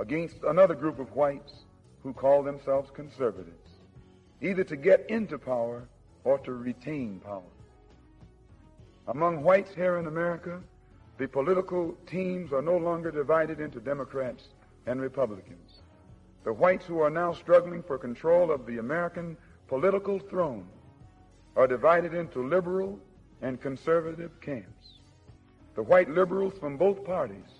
[0.00, 1.52] against another group of whites
[2.02, 3.70] who call themselves conservatives,
[4.40, 5.86] either to get into power
[6.24, 7.54] or to retain power.
[9.06, 10.60] Among whites here in America,
[11.20, 14.48] the political teams are no longer divided into Democrats
[14.86, 15.82] and Republicans.
[16.44, 19.36] The whites who are now struggling for control of the American
[19.68, 20.66] political throne
[21.56, 22.98] are divided into liberal
[23.42, 24.94] and conservative camps.
[25.74, 27.50] The white liberals from both parties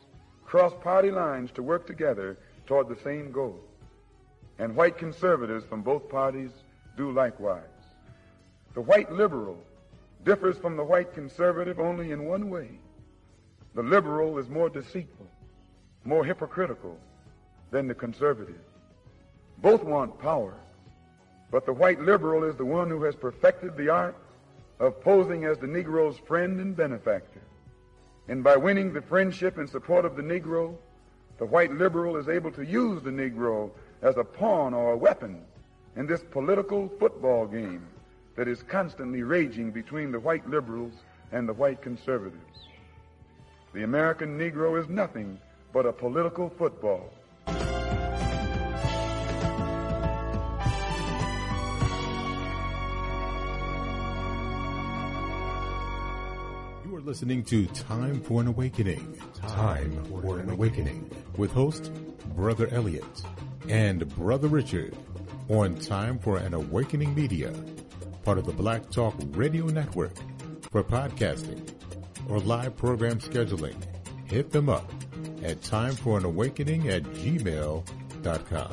[0.46, 3.60] cross party lines to work together toward the same goal.
[4.58, 6.50] And white conservatives from both parties
[6.96, 7.64] do likewise.
[8.72, 9.62] The white liberal
[10.24, 12.70] differs from the white conservative only in one way.
[13.74, 15.28] The liberal is more deceitful,
[16.04, 16.98] more hypocritical
[17.70, 18.60] than the conservative.
[19.58, 20.54] Both want power,
[21.50, 24.16] but the white liberal is the one who has perfected the art
[24.80, 27.42] of posing as the Negro's friend and benefactor.
[28.28, 30.76] And by winning the friendship and support of the Negro,
[31.38, 33.70] the white liberal is able to use the Negro
[34.02, 35.42] as a pawn or a weapon
[35.96, 37.86] in this political football game
[38.36, 40.94] that is constantly raging between the white liberals
[41.32, 42.69] and the white conservatives.
[43.72, 45.38] The American Negro is nothing
[45.72, 47.12] but a political football.
[56.84, 59.16] You are listening to Time for an Awakening.
[59.46, 61.92] Time for an Awakening with host
[62.34, 63.22] Brother Elliott
[63.68, 64.96] and Brother Richard
[65.48, 67.52] on Time for an Awakening Media,
[68.24, 70.16] part of the Black Talk Radio Network.
[70.72, 71.79] For podcasting
[72.28, 73.76] or live program scheduling,
[74.26, 74.90] hit them up
[75.42, 78.72] at timeforanawakening at gmail.com.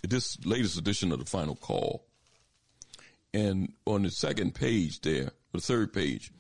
[0.02, 2.06] this latest edition of the Final Call.
[3.34, 6.32] And on the second page there, the third page,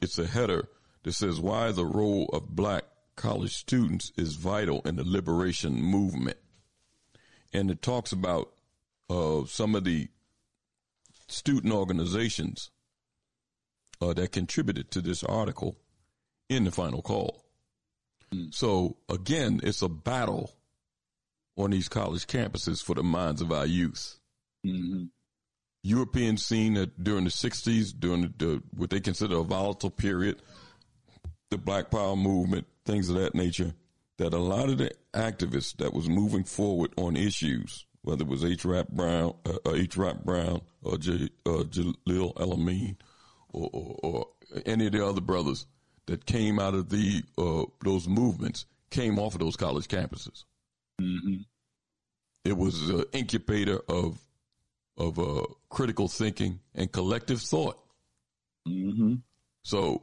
[0.00, 0.68] it's a header
[1.02, 2.84] that says why the role of black
[3.16, 6.36] college students is vital in the liberation movement.
[7.52, 8.52] And it talks about
[9.08, 10.08] uh, some of the
[11.28, 12.70] student organizations
[14.00, 15.76] uh, that contributed to this article
[16.48, 17.44] in the final call.
[18.32, 18.54] Mm.
[18.54, 20.52] So again, it's a battle
[21.56, 24.18] on these college campuses for the minds of our youth.
[24.64, 25.04] Mm-hmm.
[25.82, 30.42] European scene that during the 60s, during the, the, what they consider a volatile period,
[31.50, 33.74] the Black Power movement, things of that nature,
[34.18, 38.44] that a lot of the activists that was moving forward on issues, whether it was
[38.44, 38.64] H.
[38.64, 39.96] Rap Brown, uh, uh H.
[39.96, 42.96] Rap Brown, or J, uh, Jalil
[43.50, 44.26] or, or, or,
[44.66, 45.66] any of the other brothers
[46.06, 50.44] that came out of the uh, those movements, came off of those college campuses.
[51.00, 51.42] Mm-hmm.
[52.44, 54.18] It was an incubator of
[54.96, 57.78] of uh, critical thinking and collective thought.
[58.66, 59.14] Mm-hmm.
[59.62, 60.02] So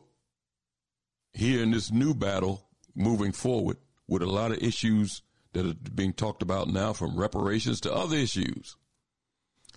[1.34, 2.66] here in this new battle,
[2.96, 5.22] moving forward with a lot of issues
[5.53, 8.76] that are being talked about now, from reparations to other issues,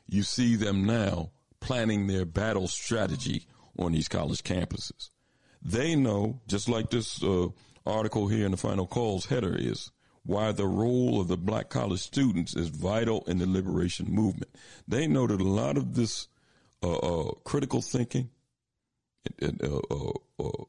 [0.07, 1.31] you see them now
[1.61, 3.47] planning their battle strategy
[3.79, 5.11] on these college campuses.
[5.63, 7.49] They know, just like this uh,
[7.87, 9.91] article here in the final calls header is,
[10.25, 14.51] why the role of the black college students is vital in the liberation movement.
[14.87, 16.29] They know that a lot of this
[16.83, 18.31] uh, uh, critical thinking
[19.41, 20.65] and uh, uh,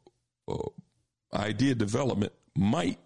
[0.49, 0.69] uh,
[1.33, 2.99] idea development might,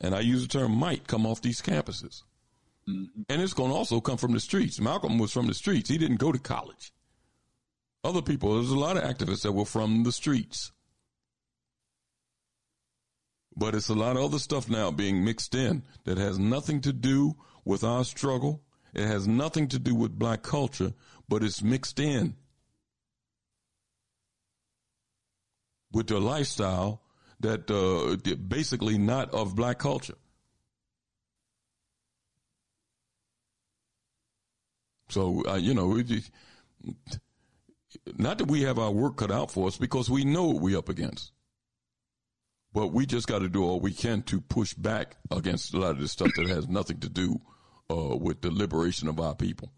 [0.00, 2.22] and I use the term might, come off these campuses.
[2.88, 3.22] Mm-hmm.
[3.28, 4.80] And it's going to also come from the streets.
[4.80, 5.90] Malcolm was from the streets.
[5.90, 6.92] He didn't go to college.
[8.02, 10.72] Other people, there's a lot of activists that were from the streets.
[13.54, 16.92] But it's a lot of other stuff now being mixed in that has nothing to
[16.92, 18.62] do with our struggle.
[18.94, 20.94] It has nothing to do with black culture,
[21.28, 22.36] but it's mixed in
[25.92, 27.02] with the lifestyle
[27.40, 30.16] that uh, basically not of black culture.
[35.08, 36.00] So uh, you know,
[38.16, 40.78] not that we have our work cut out for us because we know what we're
[40.78, 41.32] up against.
[42.72, 45.90] But we just got to do all we can to push back against a lot
[45.90, 47.40] of this stuff that has nothing to do
[47.90, 49.72] uh, with the liberation of our people.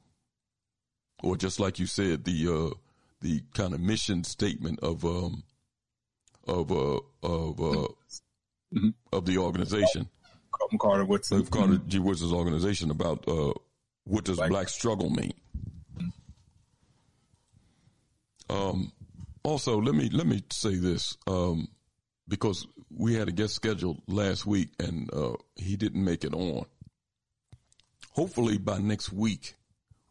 [1.23, 2.75] Or just like you said, the uh,
[3.23, 5.45] the kind of mission statement of um,
[6.47, 7.89] of uh, of uh,
[8.75, 8.89] mm-hmm.
[9.13, 10.09] of the organization.
[10.79, 11.41] Carter Woodson.
[11.41, 11.99] Of Carter G.
[11.99, 13.53] Woodson's organization about uh,
[14.05, 15.33] what does black, black struggle mean.
[18.49, 18.93] Um,
[19.43, 21.69] also, let me let me say this um,
[22.29, 26.67] because we had a guest scheduled last week and uh, he didn't make it on.
[28.13, 29.55] Hopefully, by next week,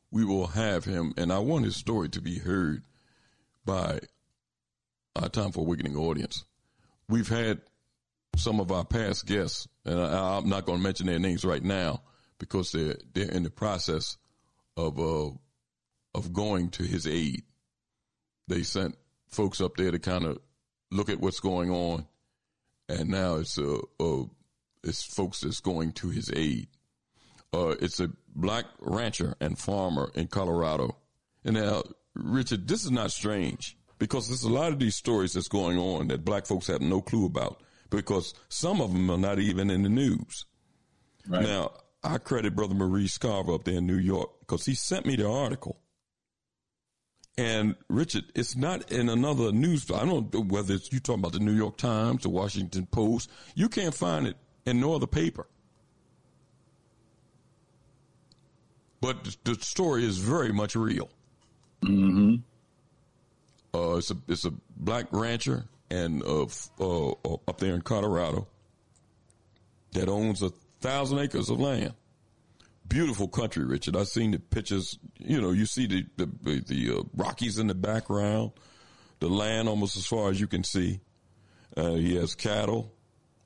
[0.10, 2.84] we will have him, and I want his story to be heard
[3.64, 4.00] by
[5.16, 6.46] our Time for Awakening audience.
[7.10, 7.62] We've had
[8.36, 11.64] some of our past guests, and I, am not going to mention their names right
[11.64, 12.02] now
[12.40, 14.18] because they're they're in the process
[14.78, 15.32] of uh,
[16.16, 17.44] of going to his aid
[18.52, 18.98] they sent
[19.28, 20.38] folks up there to kind of
[20.92, 22.06] look at what's going on,
[22.90, 24.24] and now it's a, a
[24.84, 26.68] it's folks that's going to his aid.
[27.54, 30.98] Uh, it's a black rancher and farmer in Colorado.
[31.44, 31.84] And now,
[32.14, 36.08] Richard, this is not strange because there's a lot of these stories that's going on
[36.08, 37.62] that black folks have no clue about
[37.92, 40.46] because some of them are not even in the news.
[41.28, 41.44] Right.
[41.44, 41.74] Now,
[42.04, 45.30] I credit Brother Maurice Carver up there in New York because he sent me the
[45.30, 45.78] article
[47.38, 49.90] and Richard, it's not in another news.
[49.92, 53.30] I don't know whether it's you talking about the New York Times, the Washington Post.
[53.54, 55.48] You can't find it in no other paper.
[59.00, 61.10] But the story is very much real.
[61.84, 62.38] Mm-hmm.
[63.74, 66.46] Uh, it's a it's a black rancher and uh,
[66.80, 67.12] uh,
[67.48, 68.48] up there in Colorado
[69.94, 70.50] that owns a
[70.80, 71.94] thousand acres of land
[72.92, 73.96] beautiful country, Richard.
[73.96, 75.00] I've seen the pictures.
[75.18, 78.52] You know, you see the the, the uh, Rockies in the background,
[79.20, 81.00] the land almost as far as you can see.
[81.76, 82.94] Uh, he has cattle,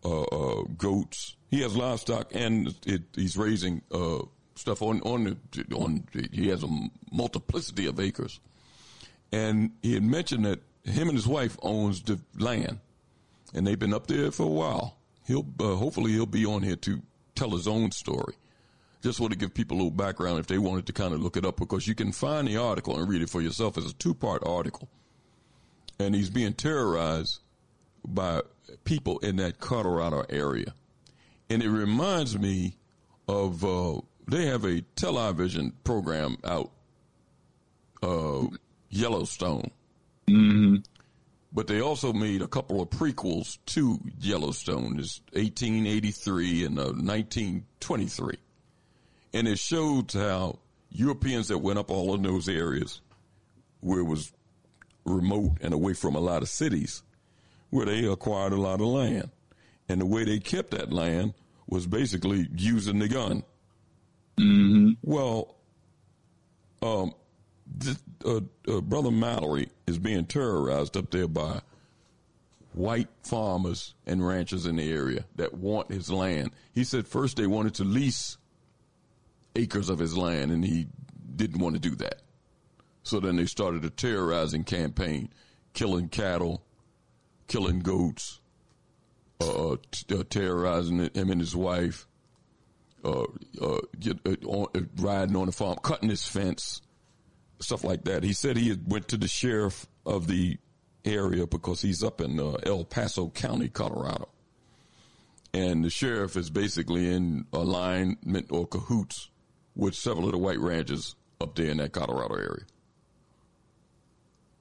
[0.03, 1.35] uh, uh goats.
[1.51, 4.23] He has livestock, and it, he's raising uh,
[4.55, 6.07] stuff on on the, on.
[6.31, 8.39] He has a multiplicity of acres,
[9.35, 12.79] and he had mentioned that him and his wife owns the land,
[13.53, 14.97] and they've been up there for a while.
[15.25, 17.01] He'll uh, hopefully he'll be on here to
[17.35, 18.35] tell his own story
[19.05, 21.37] just want to give people a little background if they wanted to kind of look
[21.37, 23.77] it up because you can find the article and read it for yourself.
[23.77, 24.89] It's a two part article.
[25.99, 27.39] And he's being terrorized
[28.03, 28.41] by
[28.83, 30.73] people in that Colorado area.
[31.51, 32.77] And it reminds me
[33.27, 36.71] of, uh, they have a television program out,
[38.01, 38.47] uh,
[38.95, 39.71] Yellowstone.
[40.29, 40.77] Mm-hmm.
[41.51, 44.99] But they also made a couple of prequels to Yellowstone.
[44.99, 48.37] is 1883 and uh, 1923
[49.35, 50.59] and it showed how
[50.89, 53.01] Europeans that went up all in those areas
[53.81, 54.31] where it was
[55.03, 57.03] remote and away from a lot of cities,
[57.69, 59.29] where they acquired a lot of land.
[59.89, 61.33] And the way they kept that land
[61.67, 63.43] was basically using the gun.
[64.39, 64.91] Mm-hmm.
[65.03, 65.55] Well,
[66.81, 67.13] um,
[67.65, 71.61] this, uh, uh, Brother Mallory is being terrorized up there by
[72.73, 76.51] white farmers and ranchers in the area that want his land.
[76.73, 78.37] He said first they wanted to lease
[79.55, 80.87] acres of his land, and he
[81.35, 82.21] didn't want to do that.
[83.03, 85.29] So then they started a terrorizing campaign,
[85.73, 86.63] killing cattle,
[87.47, 88.41] killing goats,
[89.39, 92.07] uh, t- uh, terrorizing him and his wife,
[93.03, 93.25] uh,
[93.61, 96.81] uh uh, on, uh, riding on the farm, cutting his fence,
[97.59, 98.23] stuff like that.
[98.23, 100.57] He said he went to the sheriff of the
[101.03, 104.29] area because he's up in El Paso County, Colorado.
[105.53, 109.29] And the sheriff is basically in alignment or cahoots
[109.75, 112.65] with several of the white ranchers up there in that Colorado area.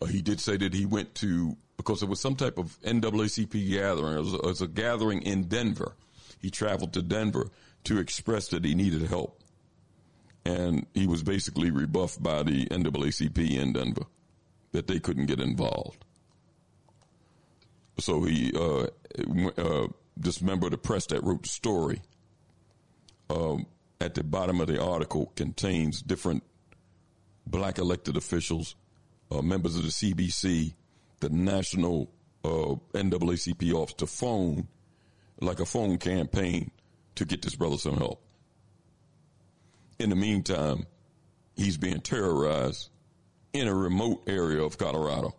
[0.01, 3.71] Uh, he did say that he went to, because it was some type of NAACP
[3.71, 5.97] gathering, it was, it was a gathering in Denver.
[6.41, 7.51] He traveled to Denver
[7.85, 9.41] to express that he needed help.
[10.45, 14.05] And he was basically rebuffed by the NAACP in Denver
[14.73, 16.05] that they couldn't get involved.
[17.99, 18.89] So he, uh,
[19.57, 22.03] uh, this member of the press that wrote the story,
[23.31, 23.67] um,
[24.01, 26.43] at the bottom of the article contains different
[27.47, 28.75] black elected officials,
[29.31, 30.75] uh, members of the CBC,
[31.21, 32.11] the national
[32.45, 34.69] uh, NAACP office to phone,
[35.41, 36.71] like a phone campaign,
[37.15, 38.24] to get this brother some help.
[39.99, 40.87] In the meantime,
[41.57, 42.91] he's being terrorized
[43.53, 45.35] in a remote area of Colorado.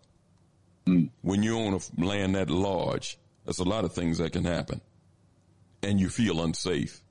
[0.86, 1.10] Mm.
[1.22, 4.80] When you own a land that large, there's a lot of things that can happen,
[5.82, 7.02] and you feel unsafe.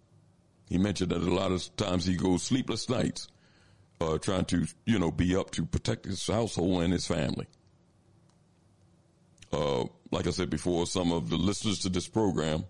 [0.70, 3.28] He mentioned that a lot of times he goes sleepless nights
[4.02, 7.48] uh, trying to, you know, be up to protect his household and his family.
[9.54, 12.66] Uh, like I said before, some of the listeners to this program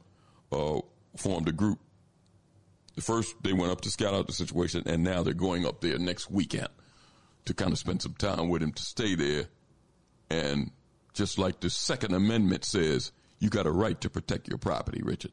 [0.52, 0.80] uh,
[1.16, 1.80] formed a group.
[3.00, 5.98] First, they went up to scout out the situation, and now they're going up there
[5.98, 6.70] next weekend
[7.46, 9.46] to kind of spend some time with him to stay there.
[10.30, 10.72] And
[11.14, 15.32] just like the Second Amendment says, you got a right to protect your property, Richard.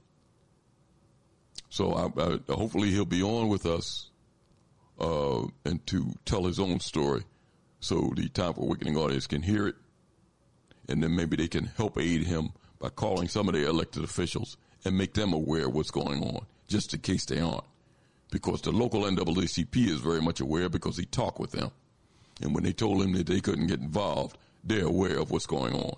[1.71, 4.11] So I, I, hopefully he'll be on with us
[5.01, 7.25] uh, and to tell his own story
[7.81, 9.75] so the Time for Awakening audience can hear it.
[10.89, 14.57] And then maybe they can help aid him by calling some of their elected officials
[14.85, 17.65] and make them aware of what's going on, just in case they aren't.
[18.31, 21.71] Because the local NAACP is very much aware because he talked with them.
[22.41, 25.75] And when they told him that they couldn't get involved, they're aware of what's going
[25.75, 25.97] on.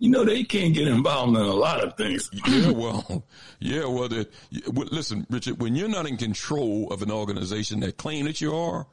[0.00, 2.30] You know, they can't get involved in a lot of things.
[2.46, 3.24] yeah, well,
[3.60, 4.28] yeah, well, the,
[4.66, 8.86] listen, Richard, when you're not in control of an organization that claim that you are,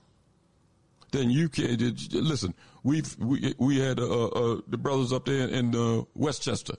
[1.11, 1.79] then you can't.
[2.13, 2.53] Listen,
[2.83, 6.75] we've we we had uh, uh, the brothers up there in uh, Westchester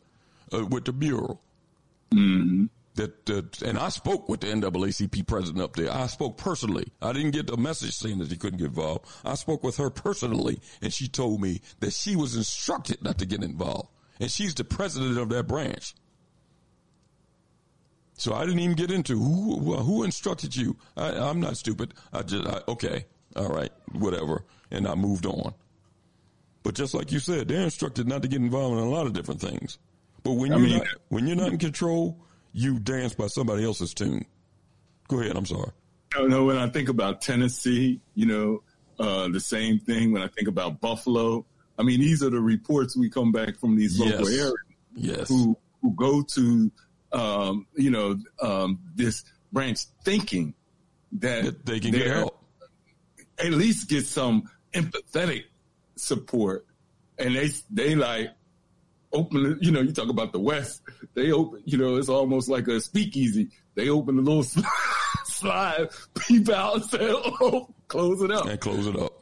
[0.53, 1.41] uh, with the mural.
[2.13, 2.67] Mm-hmm.
[2.97, 5.93] That, that and I spoke with the NAACP president up there.
[5.93, 6.89] I spoke personally.
[7.01, 9.07] I didn't get a message saying that he couldn't get involved.
[9.25, 13.27] I spoke with her personally, and she told me that she was instructed not to
[13.27, 13.89] get involved
[14.21, 15.95] and she's the president of that branch.
[18.15, 20.77] So I didn't even get into who who instructed you.
[20.97, 21.93] I, am not stupid.
[22.13, 23.05] I just I, okay,
[23.35, 25.53] all right, whatever, and I moved on.
[26.63, 29.13] But just like you said, they're instructed not to get involved in a lot of
[29.13, 29.79] different things.
[30.23, 32.19] But when you not, when you're not in control,
[32.57, 34.25] you dance by somebody else's tune.
[35.09, 35.37] Go ahead.
[35.37, 35.71] I'm sorry.
[36.15, 36.45] No, no.
[36.47, 38.63] When I think about Tennessee, you know,
[38.99, 40.11] uh, the same thing.
[40.11, 41.45] When I think about Buffalo,
[41.79, 44.41] I mean, these are the reports we come back from these local yes.
[44.41, 44.55] areas
[44.95, 45.29] yes.
[45.29, 46.73] who who go to
[47.13, 49.23] um, you know um, this
[49.53, 50.55] branch thinking
[51.13, 52.43] that they can get help,
[53.39, 55.45] at least get some empathetic
[55.97, 56.65] support,
[57.19, 58.31] and they they like
[59.17, 59.59] open.
[59.61, 60.83] You know, you talk about the West.
[61.15, 61.63] They open.
[61.65, 63.49] You know, it's almost like a speakeasy.
[63.75, 64.45] They open a little
[65.25, 65.89] slide,
[66.19, 69.13] peep out, and say, "Oh, close it up," and close it up.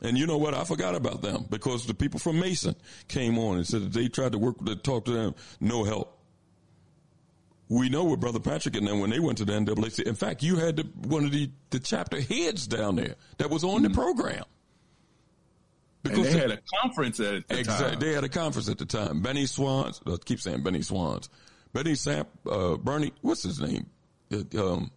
[0.00, 0.52] And you know what?
[0.54, 2.74] I forgot about them because the people from Mason
[3.06, 6.18] came on and said that they tried to work to talk to them, no help.
[7.68, 10.00] We know with Brother Patrick and them when they went to the NAACP.
[10.02, 13.62] In fact, you had the, one of the, the chapter heads down there that was
[13.64, 13.84] on Mm-hmm.
[13.84, 14.44] the program.
[16.02, 18.00] Because and they had a conference at the exactly, time.
[18.00, 19.20] They had a conference at the time.
[19.20, 21.28] Benny Swans, I keep saying Benny Swans.
[21.72, 23.86] Benny Samp, uh, Bernie, what's his name?
[24.32, 24.90] Uh, um,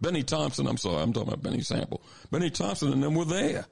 [0.00, 2.02] Bennie Thompson, I'm sorry, I'm talking about Benny Sample.
[2.30, 3.66] Bennie Thompson and them were there.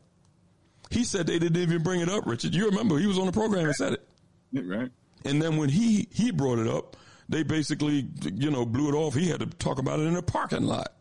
[0.90, 2.54] He said they didn't even bring it up, Richard.
[2.54, 4.08] You remember he was on the program and said it.
[4.52, 4.90] Right.
[5.24, 6.96] And then when he, he brought it up,
[7.28, 9.14] they basically, you know, blew it off.
[9.14, 10.94] He had to talk about it in a parking lot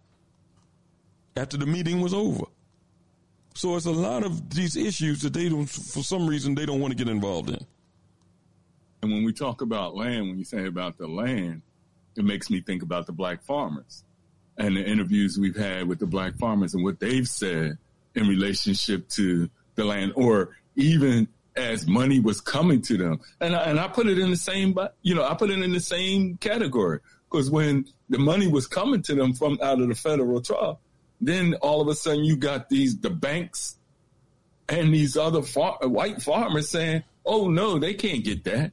[1.35, 2.45] after the meeting was over.
[3.59, 6.79] So it's a lot of these issues that they don't, for some reason, they don't
[6.79, 7.59] want to get involved in.
[9.01, 11.61] And when we talk about land, when you say about the land,
[12.15, 14.05] it makes me think about the black farmers
[14.57, 17.77] and the interviews we've had with the black farmers and what they've said
[18.15, 21.27] in relationship to the land or even
[21.57, 23.19] as money was coming to them.
[23.41, 25.73] And I, and I put it in the same, you know, I put it in
[25.73, 29.95] the same category because when the money was coming to them from out of the
[29.95, 30.79] federal trust,
[31.21, 33.77] then all of a sudden you got these, the banks
[34.67, 38.71] and these other far, white farmers saying, oh no, they can't get that.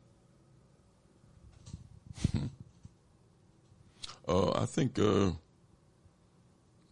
[4.28, 5.30] Uh, I think, uh,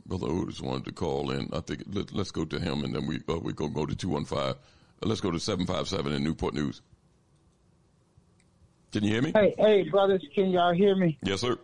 [0.07, 1.49] Brother Otis wanted to call in.
[1.53, 3.95] I think let, us go to him, and then we uh, we go go to
[3.95, 4.57] two one five.
[5.03, 6.83] Let's go to seven five seven in Newport News.
[8.93, 9.33] Can you hear me?
[9.35, 11.19] Hey, hey, brothers, can y'all hear me?
[11.23, 11.59] Yes, sir.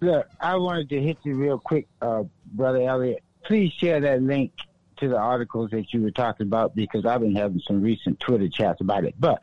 [0.00, 3.22] Look, I wanted to hit you real quick, uh, brother Elliott.
[3.44, 4.52] Please share that link
[4.98, 8.48] to the articles that you were talking about because I've been having some recent Twitter
[8.48, 9.14] chats about it.
[9.18, 9.40] But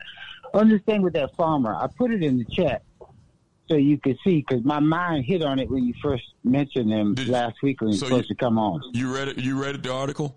[0.54, 2.82] on this thing with that farmer, I put it in the chat
[3.68, 7.14] so you could see because my mind hit on it when you first mentioned him
[7.14, 8.82] Did, last week when he so was supposed you, to come on.
[8.94, 9.38] You read it?
[9.38, 10.36] You read it, the article?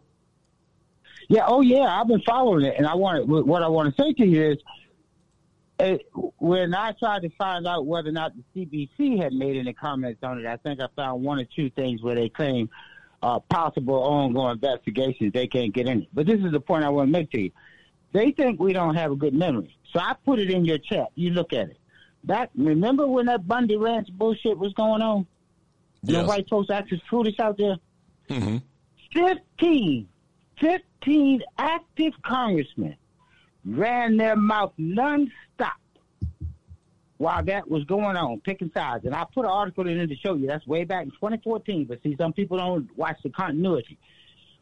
[1.29, 1.45] Yeah.
[1.47, 1.99] Oh, yeah.
[1.99, 4.57] I've been following it, and I want what I want to say to you is,
[5.81, 9.73] it, when I tried to find out whether or not the CBC had made any
[9.73, 12.69] comments on it, I think I found one or two things where they claim
[13.23, 15.33] uh, possible ongoing investigations.
[15.33, 16.07] They can't get in.
[16.13, 17.51] But this is the point I want to make to you.
[18.13, 21.07] They think we don't have a good memory, so I put it in your chat.
[21.15, 21.77] You look at it.
[22.23, 25.25] Back, remember when that Bundy Ranch bullshit was going on?
[26.03, 26.21] Yes.
[26.21, 27.77] The white folks acted foolish out there?
[28.29, 28.57] Mm-hmm.
[29.13, 30.07] 15,
[30.59, 32.95] 15 active congressmen
[33.65, 35.29] ran their mouth nonstop
[37.17, 39.05] while that was going on, picking sides.
[39.05, 40.47] And I put an article in to show you.
[40.47, 41.85] That's way back in 2014.
[41.85, 43.99] But see, some people don't watch the continuity.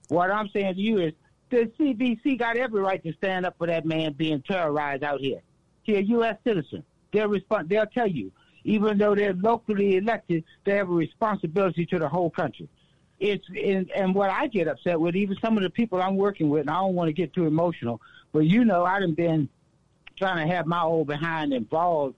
[0.09, 1.13] What I'm saying to you is
[1.49, 5.39] the CBC got every right to stand up for that man being terrorized out here.
[5.83, 6.35] He's a U.S.
[6.43, 6.83] citizen.
[7.13, 7.69] They'll respond.
[7.69, 8.31] They'll tell you,
[8.65, 12.67] even though they're locally elected, they have a responsibility to the whole country.
[13.19, 16.49] It's and, and what I get upset with, even some of the people I'm working
[16.49, 19.49] with, and I don't want to get too emotional, but you know, I've been
[20.17, 22.15] trying to have my old behind involved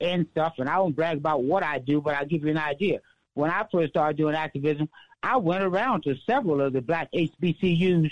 [0.00, 2.58] and stuff, and I won't brag about what I do, but I'll give you an
[2.58, 3.00] idea.
[3.34, 4.88] When I first started doing activism,
[5.22, 8.10] I went around to several of the black HBCUs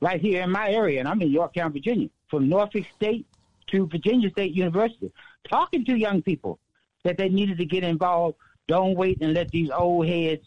[0.00, 3.26] right here in my area, and I'm in Yorktown, Virginia, from Norfolk State
[3.68, 5.12] to Virginia State University,
[5.48, 6.58] talking to young people
[7.04, 8.36] that they needed to get involved.
[8.68, 10.42] Don't wait and let these old heads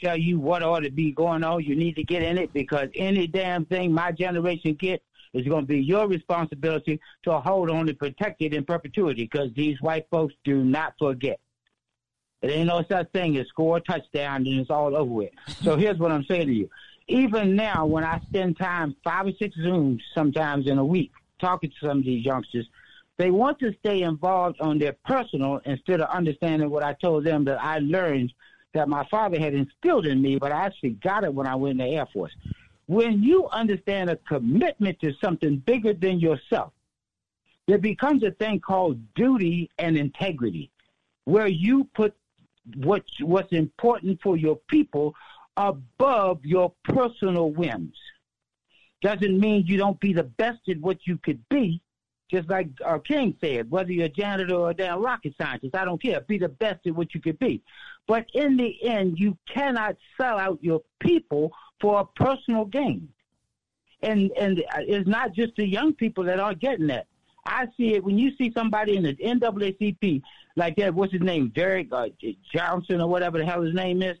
[0.00, 1.62] tell you what ought to be going on.
[1.64, 5.02] You need to get in it because any damn thing my generation gets
[5.32, 9.50] it's going to be your responsibility to hold on and protect it in perpetuity because
[9.54, 11.38] these white folks do not forget.
[12.40, 15.30] There ain't no such thing as score a touchdown and it's all over with.
[15.62, 16.70] So here's what I'm saying to you.
[17.08, 21.10] Even now, when I spend time, five or six Zooms sometimes in a week,
[21.40, 22.68] talking to some of these youngsters,
[23.16, 27.44] they want to stay involved on their personal instead of understanding what I told them
[27.46, 28.32] that I learned
[28.74, 31.80] that my father had instilled in me, but I actually got it when I went
[31.80, 32.32] in the Air Force.
[32.88, 36.72] When you understand a commitment to something bigger than yourself,
[37.66, 40.70] there becomes a thing called duty and integrity,
[41.26, 42.14] where you put
[42.76, 45.14] what what's important for your people
[45.58, 47.96] above your personal whims.
[49.02, 51.82] Doesn't mean you don't be the best at what you could be.
[52.30, 55.84] Just like our King said, whether you're a janitor or a damn rocket scientist, I
[55.84, 56.20] don't care.
[56.20, 57.62] Be the best at what you could be.
[58.06, 63.08] But in the end, you cannot sell out your people for a personal gain.
[64.02, 67.06] And and it's not just the young people that aren't getting that.
[67.46, 70.22] I see it when you see somebody in the NAACP
[70.56, 70.94] like that.
[70.94, 71.50] What's his name?
[71.54, 72.08] Derrick uh,
[72.54, 74.18] Johnson or whatever the hell his name is.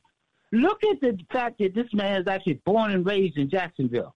[0.50, 4.14] Look at the fact that this man is actually born and raised in Jacksonville.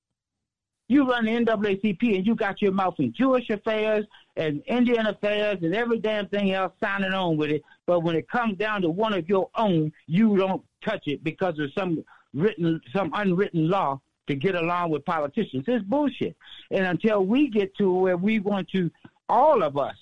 [0.93, 4.05] You run the NAACP and you got your mouth in Jewish affairs
[4.37, 7.63] and Indian affairs and every damn thing else signing on with it.
[7.87, 11.59] But when it comes down to one of your own, you don't touch it because
[11.59, 12.05] of some
[12.35, 15.65] written, some unwritten law to get along with politicians.
[15.67, 16.37] It's bullshit.
[16.71, 18.91] And until we get to where we want to,
[19.31, 19.97] all of us,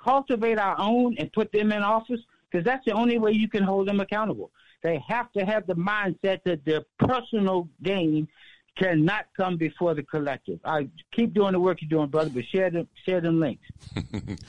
[0.00, 3.64] cultivate our own and put them in office, because that's the only way you can
[3.64, 4.52] hold them accountable.
[4.84, 8.28] They have to have the mindset that their personal gain
[8.76, 10.58] cannot come before the collective.
[10.64, 13.64] I keep doing the work you're doing, brother, but share them, share them links.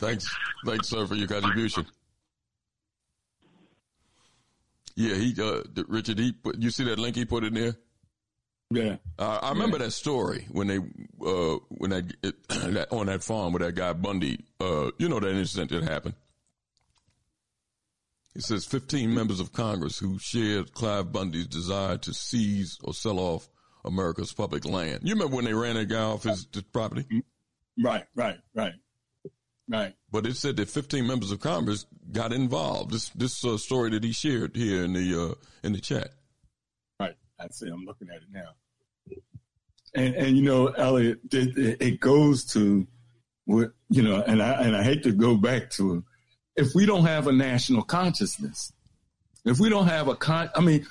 [0.00, 0.34] thanks,
[0.64, 1.86] thanks, sir, for your contribution.
[4.94, 7.76] Yeah, he, uh, Richard, he put, you see that link he put in there?
[8.70, 8.96] Yeah.
[9.18, 9.84] Uh, I remember yeah.
[9.84, 13.92] that story when they, uh, when that, it, that, on that farm with that guy
[13.92, 16.14] Bundy, uh, you know, that incident that happened.
[18.34, 23.18] It says 15 members of Congress who shared Cliven Bundy's desire to seize or sell
[23.18, 23.48] off
[23.86, 25.00] America's public land.
[25.02, 27.22] You remember when they ran that guy off his, his property?
[27.82, 28.74] Right, right, right.
[29.68, 29.94] Right.
[30.12, 32.92] But it said that 15 members of Congress got involved.
[32.92, 35.34] This this uh, story that he shared here in the uh,
[35.64, 36.10] in the chat.
[37.00, 37.16] Right.
[37.40, 37.68] I see.
[37.68, 38.50] I'm looking at it now.
[39.94, 42.86] And and you know, Elliott, it, it goes to
[43.44, 46.04] what you know, and I and I hate to go back to
[46.54, 48.72] if we don't have a national consciousness,
[49.46, 50.86] if we don't have a con, I mean,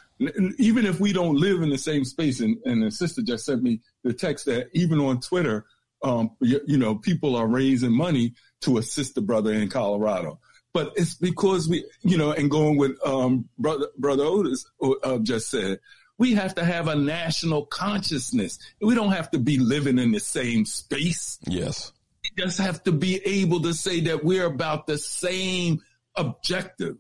[0.57, 3.61] even if we don't live in the same space, and, and the sister just sent
[3.61, 5.65] me the text that even on Twitter,
[6.03, 10.39] um, you, you, know, people are raising money to assist the brother in Colorado.
[10.73, 15.49] But it's because we, you know, and going with um, brother brother Otis uh, just
[15.49, 15.79] said,
[16.17, 18.59] we have to have a national consciousness.
[18.81, 21.39] We don't have to be living in the same space.
[21.45, 21.91] Yes,
[22.23, 25.81] we just have to be able to say that we're about the same
[26.15, 26.97] objective,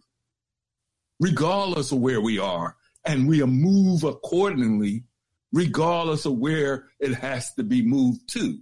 [1.19, 2.75] regardless of where we are,
[3.05, 5.03] and we move accordingly,
[5.51, 8.59] regardless of where it has to be moved to.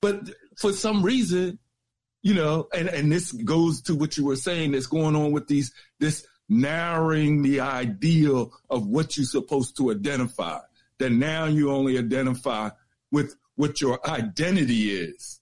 [0.00, 1.58] But for some reason,
[2.22, 5.46] you know, and, and this goes to what you were saying that's going on with
[5.46, 10.58] these, this narrowing the ideal of what you're supposed to identify.
[10.98, 12.70] That now you only identify
[13.12, 15.40] with what your identity is.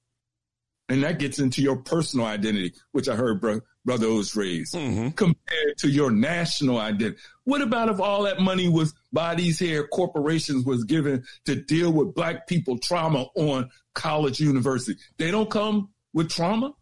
[0.89, 5.11] And that gets into your personal identity, which I heard bro, Brother raised, mm-hmm.
[5.11, 7.17] compared to your national identity.
[7.45, 11.93] What about if all that money was by these here corporations was given to deal
[11.93, 14.99] with black people trauma on college university?
[15.19, 16.75] They don't come with trauma.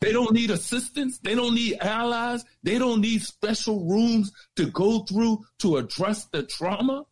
[0.00, 1.18] They don't need assistance.
[1.18, 2.44] They don't need allies.
[2.62, 7.06] They don't need special rooms to go through to address the trauma,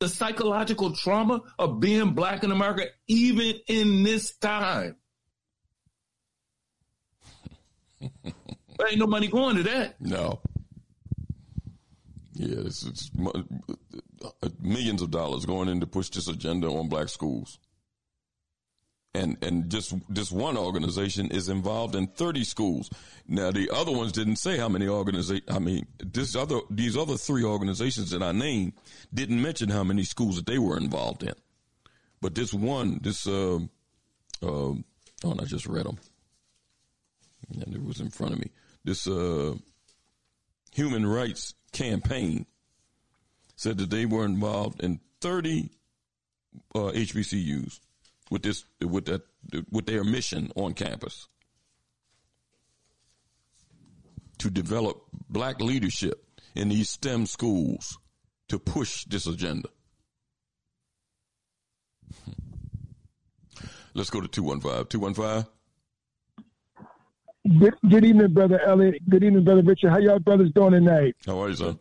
[0.00, 4.96] the psychological trauma of being black in America, even in this time.
[8.88, 10.00] Ain't no money going to that.
[10.00, 10.40] No.
[12.34, 17.08] Yeah, it's, it's uh, millions of dollars going in to push this agenda on black
[17.08, 17.58] schools.
[19.14, 22.88] And and just this one organization is involved in 30 schools.
[23.28, 25.54] Now the other ones didn't say how many organizations.
[25.54, 28.72] I mean, this other these other three organizations that I named
[29.12, 31.34] didn't mention how many schools that they were involved in.
[32.22, 33.60] But this one, this uh, uh,
[34.42, 34.82] oh,
[35.24, 35.98] and I just read them,
[37.48, 38.50] and it was in front of me.
[38.84, 39.54] This uh,
[40.72, 42.46] human rights campaign
[43.56, 45.70] said that they were involved in 30
[46.74, 47.80] uh, HBCUs
[48.30, 49.22] with this with that
[49.70, 51.28] with their mission on campus
[54.38, 56.24] to develop black leadership
[56.54, 57.98] in these STEM schools
[58.48, 59.68] to push this agenda.
[63.94, 64.86] Let's go to 215.
[64.86, 65.46] 215.
[67.46, 69.02] Good, good evening, Brother Elliott.
[69.08, 69.90] Good evening, Brother Richard.
[69.90, 71.16] How y'all brothers doing tonight?
[71.26, 71.76] How are you, son?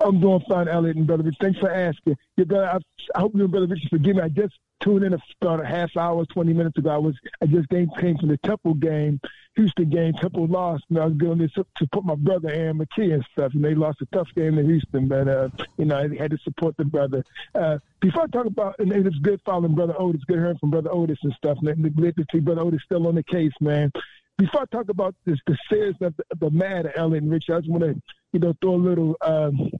[0.00, 1.38] I'm doing fine, Elliott and Brother Richard.
[1.40, 2.16] Thanks for asking.
[2.36, 2.78] Your brother, I,
[3.14, 4.22] I hope you and Brother Richard forgive me.
[4.22, 6.90] I just tuned in about a half hour, 20 minutes ago.
[6.90, 9.20] I was I just came, came from the Temple game,
[9.54, 10.14] Houston game.
[10.14, 13.54] Temple lost, and I was going to, to put my brother Aaron McKie and stuff,
[13.54, 15.06] and they lost a tough game in Houston.
[15.06, 17.24] But uh, you know, I had to support the brother.
[17.54, 20.90] Uh, before I talk about, and it's good following Brother Otis, good hearing from Brother
[20.92, 21.58] Otis and stuff.
[21.62, 23.92] And glad to see Brother Otis still on the case, man
[24.38, 27.70] before I talk about this, the seriousness of the, the matter, Ellen Rich, I just
[27.70, 28.00] want to,
[28.32, 29.70] you know, throw a little um,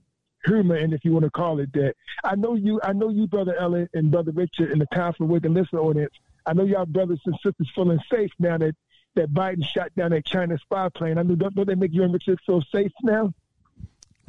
[0.44, 1.94] humor in, if you want to call it that.
[2.24, 5.26] I know you, I know you, brother Ellen and brother Richard, in the Time for
[5.26, 6.12] Wake and Listen audience.
[6.46, 8.74] I know y'all brothers and sisters feeling safe now that
[9.16, 11.18] that Biden shot down that China spy plane.
[11.18, 13.32] I know don't, don't they make you and Richard feel safe now?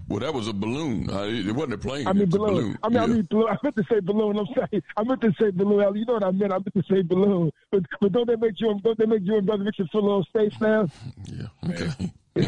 [0.08, 1.10] Well, that was a balloon.
[1.10, 2.08] It wasn't a plane.
[2.08, 2.54] I mean balloon.
[2.54, 2.78] balloon.
[2.84, 3.04] I mean, yeah.
[3.04, 3.50] I mean balloon.
[3.50, 4.40] I meant to say balloon.
[4.40, 4.84] I'm sorry.
[4.96, 5.96] I meant to say balloon.
[5.98, 6.54] You know what I meant?
[6.54, 7.52] I meant to say balloon.
[7.72, 10.04] But but don't they make you don't they make you and brother Richard feel a
[10.04, 10.88] little safe now?
[11.26, 11.48] Yeah.
[11.70, 12.12] Okay.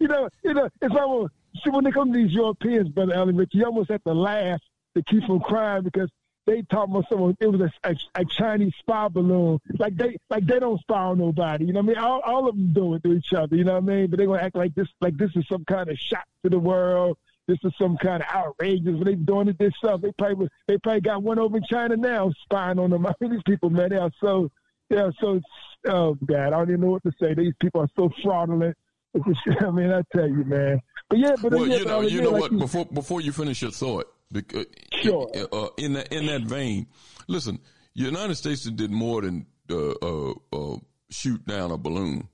[0.00, 1.32] you know, you know, it's almost
[1.64, 4.60] see when they come to these Europeans, brother Allen Richard, you almost have to laugh
[4.96, 6.08] to keep from crying because
[6.46, 7.36] they talk about someone.
[7.40, 9.58] It was a, a, a, Chinese spy balloon.
[9.78, 11.64] Like they like they don't spy on nobody.
[11.64, 12.04] You know what I mean?
[12.04, 13.56] All, all of them do it to each other.
[13.56, 14.10] You know what I mean?
[14.10, 16.58] But they gonna act like this like this is some kind of shock to the
[16.58, 17.16] world.
[17.46, 19.02] This is some kind of outrageous.
[19.04, 20.00] They doing it this stuff.
[20.00, 23.06] They probably they probably got one over in China now spying on them.
[23.06, 24.50] I mean, these people, man, they are so
[24.90, 25.40] they are So
[25.86, 27.34] oh God, I don't even know what to say.
[27.34, 28.76] These people are so fraudulent.
[29.60, 30.80] I mean, I tell you, man.
[31.08, 32.58] But yeah, but well, yeah, you know, you know like what?
[32.58, 34.66] Before before you finish your thought, because
[35.02, 35.30] Sure.
[35.52, 36.86] uh, in that in that vein,
[37.28, 37.58] listen,
[37.94, 40.76] the United States did more than uh, uh, uh,
[41.10, 42.28] shoot down a balloon.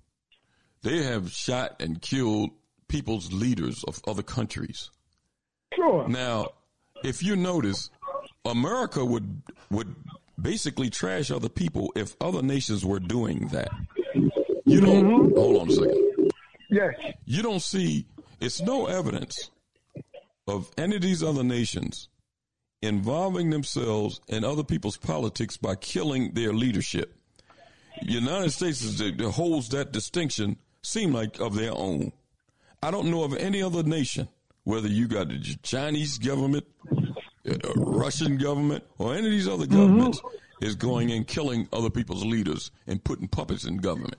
[0.83, 2.51] They have shot and killed
[2.89, 4.91] people's leaders of other countries.
[5.75, 6.09] Sure.
[6.09, 6.49] Now,
[7.05, 7.91] if you notice,
[8.45, 9.95] America would would
[10.41, 13.69] basically trash other people if other nations were doing that.
[14.65, 15.35] You don't.
[15.37, 16.33] Hold on a second.
[16.71, 16.95] Yes.
[17.27, 18.07] You don't see.
[18.41, 19.51] It's no evidence
[20.51, 22.09] of any of these other nations
[22.83, 27.15] involving themselves in other people's politics by killing their leadership.
[28.03, 29.01] The United States is
[29.35, 32.13] holds that distinction, seem like of their own.
[32.83, 34.29] I don't know of any other nation,
[34.65, 36.65] whether you got the Chinese government,
[37.43, 39.77] the Russian government, or any of these other mm-hmm.
[39.77, 40.21] governments,
[40.63, 44.17] is going and killing other people's leaders and putting puppets in government.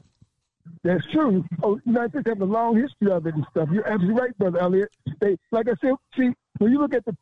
[0.84, 1.46] That's true.
[1.62, 3.70] Oh, United States have a long history of it and stuff.
[3.72, 4.90] You're absolutely right, brother Elliott.
[5.20, 7.16] They, like I said, see, when you look at the,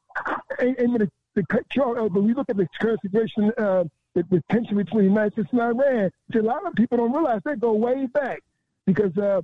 [0.60, 1.44] and, and the, the,
[1.84, 3.84] uh, when you look at the current situation, uh,
[4.16, 7.12] the, the tension between the United States and Iran, see, a lot of people don't
[7.12, 8.42] realize they go way back
[8.86, 9.42] because uh,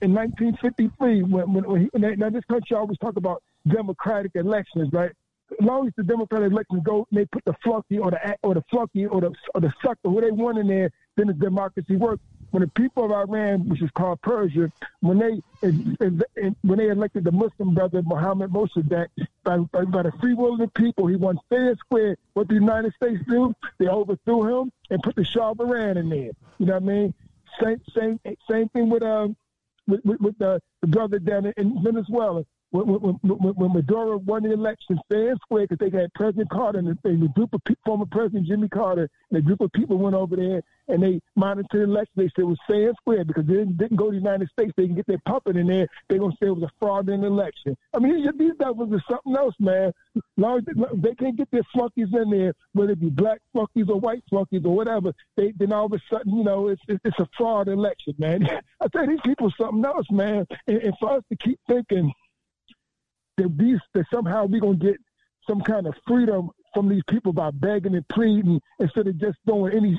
[0.00, 4.88] in 1953, when, when, when he, they, now this country always talk about democratic elections,
[4.92, 5.10] right?
[5.50, 8.54] As long as the democratic elections go, and they put the flunky or the or
[8.54, 11.94] the flunky or the or the sucker who they want in there, then the democracy
[11.96, 12.22] works.
[12.50, 15.40] When the people of Iran, which is called Persia, when they
[16.62, 19.08] when they elected the Muslim brother Mohammed Mossadegh
[19.44, 22.16] by, by, by the free will of the people, he won fair and square.
[22.34, 23.54] What the United States do?
[23.78, 26.30] They overthrew him and put the Shah of Iran in there.
[26.58, 27.14] You know what I mean?
[27.62, 29.36] Same same same thing with um
[29.86, 32.44] with, with, with the, the brother down in Venezuela.
[32.84, 36.80] When, when, when, Maduro won the election fair and square, because they had President Carter
[36.80, 39.98] and, and the group of pe- former President Jimmy Carter and a group of people
[39.98, 42.12] went over there and they monitored the election.
[42.16, 44.48] They said it was fair and square because they didn't, didn't go to the United
[44.50, 44.72] States.
[44.76, 45.86] They can get their puppet in there.
[46.08, 47.76] They're going to say it was a fraudulent election.
[47.94, 49.92] I mean, these, these devils are something else, man.
[50.36, 50.60] Long
[50.94, 54.62] they can't get their flunkies in there, whether it be black flunkies or white flunkies
[54.64, 57.68] or whatever, they, then all of a sudden, you know, it's, it's, it's a fraud
[57.68, 58.48] election, man.
[58.80, 60.46] I tell you, these people are something else, man.
[60.66, 62.12] And, and for us to keep thinking
[63.36, 64.96] that these that somehow we're gonna get
[65.46, 69.74] some kind of freedom from these people by begging and pleading instead of just doing
[69.74, 69.98] any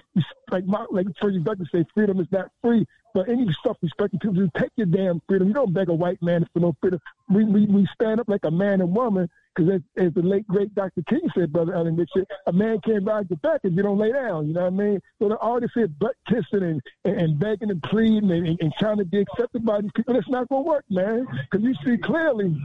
[0.51, 4.53] like my like Fergie Douglass say freedom is not free, but any self-respecting people just
[4.55, 5.47] take your damn freedom.
[5.47, 6.99] You don't beg a white man for no freedom.
[7.29, 10.47] We we, we stand up like a man and woman because as, as the late
[10.47, 11.01] great Dr.
[11.09, 14.11] King said, brother Ellen Richard, a man can't ride your back if you don't lay
[14.11, 14.47] down.
[14.47, 15.01] You know what I mean?
[15.19, 18.73] So the artist is butt kissing and, and, and begging and pleading and, and, and
[18.77, 20.15] trying to be accepted by these people.
[20.15, 21.25] It's not gonna work, man.
[21.49, 22.55] Because you see clearly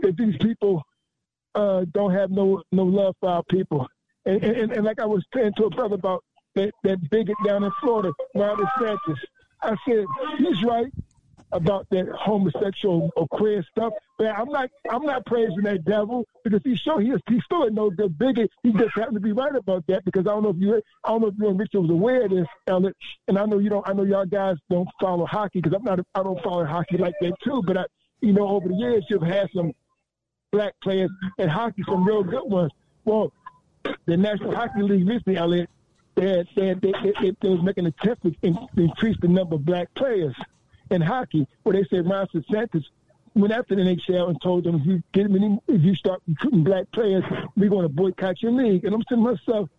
[0.00, 0.82] that these people
[1.54, 3.86] uh, don't have no no love for our people.
[4.24, 7.64] And, and, and like I was saying to a brother about that, that bigot down
[7.64, 9.18] in Florida, Ron DeSantis,
[9.62, 10.04] I said
[10.38, 10.92] he's right
[11.52, 13.92] about that homosexual or queer stuff.
[14.18, 17.64] But I'm not I'm not praising that devil because he's sure he is he's still
[17.64, 18.50] a no good bigot.
[18.62, 21.08] He just happened to be right about that because I don't know if you I
[21.10, 22.96] don't know if you and Richard was aware of this, Elliott.
[23.28, 26.00] And I know you don't I know y'all guys don't follow hockey because I'm not
[26.14, 27.62] I don't follow hockey like that too.
[27.66, 27.84] But I
[28.22, 29.72] you know over the years you've had some
[30.52, 32.70] black players in hockey, some real good ones.
[33.04, 33.32] Well,
[34.06, 35.68] the National Hockey League recently, Elliot,
[36.14, 38.34] they, they, they, they, they was making attempts to
[38.76, 40.34] increase the number of black players
[40.90, 42.84] in hockey, where they said Ron DeSantis
[43.34, 46.64] went after the NHL and told them if you get any, if you start recruiting
[46.64, 47.24] black players,
[47.56, 48.84] we're going to boycott your league.
[48.84, 49.70] And I'm saying to myself,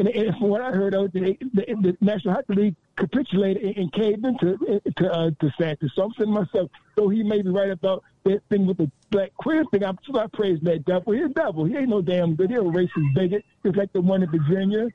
[0.00, 3.76] and, and from what I heard, of, the, the, the National Hockey League capitulated and,
[3.76, 5.90] and caved into to uh, DeSantis.
[5.94, 8.90] So I'm saying to myself, though he may be right about that thing with the
[9.10, 11.12] black queer thing, I'm still not praising that devil.
[11.12, 11.64] He's a devil.
[11.64, 12.50] He ain't no damn good.
[12.50, 13.44] He's a racist bigot.
[13.64, 14.88] It's like the one in Virginia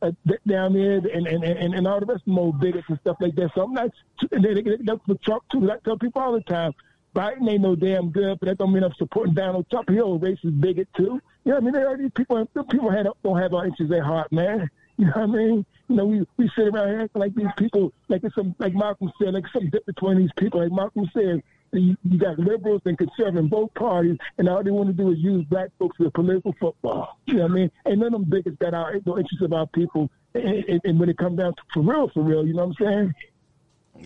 [0.00, 0.12] uh,
[0.46, 3.16] down there, and, and, and, and all the rest of them old bigots and stuff
[3.20, 3.50] like that.
[3.54, 3.90] So I'm not,
[4.30, 5.70] and they, they, that's for Trump too.
[5.70, 6.72] I tell people all the time,
[7.14, 9.88] Biden ain't no damn good, but that don't mean I'm supporting Donald Trump.
[9.88, 11.20] He's a racist bigot too.
[11.44, 11.72] You know what I mean?
[11.72, 14.70] There are these people, people have, don't have our interests at heart, man.
[14.96, 15.66] You know what I mean?
[15.88, 19.10] You know, we, we sit around here like these people, like it's some, like Malcolm
[19.20, 20.60] said, like some difference between these people.
[20.62, 21.42] Like Malcolm said,
[21.72, 25.18] you, you got liberals and conservatives both parties, and all they want to do is
[25.18, 27.18] use black folks for political football.
[27.26, 27.70] You know what I mean?
[27.86, 30.10] And none of them bigots got our no interest of our people.
[30.34, 32.76] And, and, and when it comes down to for real, for real, you know what
[32.80, 33.14] I'm saying?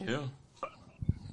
[0.08, 0.22] Yeah.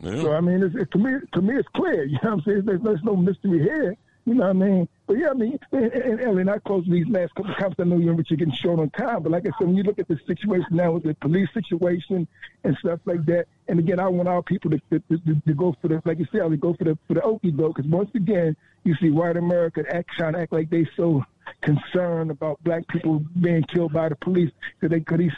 [0.01, 0.21] Yeah.
[0.21, 2.03] So I mean, it's, it, to me, to me, it's clear.
[2.03, 2.63] You know what I'm saying?
[2.65, 3.95] There's, there's no mystery here.
[4.25, 4.89] You know what I mean?
[5.05, 7.79] But yeah, I mean, and, Ellen, I close these last couple of comments.
[7.79, 9.83] I know you and Richard getting short on time, but like I said, when you
[9.83, 12.27] look at the situation now with the police situation
[12.63, 15.75] and stuff like that, and again, I want our people to, to, to, to go
[15.81, 18.55] for the, like you said, go for the for the Okie vote, because once again,
[18.83, 21.23] you see white America act trying to act like they so
[21.61, 25.31] concerned about black people being killed by the police because they cause these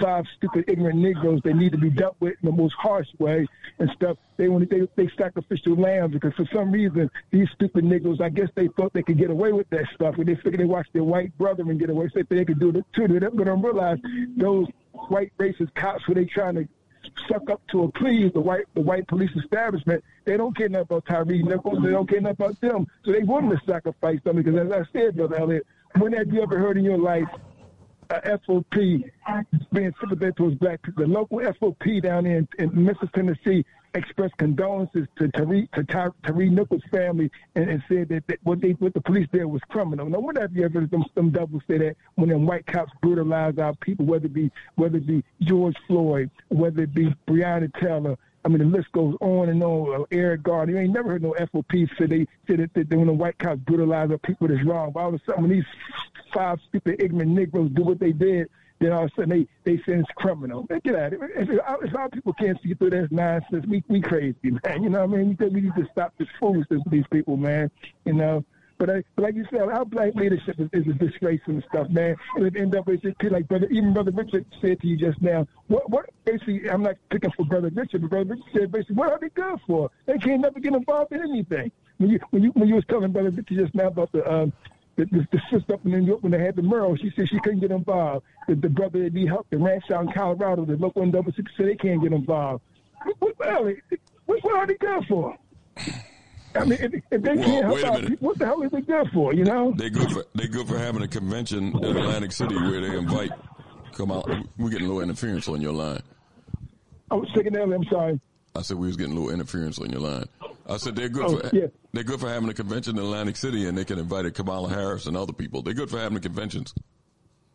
[0.00, 3.46] five stupid ignorant Negroes they need to be dealt with in the most harsh way
[3.78, 4.16] and stuff.
[4.36, 8.48] They want they they sacrificial lambs because for some reason these stupid Negroes I guess
[8.54, 11.04] they thought they could get away with that stuff and they figured they watch their
[11.04, 13.08] white brother and get away so they could do it too.
[13.08, 13.98] They don't realize
[14.36, 16.68] those white racist cops who they trying to
[17.28, 20.02] suck up to a plea the white the white police establishment.
[20.24, 21.82] They don't care nothing about Tyre Nichols.
[21.82, 22.86] They don't care nothing about them.
[23.04, 25.66] So they willing to sacrifice them because, as I said, Brother Elliot,
[25.98, 27.28] when have you ever heard in your life
[28.10, 29.04] a FOP
[29.72, 31.04] being sympathetic towards black people?
[31.04, 36.50] The local FOP down in, in Memphis, Tennessee, expressed condolences to Tyre, to Tyre, Tyre
[36.50, 40.08] Nichols' family and, and said that, that, what they what the police did was criminal.
[40.08, 42.92] Now, when have you ever heard them, them devils say that when them white cops
[43.02, 47.72] brutalize our people, whether it be whether it be George Floyd, whether it be Breonna
[47.80, 50.02] Taylor, I mean, the list goes on and on.
[50.02, 53.06] Uh, Eric Garner, you ain't never heard no FOP say they say that, that when
[53.06, 54.92] the white cops brutalize our people, that's wrong.
[54.92, 55.64] But all of a sudden, when these
[56.32, 58.48] five stupid ignorant Negroes do what they did,
[58.80, 60.66] then all of a sudden they they it's criminal.
[60.68, 61.30] Man, get out of it.
[61.36, 64.82] If, if our people can't see through that nonsense, we we crazy, man.
[64.82, 65.36] You know what I mean?
[65.38, 67.70] We, need to stop this foolishness with these people, man.
[68.04, 68.44] You know.
[68.78, 71.90] But, I, but like you said, our black leadership is, is a disgrace and stuff,
[71.90, 72.16] man.
[72.36, 75.46] And it end up with like brother, even brother Richard said to you just now.
[75.66, 76.70] What, what basically?
[76.70, 79.60] I'm not picking for brother Richard, but brother Richard said basically, what are they good
[79.66, 79.90] for?
[80.06, 81.70] They can't never get involved in anything.
[81.98, 84.50] When you when you when you was telling brother Richard just now about the um,
[85.10, 87.28] the, the, the sister up in New York when they had the mural, she said
[87.28, 88.24] she couldn't get involved.
[88.48, 91.66] The, the brother that he helped, the ranch out in Colorado, the local NAACP said
[91.66, 92.62] they can't get involved.
[93.18, 93.74] What, what,
[94.26, 95.36] what, what are they good for?
[96.54, 98.22] I mean, if, if they Well, can't help out, minute.
[98.22, 99.32] what the hell is they good for?
[99.32, 99.72] You know?
[99.76, 103.30] They good for they good for having a convention in Atlantic City where they invite.
[103.92, 104.28] Come out,
[104.58, 106.02] we're getting a little interference on your line.
[107.10, 107.76] I was thinking earlier.
[107.76, 108.20] I'm sorry.
[108.60, 110.26] I said we was getting a little interference on your line.
[110.68, 111.68] I said they're good Oh, for yeah.
[111.94, 115.06] they're good for having a convention in Atlantic City and they can invite Kamala Harris
[115.06, 115.62] and other people.
[115.62, 116.74] They're good for having the conventions.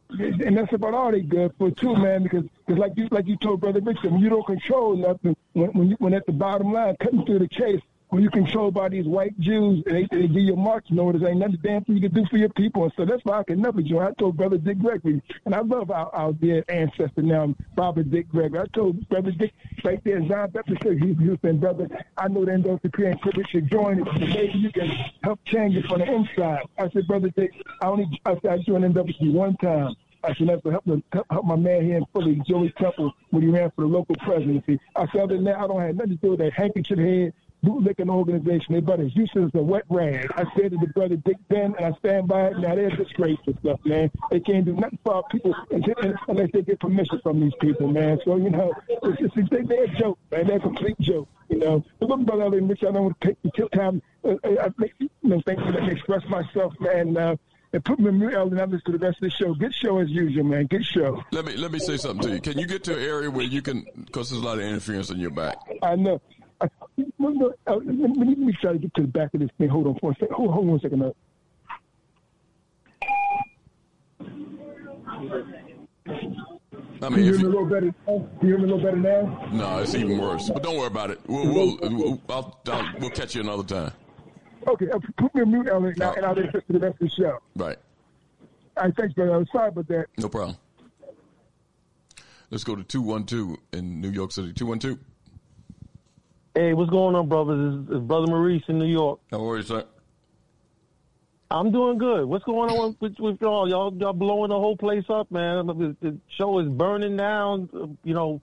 [0.10, 2.24] And that's about all they good for too, man.
[2.24, 5.70] Because cause like you like you told Brother Richard, when you don't control nothing, when
[5.74, 8.90] when, you, when at the bottom line, cutting through the chase, when you're controlled by
[8.90, 12.02] these white Jews and they, they give you marching orders, ain't nothing damn thing you
[12.02, 12.84] can do for your people.
[12.84, 14.04] And so that's why I can never join.
[14.04, 18.30] I told Brother Dick Gregory, and I love our, our dear ancestor now, Robert Dick
[18.30, 18.60] Gregory.
[18.60, 19.54] I told Brother Dick
[19.84, 21.88] right there, John Baptist, he, he was Brother,
[22.18, 24.14] I know the NAACP and privilege should join it.
[24.20, 24.90] Maybe you can
[25.24, 26.64] help change it from the inside.
[26.78, 27.52] I said, Brother Dick,
[27.82, 29.96] I only I, said, I joined NAACP one time.
[30.24, 33.72] I should help, help, help my man here in Philly, Joey Temple, when he ran
[33.76, 34.80] for the local presidency.
[34.96, 37.34] I said, other than that, I don't have nothing to do with that handkerchief head
[37.66, 38.74] bootlicking organization.
[38.74, 40.32] They brother useless as a wet rag.
[40.36, 42.60] I said to the brother Dick Ben, and I stand by it.
[42.60, 44.12] Now they're disgraceful stuff, man.
[44.32, 45.54] They can't do nothing for our people
[46.28, 48.20] unless they get permission from these people, man.
[48.24, 50.48] So you know, it's just it's, they're a joke, man.
[50.48, 51.28] They're a complete joke.
[51.50, 54.02] You know, but look, brother, in which I don't want to take the time.
[54.24, 55.66] Uh, uh I make, you know, thank you.
[55.66, 57.16] Let me express myself, man.
[57.16, 57.36] Uh,
[57.76, 59.54] and put me in mute, and listen to the rest of the show.
[59.54, 60.66] Good show as usual, man.
[60.68, 61.22] Good show.
[61.32, 62.42] Let me let me say something to you.
[62.42, 65.10] Can you get to an area where you can, because there's a lot of interference
[65.10, 65.58] in your back.
[65.84, 66.22] I know.
[66.62, 66.68] I,
[66.98, 69.70] let, me, let, me, try to get to the back of this thing.
[69.70, 70.36] Hold on for a second.
[70.36, 71.00] Hold, hold on a second.
[71.00, 71.14] Now.
[77.02, 77.94] I mean, you hear me a little better.
[78.08, 78.30] Now?
[78.42, 79.50] You hear me a little better now?
[79.52, 80.50] No, it's even worse.
[80.50, 81.20] But don't worry about it.
[81.28, 83.92] We'll we'll we'll, I'll, I'll, we'll catch you another time.
[84.68, 87.10] Okay, uh, put me on mute, Ellen, now, and I'll listen to the rest of
[87.10, 87.38] the show.
[87.56, 87.78] Right.
[88.78, 89.36] All right, thanks, brother.
[89.36, 90.08] I'm sorry about that.
[90.18, 90.58] No problem.
[92.50, 94.54] Let's go to two one two in New York City.
[94.54, 95.00] Two one two.
[96.56, 97.84] Hey, what's going on, brothers?
[97.84, 99.20] It's, it's Brother Maurice in New York.
[99.30, 99.84] How are you, sir?
[101.52, 102.26] I'm doing good.
[102.26, 103.70] What's going on with, with y'all?
[103.70, 105.68] Y'all, y'all blowing the whole place up, man.
[105.68, 107.98] The, the show is burning down.
[108.06, 108.42] You know,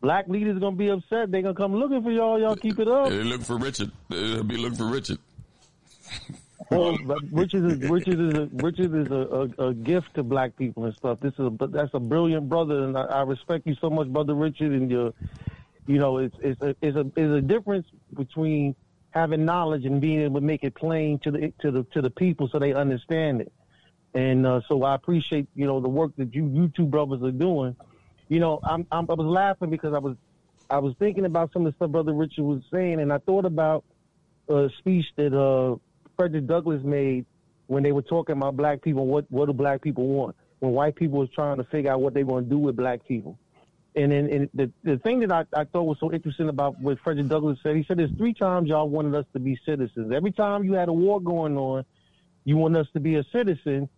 [0.00, 1.32] black leaders gonna be upset.
[1.32, 2.40] They gonna come looking for y'all.
[2.40, 3.08] Y'all keep it up.
[3.08, 3.90] They look for Richard.
[4.08, 5.18] They'll be looking for Richard.
[6.72, 10.54] Oh, well, Richard is Richard is a, Richard is a, a, a, gift to black
[10.54, 11.18] people and stuff.
[11.18, 14.34] This is a, that's a brilliant brother, and I, I respect you so much, brother
[14.34, 15.12] Richard, and your
[15.90, 17.84] you know, it's it's a it's a it's a difference
[18.14, 18.76] between
[19.10, 22.10] having knowledge and being able to make it plain to the to the to the
[22.10, 23.52] people so they understand it.
[24.14, 27.32] And uh, so I appreciate you know the work that you you two brothers are
[27.32, 27.74] doing.
[28.28, 30.16] You know, I'm, I'm I was laughing because I was
[30.70, 33.44] I was thinking about some of the stuff Brother Richard was saying, and I thought
[33.44, 33.84] about
[34.48, 35.74] a speech that uh,
[36.16, 37.26] Frederick Douglass made
[37.66, 39.08] when they were talking about black people.
[39.08, 40.36] What what do black people want?
[40.60, 43.04] When white people was trying to figure out what they're going to do with black
[43.08, 43.36] people.
[43.96, 46.98] And then and the the thing that I, I thought was so interesting about what
[47.00, 50.12] Frederick Douglass said, he said there's three times y'all wanted us to be citizens.
[50.14, 51.84] Every time you had a war going on,
[52.44, 53.88] you want us to be a citizen.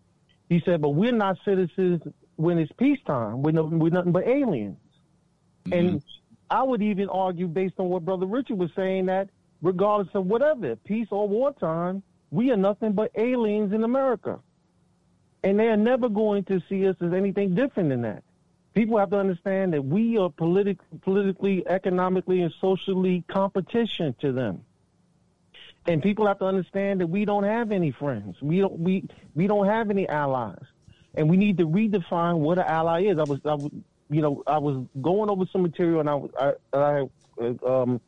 [0.48, 2.02] He said, but we're not citizens
[2.36, 3.42] when it's peacetime.
[3.42, 4.78] We're, no, we're nothing but aliens.
[5.66, 5.72] Mm-hmm.
[5.72, 6.04] And
[6.50, 9.28] I would even argue, based on what Brother Richard was saying, that
[9.60, 14.40] regardless of whatever, peace or wartime, we are nothing but aliens in America.
[15.44, 18.22] And they are never going to see us as anything different than that
[18.74, 24.64] people have to understand that we are politic, politically, economically, and socially competition to them.
[25.86, 28.40] And people have to understand that we don't have any friends.
[28.40, 29.04] We don't we
[29.34, 30.64] we don't have any allies,
[31.14, 33.18] and we need to redefine what an ally is.
[33.18, 33.70] I was, I was
[34.08, 37.00] you know I was going over some material, and I was I, I
[37.66, 38.00] um,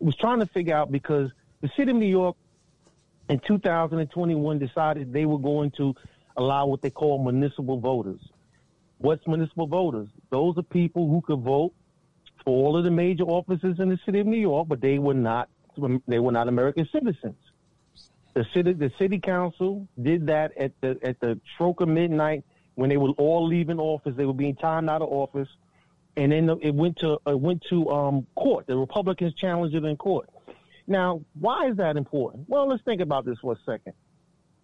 [0.00, 2.36] was trying to figure out because the city of New York
[3.28, 5.94] in 2021 decided they were going to
[6.36, 8.20] allow what they call municipal voters.
[9.04, 10.08] What's municipal voters?
[10.30, 11.74] Those are people who could vote
[12.42, 15.12] for all of the major offices in the city of New York, but they were
[15.12, 15.50] not
[16.08, 17.36] they were not American citizens.
[18.32, 22.44] The city the city council did that at the at the stroke of midnight
[22.76, 24.14] when they were all leaving office.
[24.16, 25.50] They were being timed out of office,
[26.16, 28.66] and then it went to it went to um, court.
[28.66, 30.30] The Republicans challenged it in court.
[30.86, 32.48] Now, why is that important?
[32.48, 33.92] Well, let's think about this for a second.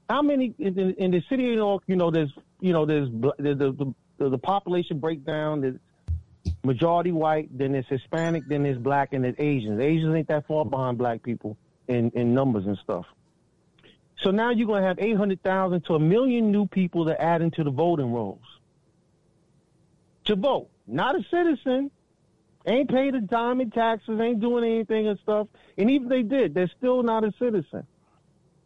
[0.08, 1.82] How many in in the city of New York?
[1.88, 3.94] You know, there's you know there's the, the, the,
[4.28, 5.76] the population breakdown is
[6.64, 9.80] majority white, then it's Hispanic, then it's black, and it's Asians.
[9.80, 11.56] Asians ain't that far behind black people
[11.88, 13.06] in, in numbers and stuff.
[14.22, 17.64] So now you're going to have 800,000 to a million new people that add into
[17.64, 18.44] the voting rolls
[20.24, 20.68] to vote.
[20.86, 21.90] Not a citizen,
[22.66, 25.48] ain't paid a dime in taxes, ain't doing anything and stuff.
[25.78, 27.86] And even if they did, they're still not a citizen.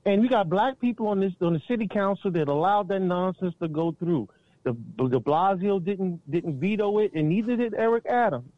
[0.07, 3.55] And you got black people on this on the city council that allowed that nonsense
[3.61, 4.29] to go through.
[4.65, 8.51] The, de Blasio didn't didn't veto it, and neither did Eric Adams.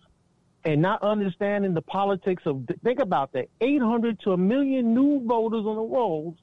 [0.65, 5.65] And not understanding the politics of think about that, 800 to a million new voters
[5.65, 6.35] on the rolls,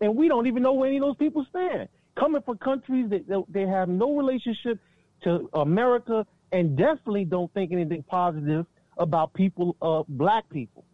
[0.00, 1.88] and we don't even know where any of those people stand.
[2.16, 4.78] Coming from countries that they have no relationship
[5.24, 8.66] to America, and definitely don't think anything positive
[8.98, 10.84] about people, uh, black people.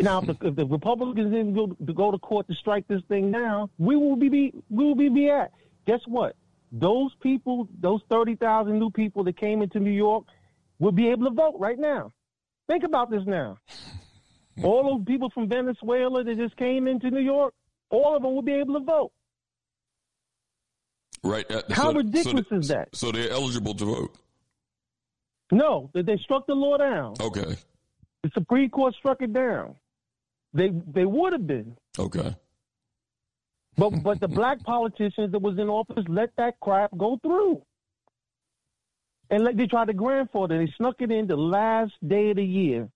[0.00, 3.02] Now, if the, if the Republicans didn't go to, go to court to strike this
[3.08, 5.52] thing down, we will be, be we will be, be at
[5.86, 6.36] guess what?
[6.72, 10.24] Those people, those 30,000 new people that came into New York
[10.78, 12.12] will be able to vote right now.
[12.68, 13.58] Think about this now.
[14.62, 17.54] All those people from Venezuela that just came into New York,
[17.88, 19.10] all of them will be able to vote.
[21.24, 21.50] Right.
[21.50, 22.88] uh, How so- so ridiculous they- is that?
[22.94, 24.16] So they're eligible to vote.
[25.52, 27.14] No, they, they struck the law down.
[27.20, 27.56] Okay.
[28.22, 29.74] The Supreme Court struck it down.
[30.52, 32.34] They they would have been, Okay.
[33.80, 37.62] But but the black politicians that was in office let that crap go through,
[39.30, 40.58] and let, they tried to grandfather.
[40.58, 42.88] They snuck it in the last day of the year.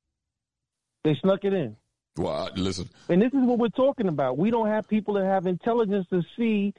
[1.02, 1.76] They snuck it in.
[2.16, 2.88] Well, listen.
[3.08, 4.38] And this is what we're talking about.
[4.38, 6.74] We don't have people that have intelligence to see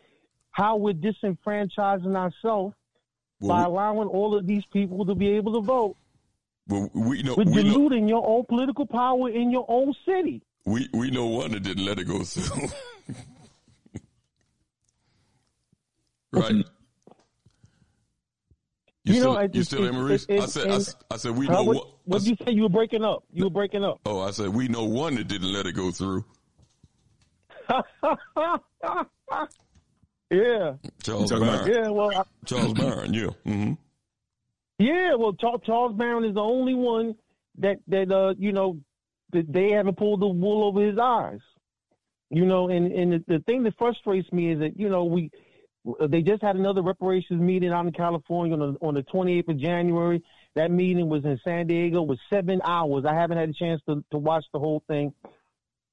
[0.52, 2.76] how we're disenfranchising ourselves
[3.42, 5.98] by allowing all of these people to be able to vote.
[6.68, 10.42] Well, we know We're we know diluting your own political power in your own city.
[10.66, 12.70] we we know one that didn't let it go through.
[16.42, 16.56] right.
[16.56, 16.64] You,
[19.14, 20.26] You know, still, it- you it- still there, Maurice?
[20.28, 21.54] it- I said, I, and- s- I said, we Huh?
[21.54, 21.86] know what, one.
[22.06, 22.52] what did you say?
[22.54, 23.24] You were breaking up.
[23.32, 24.00] You were breaking up.
[24.06, 26.26] Oh, I said, we know one that didn't let it go through.
[30.32, 30.74] yeah.
[31.04, 31.84] Charles talking about- Barron.
[31.84, 33.28] Yeah, well, I, Charles Barron, yeah.
[33.44, 33.74] hmm
[34.78, 37.16] yeah, well, Charles, Charles Barron is the only one
[37.60, 38.78] that that uh, you know,
[39.32, 41.40] that they haven't pulled the wool over his eyes.
[42.30, 45.32] You know, and and the, the thing that frustrates me is that you know we
[45.88, 49.50] Uh, they just had another reparations meeting out in California on the, on the 28th
[49.50, 50.24] of January.
[50.56, 52.02] That meeting was in San Diego.
[52.02, 53.06] Was seven hours.
[53.06, 55.14] I haven't had a chance to to watch the whole thing,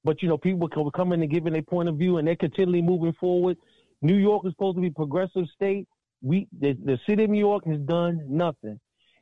[0.05, 2.82] but you know, people were coming and giving their point of view, and they're continually
[2.82, 3.56] moving forward.
[4.01, 5.86] New York is supposed to be a progressive state.
[6.23, 8.78] We the, the city of New York has done nothing.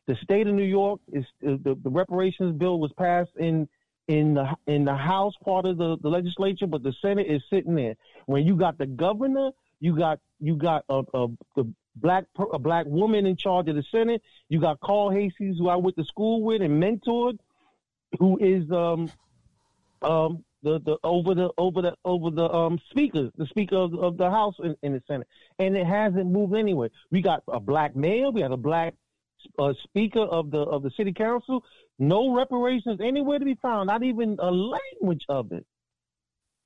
[0.06, 3.68] The state of New York is uh, the, the reparations bill was passed in
[4.09, 7.74] in the in the House part of the, the legislature, but the Senate is sitting
[7.74, 7.94] there.
[8.26, 12.87] When you got the governor, you got you got a, a the black a black
[12.87, 14.23] woman in charge of the Senate.
[14.49, 17.39] You got Carl Hastings, who I went to school with and mentored,
[18.19, 19.11] who is um
[20.03, 24.17] um the, the over the over the over the um speaker, the speaker of, of
[24.17, 25.27] the House in, in the Senate,
[25.59, 26.91] and it hasn't moved anywhere.
[27.11, 28.95] We got a black mayor, we got a black
[29.59, 31.65] uh, speaker of the of the city council.
[31.99, 35.67] No reparations anywhere to be found, not even a language of it.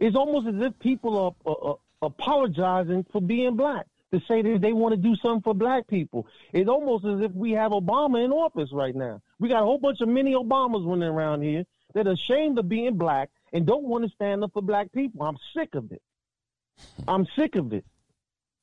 [0.00, 4.72] It's almost as if people are, are apologizing for being black to say that they
[4.72, 6.26] want to do something for black people.
[6.52, 9.20] It's almost as if we have Obama in office right now.
[9.38, 11.64] We got a whole bunch of mini Obamas running around here
[11.94, 15.26] that are ashamed of being black and don't want to stand up for black people.
[15.26, 16.02] I'm sick of it.
[17.06, 17.84] I'm sick of it.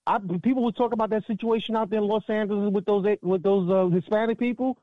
[0.07, 3.43] I, people would talk about that situation out there in Los Angeles with those with
[3.43, 4.77] those uh, Hispanic people,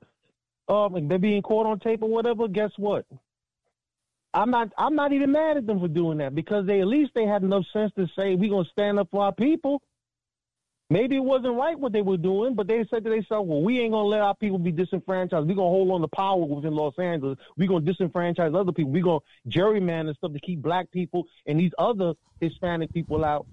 [0.69, 2.47] um, and they're being caught on tape or whatever.
[2.47, 3.05] Guess what?
[4.35, 4.73] I'm not.
[4.77, 7.43] I'm not even mad at them for doing that because they at least they had
[7.43, 9.83] enough sense to say we're gonna stand up for our people.
[10.91, 13.81] Maybe it wasn't right what they were doing, but they said to themselves, "Well, we
[13.81, 15.47] ain't gonna let our people be disenfranchised.
[15.47, 17.39] We're gonna hold on to power within Los Angeles.
[17.57, 18.93] We're gonna disenfranchise other people.
[18.93, 23.47] We're gonna gerrymander stuff to keep black people and these other Hispanic people out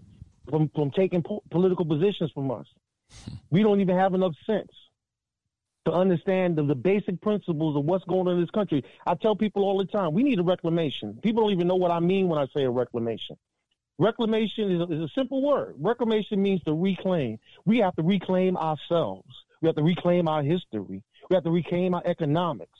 [0.49, 2.67] from from taking po- political positions from us.
[3.49, 4.71] We don't even have enough sense
[5.85, 8.83] to understand the, the basic principles of what's going on in this country.
[9.05, 11.19] I tell people all the time, we need a reclamation.
[11.21, 13.37] People don't even know what I mean when I say a reclamation.
[13.97, 15.75] Reclamation is a, is a simple word.
[15.77, 17.39] Reclamation means to reclaim.
[17.65, 19.29] We have to reclaim ourselves.
[19.61, 21.03] We have to reclaim our history.
[21.29, 22.77] We have to reclaim our economics.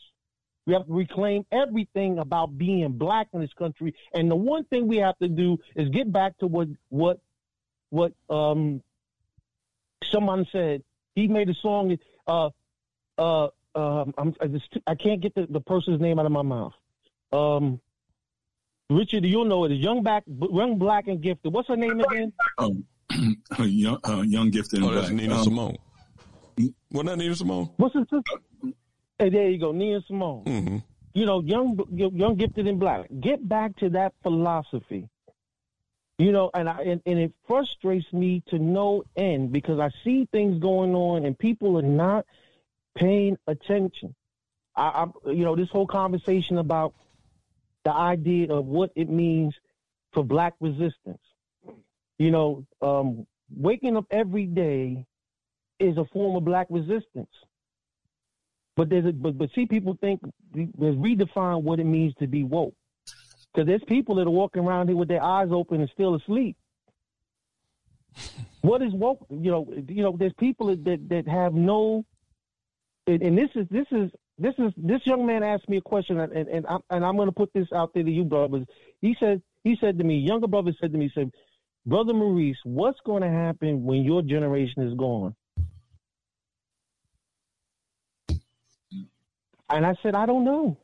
[0.65, 3.93] We have to reclaim everything about being black in this country.
[4.13, 7.19] And the one thing we have to do is get back to what what
[7.91, 8.81] what um
[10.11, 10.83] someone said.
[11.13, 11.97] He made a song.
[12.27, 12.49] Uh,
[13.17, 16.41] uh, um, I'm, I just I can't get the, the person's name out of my
[16.41, 16.73] mouth.
[17.33, 17.79] Um,
[18.89, 19.71] Richard, you'll know it.
[19.71, 21.51] Is young black, young black and gifted.
[21.53, 22.31] What's her name again?
[22.57, 22.85] Um,
[23.59, 24.79] young, uh, young gifted.
[24.79, 25.21] and Oh, that's black.
[25.21, 25.75] Nina Um, Simone.
[26.91, 27.69] Wasn't that Nina Simone?
[27.77, 28.73] What's his sister?
[29.19, 30.43] Hey, there you go, Nina Simone.
[30.45, 30.77] Mm-hmm.
[31.13, 33.07] You know, young, young, gifted and black.
[33.21, 35.09] Get back to that philosophy.
[36.17, 40.27] You know, and I and, and it frustrates me to no end because I see
[40.31, 42.25] things going on and people are not
[42.95, 44.15] paying attention.
[44.75, 46.93] I, I you know, this whole conversation about
[47.83, 49.53] the idea of what it means
[50.13, 51.21] for black resistance.
[52.17, 55.05] You know, um, waking up every day
[55.79, 57.29] is a form of black resistance.
[58.75, 60.21] But there's a, but but see, people think
[60.53, 62.75] there's redefine what it means to be woke.
[63.53, 66.57] Because there's people that are walking around here with their eyes open and still asleep.
[68.61, 69.25] What is woke?
[69.29, 72.05] You know, you know, there's people that that, that have no.
[73.07, 76.19] And, and this is this is this is this young man asked me a question,
[76.19, 78.65] and and, I'm, and I'm going to put this out there to you, brothers.
[79.01, 81.31] He said he said to me, younger brother said to me, said,
[81.85, 85.35] brother Maurice, what's going to happen when your generation is gone?
[89.69, 90.77] And I said, I don't know.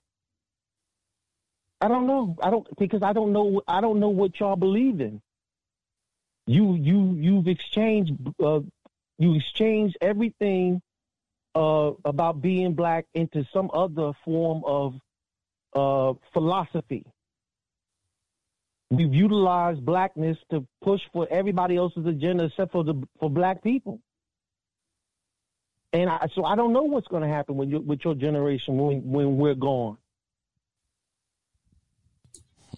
[1.80, 2.36] I don't know.
[2.42, 3.62] I don't because I don't know.
[3.68, 5.22] I don't know what y'all believe in.
[6.46, 8.62] You you you've exchanged uh,
[9.18, 10.82] you exchanged everything
[11.56, 14.94] uh, about being black into some other form of
[15.74, 17.06] uh, philosophy.
[18.90, 24.02] We've utilized blackness to push for everybody else's agenda except for the for black people.
[25.94, 28.78] And I, so I don't know what's going to happen with your, with your generation
[28.78, 29.98] when when we're gone.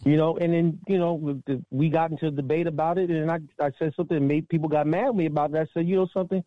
[0.03, 1.41] You know, and then you know
[1.71, 4.67] we got into a debate about it, and I I said something, and made people
[4.67, 5.61] got mad at me about that.
[5.61, 6.43] I said, you know something.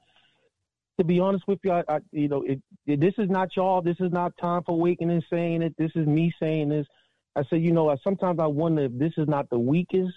[0.99, 3.83] To be honest with you, I, I you know, it, it, this is not y'all.
[3.83, 5.75] This is not time for awakening saying it.
[5.77, 6.87] This is me saying this.
[7.35, 10.15] I said, you know, I, sometimes I wonder if this is not the weakest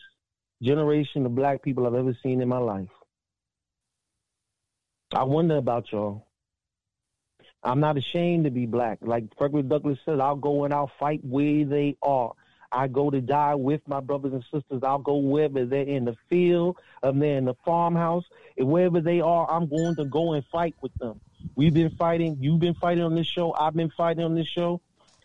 [0.62, 2.88] generation of black people I've ever seen in my life.
[5.14, 6.28] I wonder about y'all.
[7.64, 9.00] I'm not ashamed to be black.
[9.02, 12.32] Like Frederick Douglass said, I'll go and I'll fight where they are.
[12.72, 14.82] I go to die with my brothers and sisters.
[14.84, 19.22] I'll go wherever they're in the field, if they're in the farmhouse, and wherever they
[19.22, 21.20] are, I'm going to go and fight with them.
[21.56, 22.38] We've been fighting.
[22.40, 23.54] You've been fighting on this show.
[23.54, 24.82] I've been fighting on this show.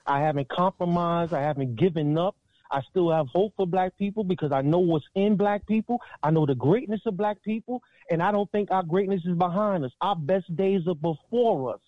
[0.06, 1.32] I haven't compromised.
[1.32, 2.36] I haven't given up.
[2.70, 6.00] I still have hope for black people because I know what's in black people.
[6.22, 9.84] I know the greatness of black people, and I don't think our greatness is behind
[9.84, 9.92] us.
[10.00, 11.80] Our best days are before us.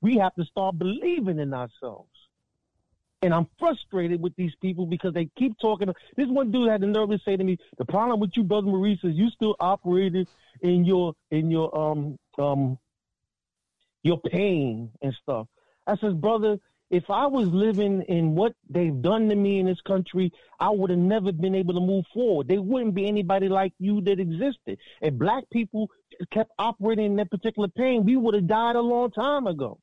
[0.00, 2.10] We have to start believing in ourselves.
[3.22, 5.88] And I'm frustrated with these people because they keep talking.
[6.16, 8.68] This one dude had the nerve to say to me, "The problem with you, brother
[8.68, 10.28] Maurice, is you still operated
[10.60, 12.78] in your in your um um
[14.04, 15.48] your pain and stuff."
[15.86, 19.80] I says, "Brother, if I was living in what they've done to me in this
[19.80, 22.46] country, I would have never been able to move forward.
[22.46, 24.78] There wouldn't be anybody like you that existed.
[25.02, 25.90] If black people
[26.30, 29.80] kept operating in that particular pain, we would have died a long time ago."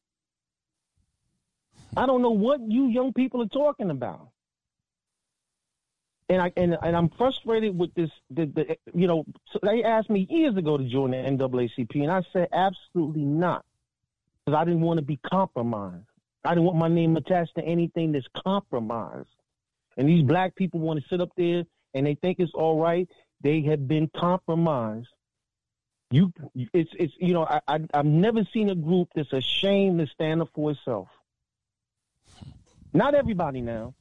[1.98, 4.30] I don't know what you young people are talking about.
[6.28, 8.10] And I and, and I'm frustrated with this.
[8.32, 12.12] The, the you know so they asked me years ago to join the NAACP, and
[12.12, 13.64] I said absolutely not,
[14.44, 16.06] because I didn't want to be compromised.
[16.44, 19.28] I didn't want my name attached to anything that's compromised.
[19.98, 21.64] And these black people want to sit up there
[21.94, 23.08] and they think it's all right.
[23.42, 25.08] They have been compromised.
[26.12, 26.32] You,
[26.74, 30.42] it's it's you know I, I I've never seen a group that's ashamed to stand
[30.42, 31.08] up for itself.
[32.96, 33.94] Not everybody now.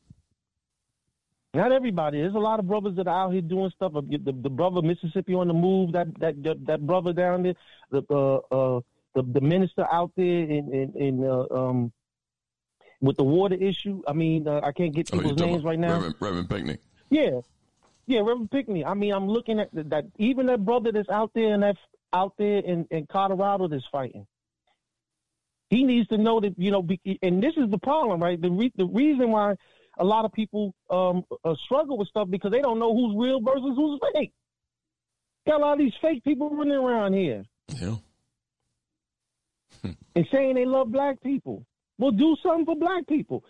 [1.53, 2.21] Not everybody.
[2.21, 3.93] There's a lot of brothers that are out here doing stuff.
[3.93, 7.55] The, the, the brother Mississippi on the move, that that that, that brother down there,
[7.91, 8.81] the uh, uh
[9.15, 11.93] the the minister out there in in, in uh, um
[13.01, 14.01] with the water issue.
[14.07, 15.95] I mean, uh, I can't get people's oh, names right now.
[15.95, 16.79] Reverend, Reverend Pinckney.
[17.11, 17.41] Yeah,
[18.07, 18.85] yeah, Reverend Pinckney.
[18.85, 21.77] I mean, I'm looking at that, that even that brother that's out there and that
[22.13, 24.27] out there in, in Colorado that's fighting.
[25.75, 26.87] He needs to know that you know,
[27.21, 28.41] and this is the problem, right?
[28.41, 29.55] The re- the reason why
[29.99, 33.41] a lot of people um, uh, struggle with stuff because they don't know who's real
[33.41, 34.33] versus who's fake.
[35.49, 37.45] Got a lot of these fake people running around here.
[37.81, 37.97] Yeah.
[40.15, 41.67] and saying they love black people.
[41.99, 43.43] Well, do something for black people.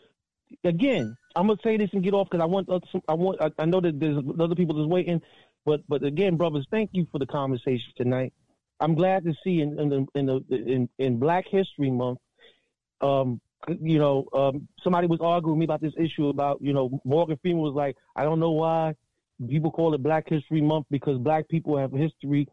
[0.65, 2.70] Again, I'm gonna say this and get off because I want
[3.07, 5.20] I want I know that there's other people that's waiting,
[5.67, 8.33] but but again, brothers, thank you for the conversation tonight.
[8.81, 12.19] I'm glad to see in in the, in, the, in, in Black History Month,
[13.01, 13.41] um,
[13.81, 17.39] you know, um, somebody was arguing with me about this issue about you know Morgan
[17.41, 18.94] Freeman was like, I don't know why
[19.49, 22.49] people call it Black History Month because black people have history,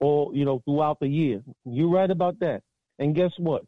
[0.00, 1.42] or you know, throughout the year.
[1.64, 2.62] You're right about that.
[2.98, 3.64] And guess what?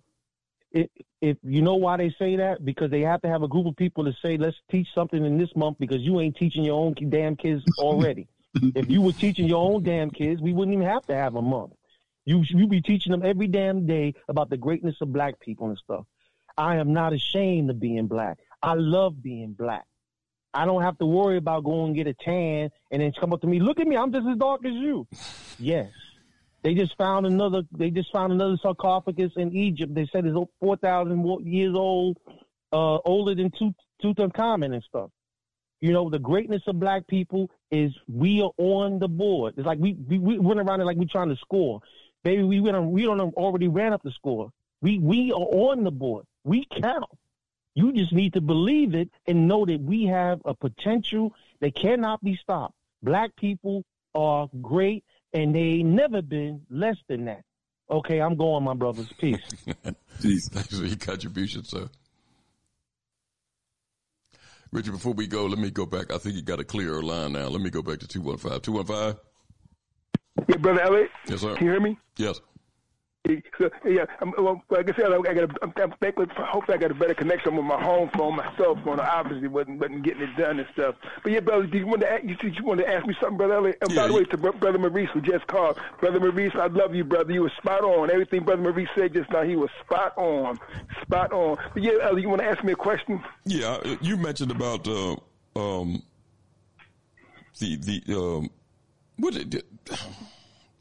[0.72, 3.66] It, if you know why they say that, because they have to have a group
[3.66, 6.80] of people to say, let's teach something in this month because you ain't teaching your
[6.80, 8.28] own damn kids already.
[8.54, 11.42] if you were teaching your own damn kids, we wouldn't even have to have a
[11.42, 11.72] month.
[12.30, 15.76] You you be teaching them every damn day about the greatness of black people and
[15.76, 16.04] stuff.
[16.56, 18.38] I am not ashamed of being black.
[18.62, 19.84] I love being black.
[20.54, 23.40] I don't have to worry about going and get a tan and then come up
[23.40, 23.58] to me.
[23.58, 25.08] Look at me, I'm just as dark as you.
[25.58, 25.90] yes.
[26.62, 27.62] They just found another.
[27.72, 29.92] They just found another sarcophagus in Egypt.
[29.92, 32.16] They said it's four thousand years old,
[32.70, 35.10] uh, older than Tutankhamun and common and stuff.
[35.80, 39.54] You know, the greatness of black people is we are on the board.
[39.56, 41.80] It's like we we, we run around it like we're trying to score.
[42.22, 44.50] Baby, we went we don't already ran up the score.
[44.82, 46.26] We we are on the board.
[46.44, 47.10] We count.
[47.74, 52.22] You just need to believe it and know that we have a potential that cannot
[52.22, 52.74] be stopped.
[53.02, 53.84] Black people
[54.14, 57.42] are great and they never been less than that.
[57.90, 59.12] Okay, I'm going, my brothers.
[59.18, 59.40] Peace.
[60.20, 61.88] Jeez, thanks for your contribution, sir.
[64.72, 66.12] Richard, before we go, let me go back.
[66.12, 67.48] I think you got a clearer line now.
[67.48, 68.60] Let me go back to 215.
[68.60, 69.20] 215?
[70.48, 71.10] Yeah, Brother Elliot.
[71.28, 71.54] Yes, sir.
[71.54, 71.98] Can you hear me?
[72.16, 72.40] Yes.
[73.58, 75.50] So, yeah, I'm, well, like I said, I, I got.
[75.62, 76.26] I'm, I'm thankful.
[76.38, 78.98] Hopefully, I got a better connection with my home phone, my cell phone.
[78.98, 80.94] I obviously wasn't, wasn't getting it done and stuff.
[81.22, 83.14] But yeah, brother, did you want to ask, you, said you wanted to ask me
[83.20, 83.56] something, brother?
[83.56, 83.78] Elliot?
[83.82, 87.04] And by the way, to brother Maurice who just called, brother Maurice, I love you,
[87.04, 87.30] brother.
[87.30, 88.10] You were spot on.
[88.10, 90.58] Everything brother Maurice said just now, he was spot on,
[91.02, 91.58] spot on.
[91.74, 93.22] But yeah, Elliot, you want to ask me a question?
[93.44, 95.16] Yeah, uh, you mentioned about uh,
[95.56, 96.02] um,
[97.58, 98.50] the the um,
[99.20, 99.50] what it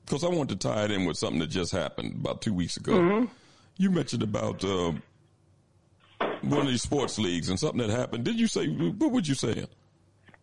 [0.05, 2.77] because I want to tie it in with something that just happened about two weeks
[2.77, 2.93] ago.
[2.93, 3.25] Mm-hmm.
[3.77, 4.93] You mentioned about uh,
[6.41, 8.23] one of these sports leagues and something that happened.
[8.23, 9.65] Did you say what would you say?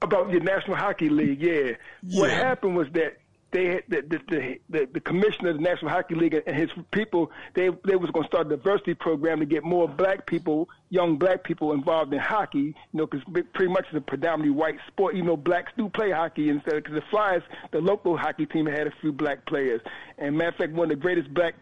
[0.03, 1.73] About your National Hockey League, yeah.
[2.19, 3.17] What happened was that
[3.57, 7.71] they the the, the the commissioner of the National Hockey League and his people they
[7.85, 11.43] they was going to start a diversity program to get more black people, young black
[11.43, 12.59] people involved in hockey.
[12.59, 15.15] You know, because pretty much it's a predominantly white sport.
[15.15, 18.87] Even though blacks do play hockey, instead because the Flyers, the local hockey team had
[18.87, 19.81] a few black players.
[20.19, 21.55] And matter of fact, one of the greatest black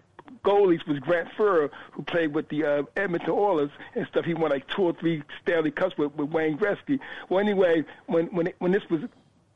[0.45, 4.25] goalies was Grant Fuhr, who played with the uh, Edmonton Oilers and stuff.
[4.25, 6.99] He won like two or three Stanley Cups with, with Wayne Gretzky.
[7.29, 9.03] Well, anyway, when when it, when this was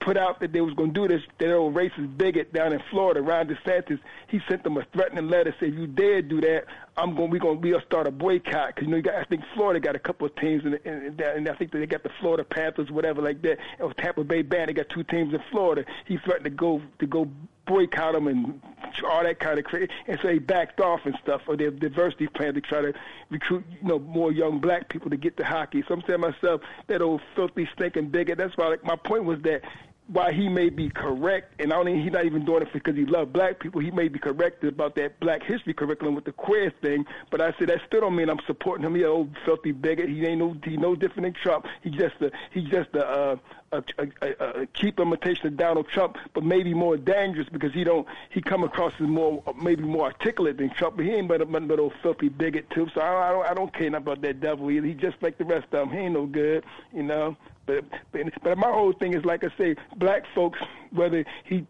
[0.09, 2.81] put out that they was going to do this, that old racist bigot down in
[2.91, 6.65] Florida, Ron DeSantis, he sent them a threatening letter, said, you dare do that,
[6.97, 8.75] I'm going, we're going, we'll start a boycott.
[8.75, 11.03] Cause you know, you got, I think Florida got a couple of teams in, in,
[11.09, 13.59] in and I think they got the Florida Panthers, whatever like that.
[13.81, 15.85] Or Tampa Bay Band, they got two teams in Florida.
[16.07, 17.28] He threatened to go, to go
[17.67, 18.62] boycott them and
[19.09, 19.91] all that kind of crazy.
[20.07, 22.95] And so they backed off and stuff for their diversity plan to try to
[23.31, 25.85] recruit, you know, more young black people to get to hockey.
[25.87, 28.39] So I'm saying to myself, that old filthy, stinking bigot.
[28.39, 29.62] That's why, like, my point was that
[30.11, 32.97] while he may be correct, and I don't even, he's not even doing it because
[32.97, 36.33] he loved black people, he may be correct about that black history curriculum with the
[36.33, 37.05] queer thing.
[37.31, 38.95] But I said that still don't mean I'm supporting him.
[38.95, 40.09] He an old filthy bigot.
[40.09, 41.67] He ain't no he no different than Trump.
[41.83, 43.37] He just a he just a, uh,
[43.73, 48.07] a, a, a, cheap imitation of Donald Trump, but maybe more dangerous because he don't
[48.31, 50.97] he come across as more maybe more articulate than Trump.
[50.97, 52.89] But he ain't but a but a old filthy bigot too.
[52.95, 54.87] So I, I don't I don't care nothing about that devil either.
[54.87, 55.91] He just like the rest of them.
[55.91, 57.37] He ain't no good, you know.
[57.67, 60.59] But, but but my whole thing is like I say, black folks,
[60.91, 61.67] whether he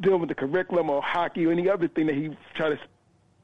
[0.00, 2.78] dealing with the curriculum or hockey or any other thing that he try to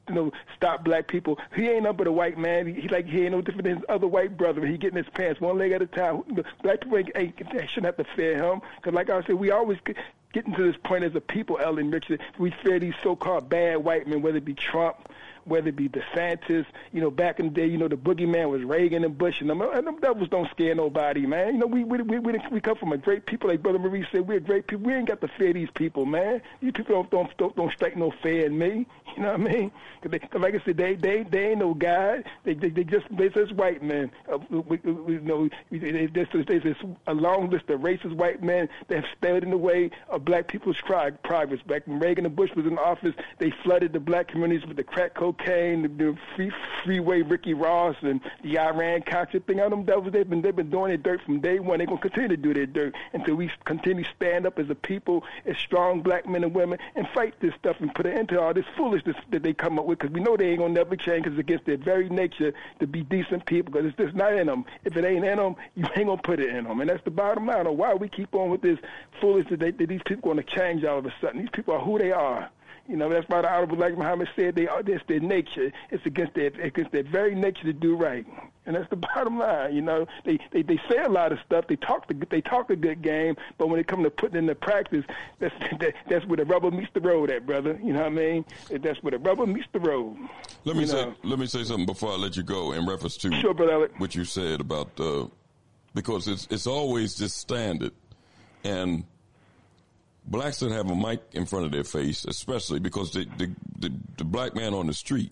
[0.09, 1.39] you know, stop black people.
[1.55, 2.67] He ain't nothing but a white man.
[2.67, 4.65] He, he like he ain't no different than his other white brother.
[4.65, 6.23] He getting his pants one leg at a time.
[6.63, 7.35] Black people ain't, ain't
[7.69, 8.61] shouldn't have to fear him.
[8.75, 9.97] Because like I said, we always get,
[10.33, 12.21] getting to this point as a people, Ellen Richard.
[12.37, 15.09] We fear these so-called bad white men, whether it be Trump,
[15.49, 16.65] whether it be DeSantis.
[16.91, 19.49] You know, back in the day, you know, the boogeyman was Reagan and Bush, and
[19.49, 21.53] them, and them devils don't scare nobody, man.
[21.53, 24.27] You know, we we we we, come from a great people, like Brother Marie said.
[24.27, 24.85] We're great people.
[24.85, 26.41] We ain't got to fear these people, man.
[26.61, 28.87] These people don't don't don't, don't strike no fear in me.
[29.17, 29.71] You know what I mean?
[30.01, 32.23] Cause, they, cause like I said, they they they ain't no God.
[32.43, 34.11] They they, they just they just white men.
[34.31, 38.43] Uh, we, we, we, you know, there's, there's this a long list of racist white
[38.43, 41.61] men that have stood in the way of black people's progress.
[41.63, 44.83] Back when Reagan and Bush was in office, they flooded the black communities with the
[44.83, 46.51] crack cocaine, the, the free,
[46.83, 49.59] freeway Ricky Ross, and the Iran Contra thing.
[49.59, 51.79] All them devils, they've been they've been doing their dirt from day one.
[51.79, 54.75] They're gonna continue to do their dirt until we continue to stand up as a
[54.75, 58.29] people, as strong black men and women, and fight this stuff and put an end
[58.29, 59.99] to all this foolishness that they come up with.
[59.99, 61.23] Because we know they ain't gonna never change.
[61.23, 63.71] Because it's against their very nature to be decent people.
[63.71, 64.65] Because it's just not in them.
[64.85, 66.81] If it ain't in them, you ain't gonna put it in them.
[66.81, 67.67] And that's the bottom line.
[67.67, 68.79] I why we keep on with this
[69.21, 71.39] foolishness that, that these people gonna change all of a sudden.
[71.39, 72.49] These people are who they are.
[72.89, 75.71] You know, that's why the Honorable like Muhammad said they are that's their nature.
[75.91, 78.25] It's against their against their very nature to do right.
[78.65, 80.07] And that's the bottom line, you know.
[80.25, 83.03] They they, they say a lot of stuff, they talk the they talk a good
[83.03, 85.05] game, but when it comes to putting it into practice,
[85.39, 87.79] that's that, that's where the rubber meets the road at, brother.
[87.83, 88.45] You know what I mean?
[88.71, 90.17] That's where the rubber meets the road.
[90.65, 91.13] Let me say know.
[91.23, 94.15] let me say something before I let you go in reference to Sure, brother what
[94.15, 95.27] you said about uh,
[95.93, 97.91] because it's it's always just standard
[98.63, 99.03] and
[100.29, 103.93] blacks that have a mic in front of their face, especially because the the, the,
[104.17, 105.31] the black man on the street,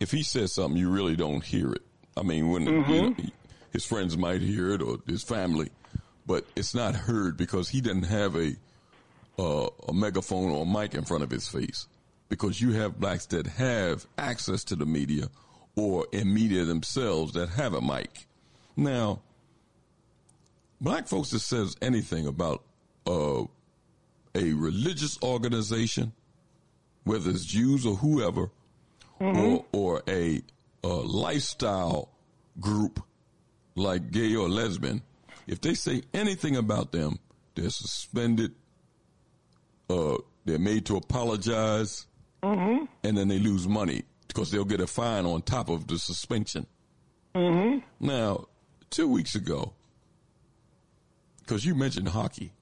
[0.00, 1.82] if he says something, you really don't hear it.
[2.16, 3.14] I mean, when you know,
[3.72, 5.70] his friends might hear it or his family,
[6.26, 8.54] but it's not heard because he doesn't have a
[9.38, 11.86] uh, a megaphone or a mic in front of his face.
[12.28, 15.28] Because you have blacks that have access to the media
[15.76, 18.26] or in media themselves that have a mic.
[18.74, 19.20] Now,
[20.80, 22.62] black folks that says anything about
[23.06, 23.44] uh,
[24.34, 26.12] a religious organization,
[27.04, 28.50] whether it's Jews or whoever,
[29.20, 30.42] or or a,
[30.82, 32.08] uh lifestyle
[32.60, 33.02] group
[33.76, 35.02] like gay or lesbian,
[35.46, 37.18] if they say anything about them,
[37.54, 38.52] they're suspended.
[39.90, 42.06] Uh, they're made to apologize,
[42.42, 42.86] Mm-hmm.
[43.04, 46.66] and then they lose money because they'll get a fine on top of the suspension.
[47.36, 47.78] Mm-hmm.
[48.04, 48.46] Now,
[48.90, 49.72] two weeks ago,
[51.40, 52.52] because you mentioned hockey,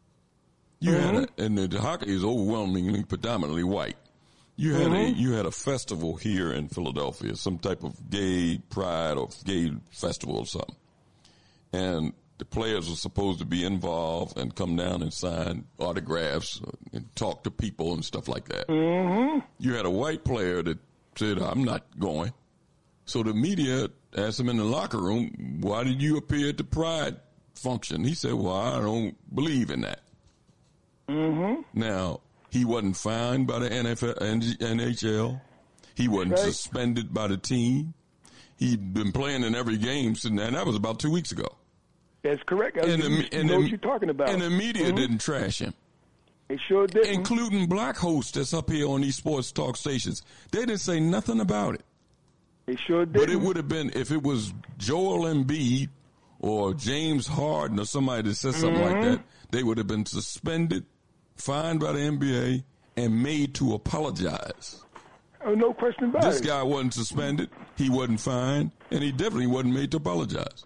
[0.80, 3.96] you had a, and the, hockey is overwhelmingly predominantly white.
[4.56, 5.16] You had a Mhm.
[5.16, 10.36] you had a festival here in Philadelphia, some type of gay pride or gay festival
[10.38, 10.76] or something,
[11.72, 16.60] and the players were supposed to be involved and come down and sign autographs
[16.92, 18.66] and talk to people and stuff like that.
[18.68, 19.40] Mm-hmm.
[19.58, 20.78] You had a white player that
[21.16, 22.32] said, "I'm not going."
[23.04, 26.64] So the media asked him in the locker room, "Why did you appear at the
[26.64, 27.16] pride
[27.54, 30.00] function?" He said, "Well, I don't believe in that."
[31.10, 31.62] Mm-hmm.
[31.78, 35.40] Now, he wasn't fined by the NFL, NHL.
[35.94, 36.40] He wasn't Right.
[36.40, 37.94] suspended by the team.
[38.58, 41.46] He'd been playing in every game since, and that was about two weeks ago.
[42.22, 42.76] That's correct.
[42.78, 44.28] I And the, and know the- what you're talking about.
[44.28, 44.96] And the media Mhm.
[44.96, 45.72] didn't trash him.
[46.48, 47.06] They sure did.
[47.06, 50.22] Including black hosts that's up here on these sports talk stations.
[50.50, 51.84] They didn't say nothing about it.
[52.66, 53.14] They sure did.
[53.14, 55.88] But it would have been, if it was Joel Embiid
[56.40, 59.02] or James Harden or somebody that said something like Mhm.
[59.04, 60.84] that, they would have been suspended,
[61.40, 62.62] fined by the NBA,
[62.96, 64.82] and made to apologize.
[65.44, 66.42] Oh, no question about This it.
[66.42, 70.64] This guy wasn't suspended, he wasn't fined, and he definitely wasn't made to apologize.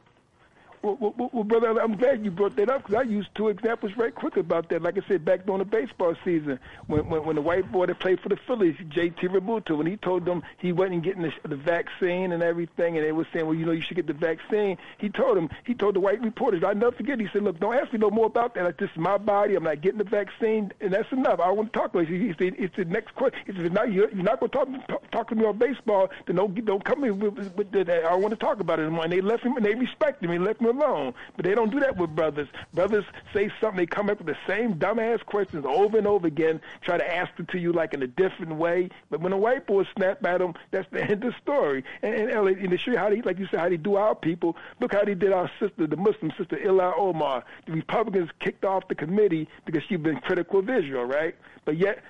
[0.85, 3.97] Well, well, well, brother, I'm glad you brought that up because I used two examples
[3.97, 4.83] right quick about that.
[4.83, 8.01] Like I said, back during the baseball season, when when, when the white boy that
[8.01, 9.29] played for the Phillies, J.T.
[9.29, 13.13] Realmuto, when he told them he wasn't getting the, the vaccine and everything, and they
[13.13, 14.77] were saying, well, you know, you should get the vaccine.
[14.99, 17.19] He told them, he told the white reporters, I never forget.
[17.19, 18.65] He said, look, don't ask me no more about that.
[18.65, 19.55] Like, this is my body.
[19.55, 21.41] I'm not getting the vaccine, and that's enough.
[21.41, 22.09] I don't want to talk about it.
[22.09, 23.41] He said, it's the next question.
[23.47, 26.11] He said, now you're, you're not going to talk, talk to me on baseball.
[26.27, 27.89] Then don't don't come in with, with, that.
[27.89, 28.87] I don't want to talk about it.
[28.87, 30.31] And they left him, and they respect him.
[30.31, 31.15] They left him alone.
[31.37, 32.49] But they don't do that with brothers.
[32.73, 36.61] Brothers say something, they come up with the same dumbass questions over and over again,
[36.83, 38.91] try to ask it to you like in a different way.
[39.11, 41.85] But when a white boy snap at them, that's the end of the story.
[42.03, 44.15] And, and, Elliot, and to show how they, like you said, how they do our
[44.15, 47.45] people, look how they did our sister, the Muslim sister, Ilhan Omar.
[47.67, 51.35] The Republicans kicked off the committee because she'd been critical of Israel, right?
[51.65, 52.03] But yet,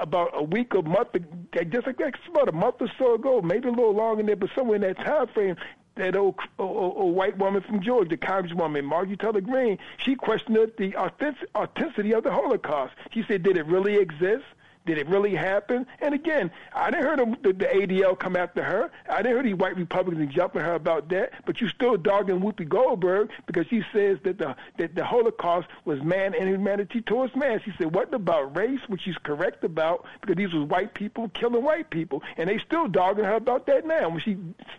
[0.00, 1.08] about a week or month,
[1.52, 4.50] just like about a month or so ago, maybe a little longer than that, but
[4.54, 5.56] somewhere in that time frame,
[5.96, 10.56] that old, old, old white woman from Georgia, the congresswoman, Margie Taylor Greene, she questioned
[10.78, 12.94] the authentic, authenticity of the Holocaust.
[13.12, 14.44] She said, did it really exist?
[14.86, 15.84] Did it really happen?
[16.00, 18.90] And again, I didn't hear the, the, the ADL come after her.
[19.10, 21.32] I didn't hear these white Republicans jumping her about that.
[21.44, 26.00] But you still dogging Whoopi Goldberg because she says that the that the Holocaust was
[26.02, 27.60] man and humanity towards man.
[27.64, 31.64] She said, "What about race?" Which she's correct about because these was white people killing
[31.64, 34.08] white people, and they still dogging her about that now.
[34.08, 34.36] When she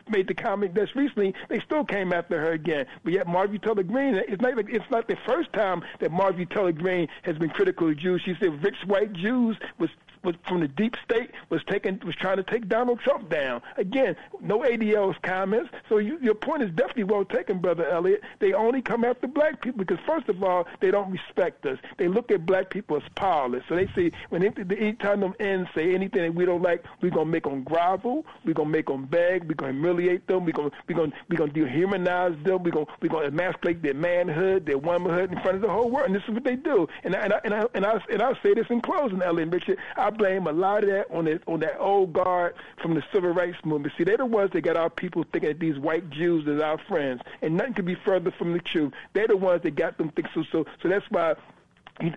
[0.10, 2.86] made the comment just recently, they still came after her again.
[3.04, 6.46] But yet, Margie Taylor Greene, it's not like it's not the first time that Margie
[6.46, 8.22] Taylor Greene has been critical of Jews.
[8.24, 9.90] She said rich white Jews was
[10.28, 13.62] was from the deep state was taking was trying to take Donald Trump down.
[13.78, 15.72] Again, no ADL's comments.
[15.90, 18.22] So you, your point is definitely well taken, brother Elliot.
[18.40, 21.80] They only come after black people because first of all, they don't respect us.
[21.98, 23.64] They look at black people as powerless.
[23.70, 27.12] So they say when they, anytime them ends say anything that we don't like, we're
[27.12, 28.26] gonna make them grovel.
[28.46, 29.48] We're gonna make them beg.
[29.48, 30.46] We're gonna humiliate them.
[30.46, 32.64] We're gonna we're gonna we're gonna dehumanize them.
[32.64, 36.08] We're gonna we're gonna emasculate their manhood, their womanhood in front of the whole world.
[36.08, 36.88] And this is what they do.
[37.04, 39.50] And I, and I, and I, and I, and I'll say this in closing, Elliot
[39.52, 39.78] Richard.
[39.96, 43.32] I blame a lot of that on that on that old guard from the civil
[43.32, 43.94] rights movement.
[43.98, 46.78] See, they're the ones that got our people thinking that these white Jews are our
[46.88, 48.94] friends, and nothing could be further from the truth.
[49.14, 50.44] They're the ones that got them thinking so.
[50.52, 51.36] So, so that's why.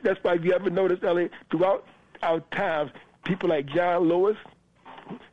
[0.03, 1.87] That's why if you ever notice, Elliot, throughout
[2.23, 2.91] our times,
[3.25, 4.37] people like John Lewis,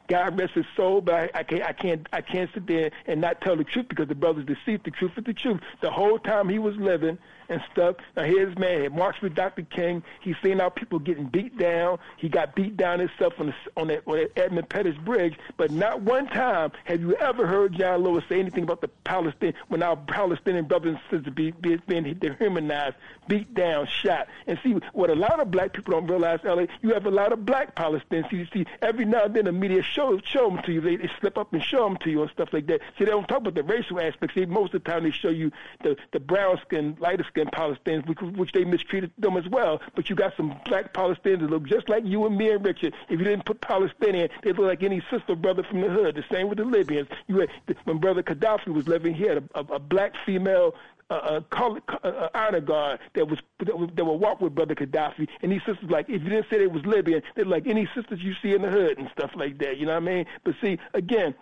[0.07, 3.19] God rest his soul, but I, I can't, I can't, I can't sit there and
[3.19, 4.85] not tell the truth because the brother's deceived.
[4.85, 5.59] The truth is the truth.
[5.81, 7.17] The whole time he was living
[7.50, 7.95] and stuff.
[8.16, 9.64] Now here's man, he marched with Dr.
[9.64, 10.03] King.
[10.22, 12.00] He's seen our people getting beat down.
[12.17, 15.38] He got beat down himself on the on that, on that Edmund Pettus Bridge.
[15.58, 19.56] But not one time have you ever heard John Lewis say anything about the Palestinian
[19.67, 22.95] when our Palestinian brothers and sisters be, be being dehumanized,
[23.27, 24.27] beat down, shot.
[24.48, 27.32] And see what a lot of black people don't realize, Ellie, you have a lot
[27.32, 28.32] of black Palestinians.
[28.32, 30.82] You see, every now and then the media show show them to you.
[30.82, 32.82] They, they slip up and show them to you and stuff like that.
[32.98, 34.35] See, they don't talk about the racial aspects.
[34.35, 35.51] See, most of the time they show you
[35.84, 39.82] the the brown skin, lighter skin Palestinians, which, which they mistreated them as well.
[39.95, 42.93] But you got some black Palestinians that look just like you and me and Richard.
[43.09, 46.16] If you didn't put Palestinian, they look like any sister brother from the hood.
[46.16, 47.07] The same with the Libyans.
[47.27, 47.49] You had
[47.85, 50.74] when brother Gaddafi was living here, a, a, a black female
[51.09, 55.27] uh, uh, uh, honor guard that was that, was, that would walk with Brother Gaddafi,
[55.41, 58.22] and these sisters like if you didn't say they was Libyan, they're like any sisters
[58.22, 59.77] you see in the hood and stuff like that.
[59.77, 60.25] You know what I mean?
[60.43, 61.33] But see, again,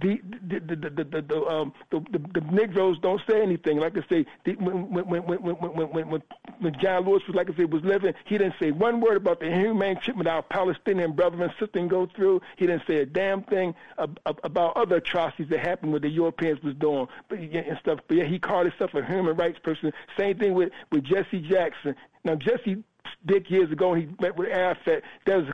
[0.00, 3.78] the the the the the, um, the, the, the Negroes don't say anything.
[3.78, 6.22] Like I say, the, when, when, when, when, when, when,
[6.58, 9.40] when John Lewis was like I say was living, he didn't say one word about
[9.40, 12.40] the inhumane treatment our Palestinian brother and sister go through.
[12.56, 16.08] He didn't say a damn thing ab- ab- about other atrocities that happened with the
[16.08, 18.00] Europeans was doing, but yeah, and stuff.
[18.08, 19.92] But yeah, he called himself a human rights person.
[20.16, 21.94] Same thing with with Jesse Jackson.
[22.24, 22.82] Now Jesse
[23.24, 25.02] Dick years ago, he met with Arafat.
[25.26, 25.46] That was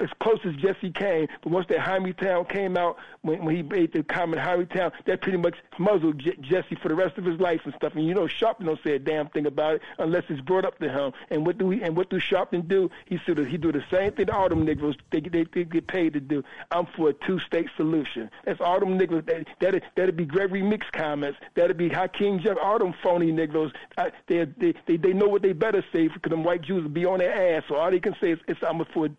[0.00, 1.28] as close as Jesse came.
[1.42, 1.84] But once that
[2.18, 6.36] Town came out, when, when he made the comment Town, that pretty much muzzled J-
[6.40, 7.94] Jesse for the rest of his life and stuff.
[7.94, 10.78] And you know, Sharpton don't say a damn thing about it unless it's brought up
[10.78, 11.12] to him.
[11.30, 11.82] And what do he?
[11.82, 12.90] And what do Sharpton do?
[13.06, 16.12] He sort he do the same thing all them Negroes they, they, they get paid
[16.14, 16.42] to do.
[16.70, 18.30] I'm for a two-state solution.
[18.44, 19.24] That's all them Negroes.
[19.26, 21.38] That that that'd be Gregory Meeks comments.
[21.54, 22.56] That'd be Hakeem Jeff.
[22.62, 23.72] All them phony Negroes.
[23.96, 27.04] I, they, they they they know what they better say because them white Jews be
[27.04, 27.64] on their ass.
[27.68, 29.10] So all they can say is, is I'm for a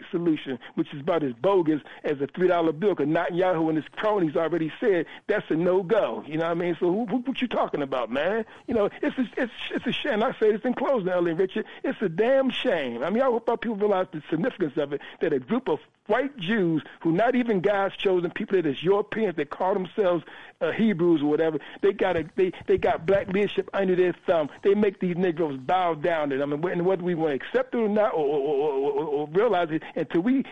[0.00, 2.94] two-state solution, which is about as bogus as a three-dollar bill.
[2.94, 6.24] Because Netanyahu and his cronies already said that's a no-go.
[6.26, 6.76] You know what I mean?
[6.78, 8.44] So who, who, what you talking about, man?
[8.66, 10.22] You know, it's a, it's it's a shame.
[10.22, 11.66] I say this in closing, Ellie Richard.
[11.84, 13.02] It's a damn shame.
[13.02, 15.00] I mean, I hope people realize the significance of it.
[15.20, 19.36] That a group of white Jews who not even God's chosen people that is Europeans
[19.36, 20.24] that call themselves
[20.60, 24.50] uh, Hebrews or whatever, they got a, they they got black leadership under their thumb.
[24.62, 27.78] They make these Negroes bow down to them, and whether we want to accept it
[27.78, 30.44] or not, or, or, or, or realize it, until we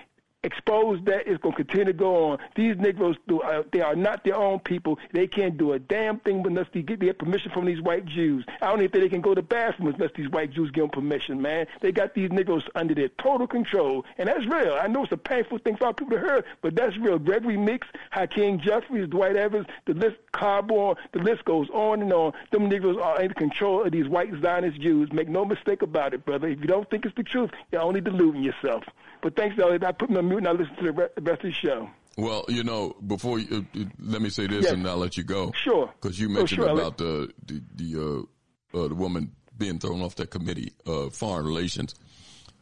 [0.44, 1.26] expose that.
[1.26, 2.39] It's going to continue to go on.
[2.55, 4.99] These Negroes, uh, they are not their own people.
[5.12, 8.44] They can't do a damn thing unless they get their permission from these white Jews.
[8.62, 10.83] I don't even think they can go to the bathroom unless these white Jews give
[10.83, 11.67] them permission, man.
[11.81, 14.78] They got these Negroes under their total control, and that's real.
[14.81, 17.18] I know it's a painful thing for our people to hear, but that's real.
[17.18, 22.33] Gregory Meeks, Hakeem Jeffries, Dwight Evans, the list, Carborn, the list goes on and on.
[22.52, 25.12] Them Negroes are in control of these white Zionist Jews.
[25.12, 26.47] Make no mistake about it, brother.
[26.49, 28.84] If you don't think it's the truth, you're only deluding yourself.
[29.23, 29.85] But thanks, Elliott.
[29.85, 31.91] I put me on mute and I listen to the rest of the show.
[32.17, 34.73] Well, you know, before you, uh, let me say this, Yes.
[34.73, 35.53] and I'll let you go.
[35.55, 35.93] Sure.
[36.01, 38.27] Because you Oh, mentioned sure, about the the the,
[38.75, 41.95] uh, uh, the woman being thrown off that committee, uh, foreign relations.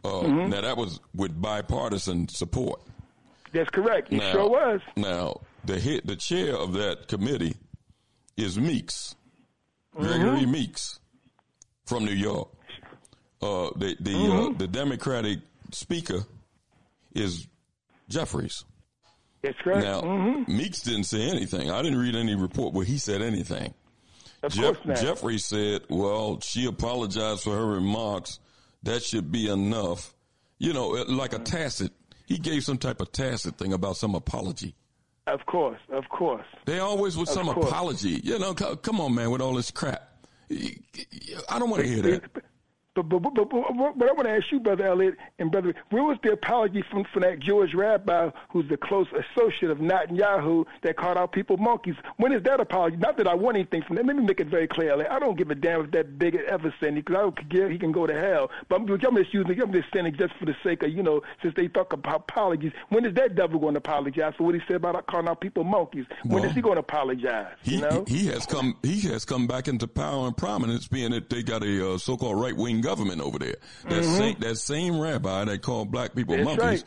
[0.04, 0.48] Uh, Mhm.
[0.50, 2.80] Now that was with bipartisan support.
[3.52, 4.12] That's correct.
[4.12, 4.80] It Now- sure was.
[4.96, 7.56] Now the head, the chair of that committee
[8.36, 9.14] is Meeks,
[9.96, 10.04] Mm-hmm.
[10.06, 11.00] Gregory Meeks,
[11.86, 12.48] from New York.
[13.40, 14.58] Uh, the the uh, Mhm.
[14.58, 15.38] the Democratic
[15.72, 16.24] speaker
[17.16, 17.46] is
[18.08, 18.64] Jeffries.
[19.42, 19.84] That's correct.
[19.84, 20.48] Now, Mhm.
[20.48, 21.70] Meeks didn't say anything.
[21.70, 23.74] I didn't read any report where he said anything.
[24.42, 24.96] Of Jeff, course not.
[24.98, 28.38] Jeffries said, well, she apologized for her remarks.
[28.82, 30.14] That should be enough.
[30.58, 31.92] You know, like a tacit.
[32.26, 34.74] He gave some type of tacit thing about some apology.
[35.26, 36.46] Of course, of course.
[36.66, 37.68] They always with Of some course.
[37.68, 38.20] apology.
[38.22, 40.08] You know, co- come on, man, with all this crap.
[40.50, 42.22] I don't want to hear that.
[42.96, 46.02] But, but, but, but, but, I want to ask you, Brother Elliott, and Brother, where
[46.02, 50.96] was the apology from, from that Jewish rabbi who's the close associate of Netanyahu that
[50.96, 51.94] called our people monkeys?
[52.16, 52.96] When is that apology?
[52.96, 54.06] Not that I want anything from that.
[54.06, 55.10] Let me make it very clear, Elliott.
[55.10, 57.68] I don't give a damn if that bigot ever sent because I don't care.
[57.68, 58.50] He can go to hell.
[58.68, 61.02] But I'm, I'm just using, I'm just saying it just for the sake of, you
[61.02, 62.72] know, since they talk about apologies.
[62.88, 65.64] When is that devil going to apologize for what he said about calling our people
[65.64, 66.06] monkeys?
[66.22, 67.54] When Well, is he going to apologize?
[67.62, 68.04] He, you know?
[68.06, 68.76] he has come.
[68.82, 72.40] He has come back into power and prominence, being that they got a uh, so-called
[72.40, 73.56] right-wing government over there.
[73.88, 74.16] That Mhm.
[74.18, 76.84] same that same rabbi that called black people That's monkeys right.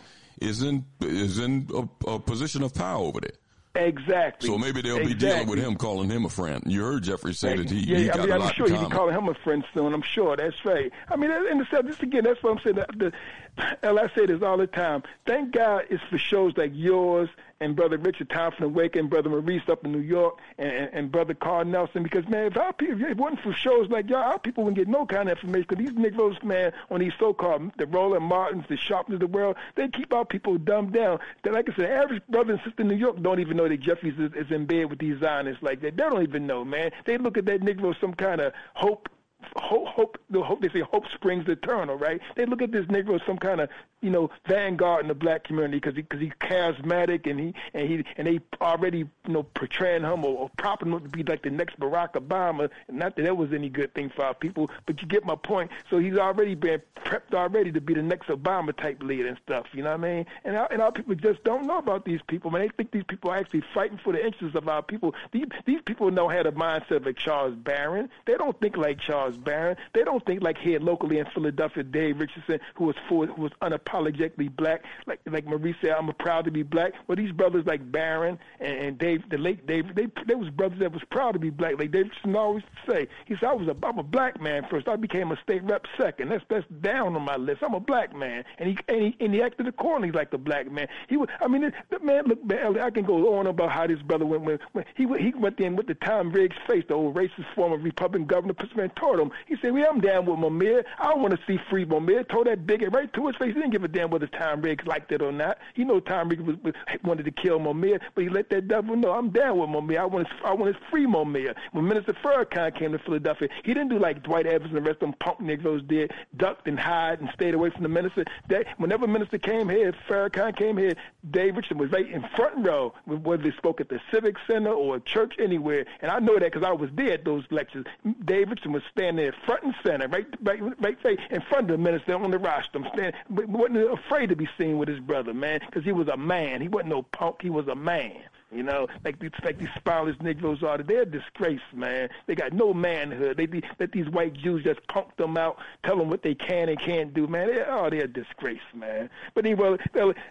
[0.50, 3.32] is in is in a, a position of power over there.
[3.76, 4.50] Exactly.
[4.50, 6.64] So maybe they'll be dealing with him, calling him a friend.
[6.66, 8.66] You heard Jeffries say that he, yeah, he I got mean, a I'm lot sure
[8.68, 9.94] in he'll be calling him a friend soon.
[9.94, 10.92] I'm sure that's right.
[11.08, 12.76] I mean, and the, this again, that's what I'm saying.
[12.78, 13.11] The,
[13.58, 15.03] the, and I say this all the time.
[15.28, 17.30] Thank God it's for shows like yours
[17.62, 20.94] and Brother Richard Thompson and Wake and Brother Maurice up in New York and, and,
[20.94, 22.04] and Brother Carl Nelson.
[22.04, 24.78] Because man, if our people, if it wasn't for shows like y'all, our people wouldn't
[24.78, 25.66] get no kind of information.
[25.68, 29.56] Because these Negroes, man, on these so-called the Roland Martins, the Sharptons of the world,
[29.76, 31.20] they keep our people dumbed down.
[31.44, 33.82] That, like I said, average brother and sister in New York don't even know that
[33.82, 35.98] Jeffries is, is in bed with these Zionists like that.
[35.98, 36.92] They don't even know, man.
[37.06, 39.10] They look at that Negro as some kind of hope
[39.56, 42.22] hope, hope, the hope, they say hope springs eternal, right?
[42.35, 43.69] They look at this Negro as some kind of,
[44.01, 47.90] you know, vanguard in the black community because he, cause he's charismatic and he, and
[47.90, 51.43] he, and they already, you know, portraying him or, or propping him to be like
[51.43, 52.69] the next Barack Obama.
[52.90, 55.72] Not that that was any good thing for our people, but you get my point.
[55.90, 59.68] So he's already been prepped already to be the next Obama type leader and stuff,
[59.74, 60.26] you know what I mean?
[60.43, 62.61] And our, and our people just don't know about these people, man.
[62.61, 65.16] They think these people are actually fighting for the interests of our people.
[65.32, 68.09] These, these people had a mindset of like Charles Barron.
[68.26, 69.77] They don't think like Charles Barron.
[69.93, 73.51] They don't think like here locally in Philadelphia, Dave Richardson, who was for, who was
[73.61, 74.83] unapologetically black.
[75.06, 76.93] Like like Marie said, I'm proud to be black.
[77.08, 80.80] Well, these brothers like Barron and, and Dave, the late Dave, they they was brothers
[80.80, 81.77] that was proud to be black.
[81.77, 84.88] Like Dave Richardson always say, he said I was a I'm a black man first.
[84.88, 86.30] I became a state rep second.
[86.30, 87.64] That's that's down on my list.
[87.64, 90.72] I'm a black man, and he and he, and he acted accordingly like the black
[90.72, 90.88] man.
[91.08, 91.30] He was.
[91.41, 92.43] I mean, the man look.
[92.45, 95.59] man, I can go on about how this brother went when, when he he went
[95.59, 99.38] in with the Tom Ridge face, the old racist former Republican governor of With him.
[99.48, 100.84] He said, "Well, I'm down with Mumia.
[100.98, 103.54] I want to see free Mumia." Told that bigot right to his face.
[103.54, 105.58] He didn't give a damn whether Tom Ridge liked it or not.
[105.74, 106.74] He know Tom Ridge was, was,
[107.04, 110.00] wanted to kill Mumia, but he let that devil know, "I'm down with Mumia.
[110.00, 113.74] I want his, I want his free Mumia." When Minister Farrakhan came to Philadelphia, he
[113.74, 116.80] didn't do like Dwight Evans and the rest of them punk Negroes did, ducked and
[116.80, 118.26] hide and stayed away from the minister.
[118.50, 120.94] That whenever minister came here, Farrakhan came here,
[121.30, 124.98] Dave Richardson was right in front row, whether they spoke at the Civic Center or
[124.98, 125.86] a church anywhere.
[126.02, 127.86] And I know that because I was there at those lectures.
[128.26, 131.78] Dave Richardson was standing there front and center, right, right, right, in front of the
[131.78, 135.60] minister on the rostrum, standing, but wasn't afraid to be seen with his brother, man,
[135.66, 136.62] because he was a man.
[136.62, 137.38] He wasn't no punk.
[137.42, 138.22] He was a man.
[138.52, 140.80] You know, like these like these spineless Negroes are.
[140.80, 142.10] They're a disgrace, man.
[142.26, 143.38] They got no manhood.
[143.38, 146.68] They be, let these white Jews just punk them out, tell them what they can
[146.68, 147.48] and can't do, man.
[147.48, 149.12] They, oh, they're a disgrace, man.
[149.36, 149.78] But anyway,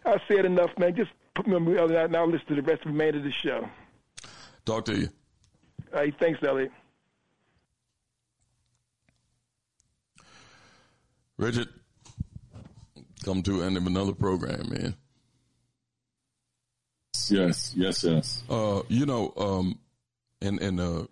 [0.04, 0.96] I said enough, man.
[0.96, 2.10] Just put me on mute.
[2.10, 3.68] Now listen to the rest of the man of the show.
[4.64, 5.08] Talk to you.
[5.94, 6.72] All right, thanks, Elliott.
[11.38, 11.68] Richard,
[13.24, 14.94] come to end of another program, man.
[17.30, 18.42] Yes, yes, yes.
[18.48, 19.78] Uh, you know, um,
[20.40, 21.06] and and uh,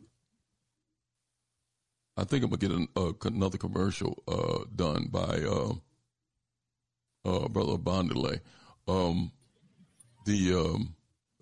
[2.17, 5.73] I think I'm gonna get an, uh, another commercial uh, done by uh,
[7.25, 8.41] uh, brother Bondele.
[8.89, 9.31] Um,
[10.25, 10.95] the um,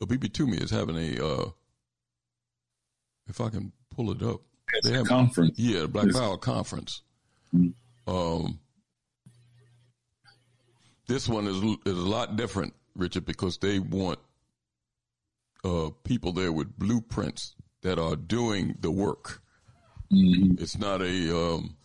[0.03, 1.51] Abibitumi is having a uh,
[3.29, 4.43] if I can pull it up,
[4.75, 5.59] it's they have conference.
[5.59, 7.03] Yeah, Black it's, Power conference.
[7.55, 8.11] Mm-hmm.
[8.13, 8.61] Um,
[11.07, 14.19] this one is is a lot different, Richard, because they want
[15.65, 19.43] uh, people there with blueprints that are doing the work.
[20.13, 20.63] Mm-hmm.
[20.63, 21.77] It's not a um,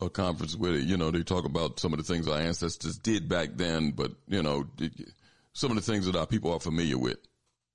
[0.00, 3.28] a conference where you know they talk about some of the things our ancestors did
[3.28, 4.66] back then, but you know
[5.52, 7.18] some of the things that our people are familiar with,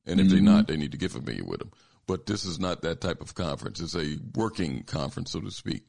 [0.05, 0.35] and if mm-hmm.
[0.35, 1.71] they're not, they need to get familiar with them.
[2.07, 3.79] But this is not that type of conference.
[3.79, 5.83] It's a working conference, so to speak.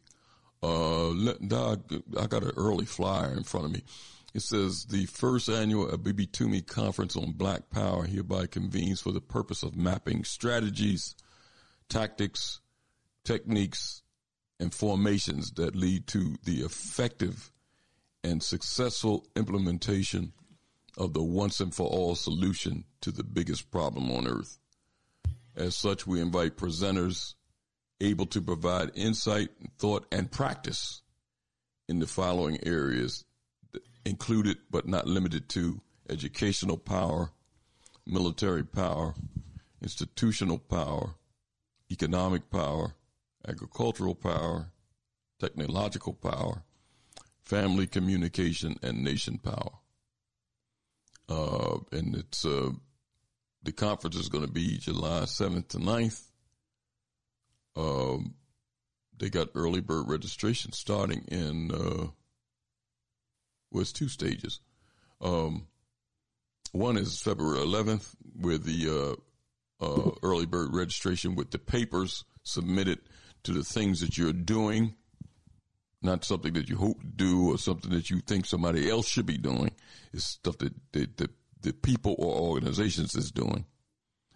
[0.63, 3.83] Uh, I got an early flyer in front of me.
[4.33, 9.63] It says the first annual Abibitumi Conference on Black Power hereby convenes for the purpose
[9.65, 11.17] of mapping strategies,
[11.89, 12.61] tactics,
[13.25, 14.03] techniques,
[14.61, 17.51] and formations that lead to the effective
[18.23, 20.33] and successful implementation
[20.97, 24.59] of the once and for all solution to the biggest problem on earth.
[25.57, 27.35] As such, we invite presenters
[28.01, 31.03] able to provide insight, thought, and practice
[31.89, 33.25] in the following areas
[34.05, 37.31] included but not limited to educational power,
[38.07, 39.15] military power,
[39.83, 41.15] institutional power,
[41.91, 42.95] economic power,
[43.47, 44.73] agricultural power,
[45.39, 46.63] technological power,
[47.45, 49.73] family communication, and nation power.
[51.29, 52.71] Uh, and it's uh,
[53.63, 56.23] the conference is going to be July 7th to 9th.
[57.77, 58.35] Um,
[59.19, 62.09] they got early bird registration starting in uh,
[63.71, 64.61] was two stages.
[65.21, 65.67] Um,
[66.73, 69.17] one is February 11th, where the
[69.81, 73.01] uh, uh, early bird registration with the papers submitted
[73.43, 74.95] to the things that you're doing,
[76.03, 79.27] not something that you hope to do or something that you think somebody else should
[79.27, 79.71] be doing.
[80.13, 81.31] It's stuff that, that, that
[81.63, 83.67] the people or organizations is doing.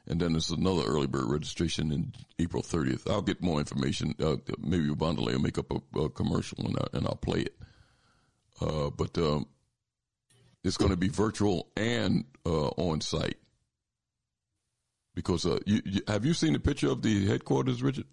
[0.07, 3.11] And then there's another early bird registration in April 30th.
[3.11, 4.15] I'll get more information.
[4.21, 7.57] Uh, maybe Bondele will make up a, a commercial and, I, and I'll play it.
[8.61, 9.47] Uh, but um,
[10.63, 13.37] it's going to be virtual and uh, on site.
[15.15, 18.07] Because uh, you, you, have you seen the picture of the headquarters, Richard?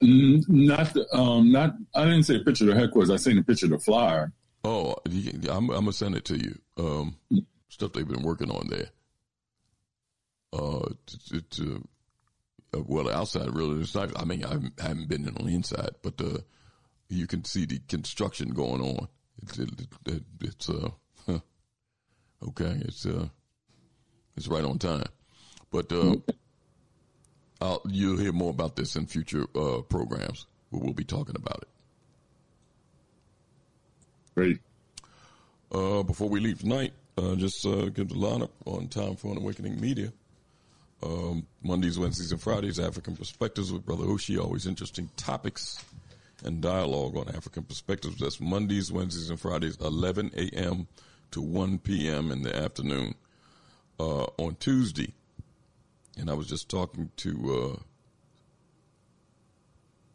[0.00, 1.74] Not, um, not.
[1.94, 3.10] I didn't say a picture of the headquarters.
[3.10, 4.32] I seen a picture of the flyer.
[4.62, 6.58] Oh, I'm, I'm gonna send it to you.
[6.76, 7.16] Um,
[7.68, 8.90] stuff they've been working on there.
[10.52, 10.88] Uh,
[11.28, 11.88] to, to
[12.74, 13.80] uh, well, the outside really.
[13.80, 16.38] It's not, I mean, I haven't been in on the inside, but uh,
[17.08, 19.08] you can see the construction going on.
[19.42, 19.70] It's it,
[20.06, 20.90] it, it's uh
[22.46, 22.76] okay.
[22.82, 23.28] It's uh
[24.36, 25.08] it's right on time,
[25.72, 26.14] but uh,
[27.60, 31.58] I'll, you'll hear more about this in future uh, programs where we'll be talking about
[31.62, 31.68] it.
[34.36, 34.60] Great.
[35.72, 39.38] Uh, before we leave tonight, uh, just uh, give the lineup on Time for an
[39.38, 40.12] Awakening Media.
[41.02, 44.40] Um, Mondays, Wednesdays, and Fridays, African Perspectives with Brother Oshi.
[44.40, 45.84] Always interesting topics
[46.44, 48.18] and dialogue on African perspectives.
[48.18, 50.86] That's Mondays, Wednesdays, and Fridays, 11 a.m.
[51.32, 52.30] to 1 p.m.
[52.30, 53.14] in the afternoon.
[54.00, 55.12] Uh, on Tuesday,
[56.16, 57.82] and I was just talking to uh,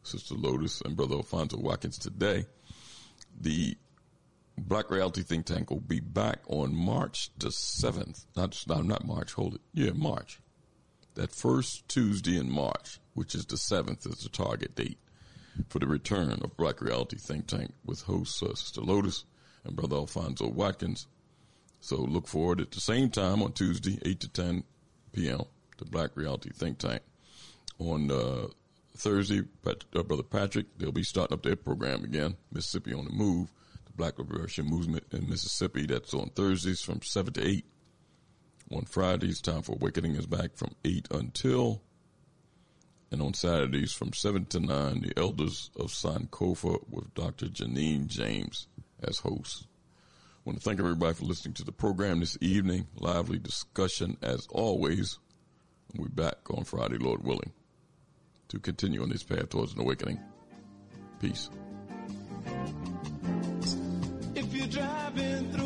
[0.04, 2.46] Sister Lotus and Brother Alfonso Watkins today.
[3.42, 3.76] The
[4.58, 8.26] Black Reality Think Tank will be back on March the 7th.
[8.38, 9.62] Not, not, not March, hold it.
[9.74, 10.40] Yeah, March.
[11.16, 14.98] That first Tuesday in March, which is the 7th, is the target date
[15.70, 19.26] for the return of Black Reality Think Tank with hosts uh, Sister Lotus
[19.64, 21.08] and Brother Alfonso Watkins.
[21.80, 24.64] So look forward at the same time on Tuesday, 8 to 10
[25.12, 25.42] p.m.,
[25.78, 27.02] the Black Reality Think Tank.
[27.80, 28.48] On uh,
[28.96, 33.12] Thursday, Pat, uh, Brother Patrick, they'll be starting up their program again, Mississippi on the
[33.12, 33.52] Move,
[33.86, 35.86] the Black Liberation Movement in Mississippi.
[35.86, 37.66] That's on Thursdays from 7 to 8.
[38.72, 41.82] On Fridays, Time for Awakening is back from 8 until
[43.14, 47.46] and on Saturdays from 7 to 9, the Elders of Sankofa with Dr.
[47.46, 48.66] Janine James
[49.04, 49.68] as hosts.
[49.68, 52.88] I want to thank everybody for listening to the program this evening.
[52.96, 55.20] Lively discussion as always.
[55.96, 57.54] We'll be back on Friday, Lord willing,
[58.48, 60.20] to continue on this path towards an awakening.
[61.22, 61.52] Peace.
[64.34, 65.63] If you're driving through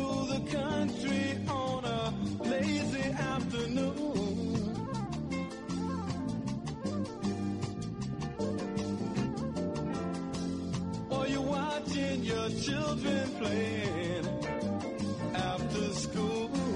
[11.88, 14.28] watching your children playing
[15.34, 16.67] after school.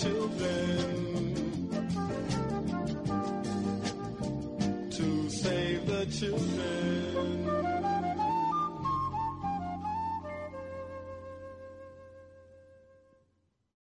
[0.00, 1.68] Children.
[4.90, 6.55] To save the children.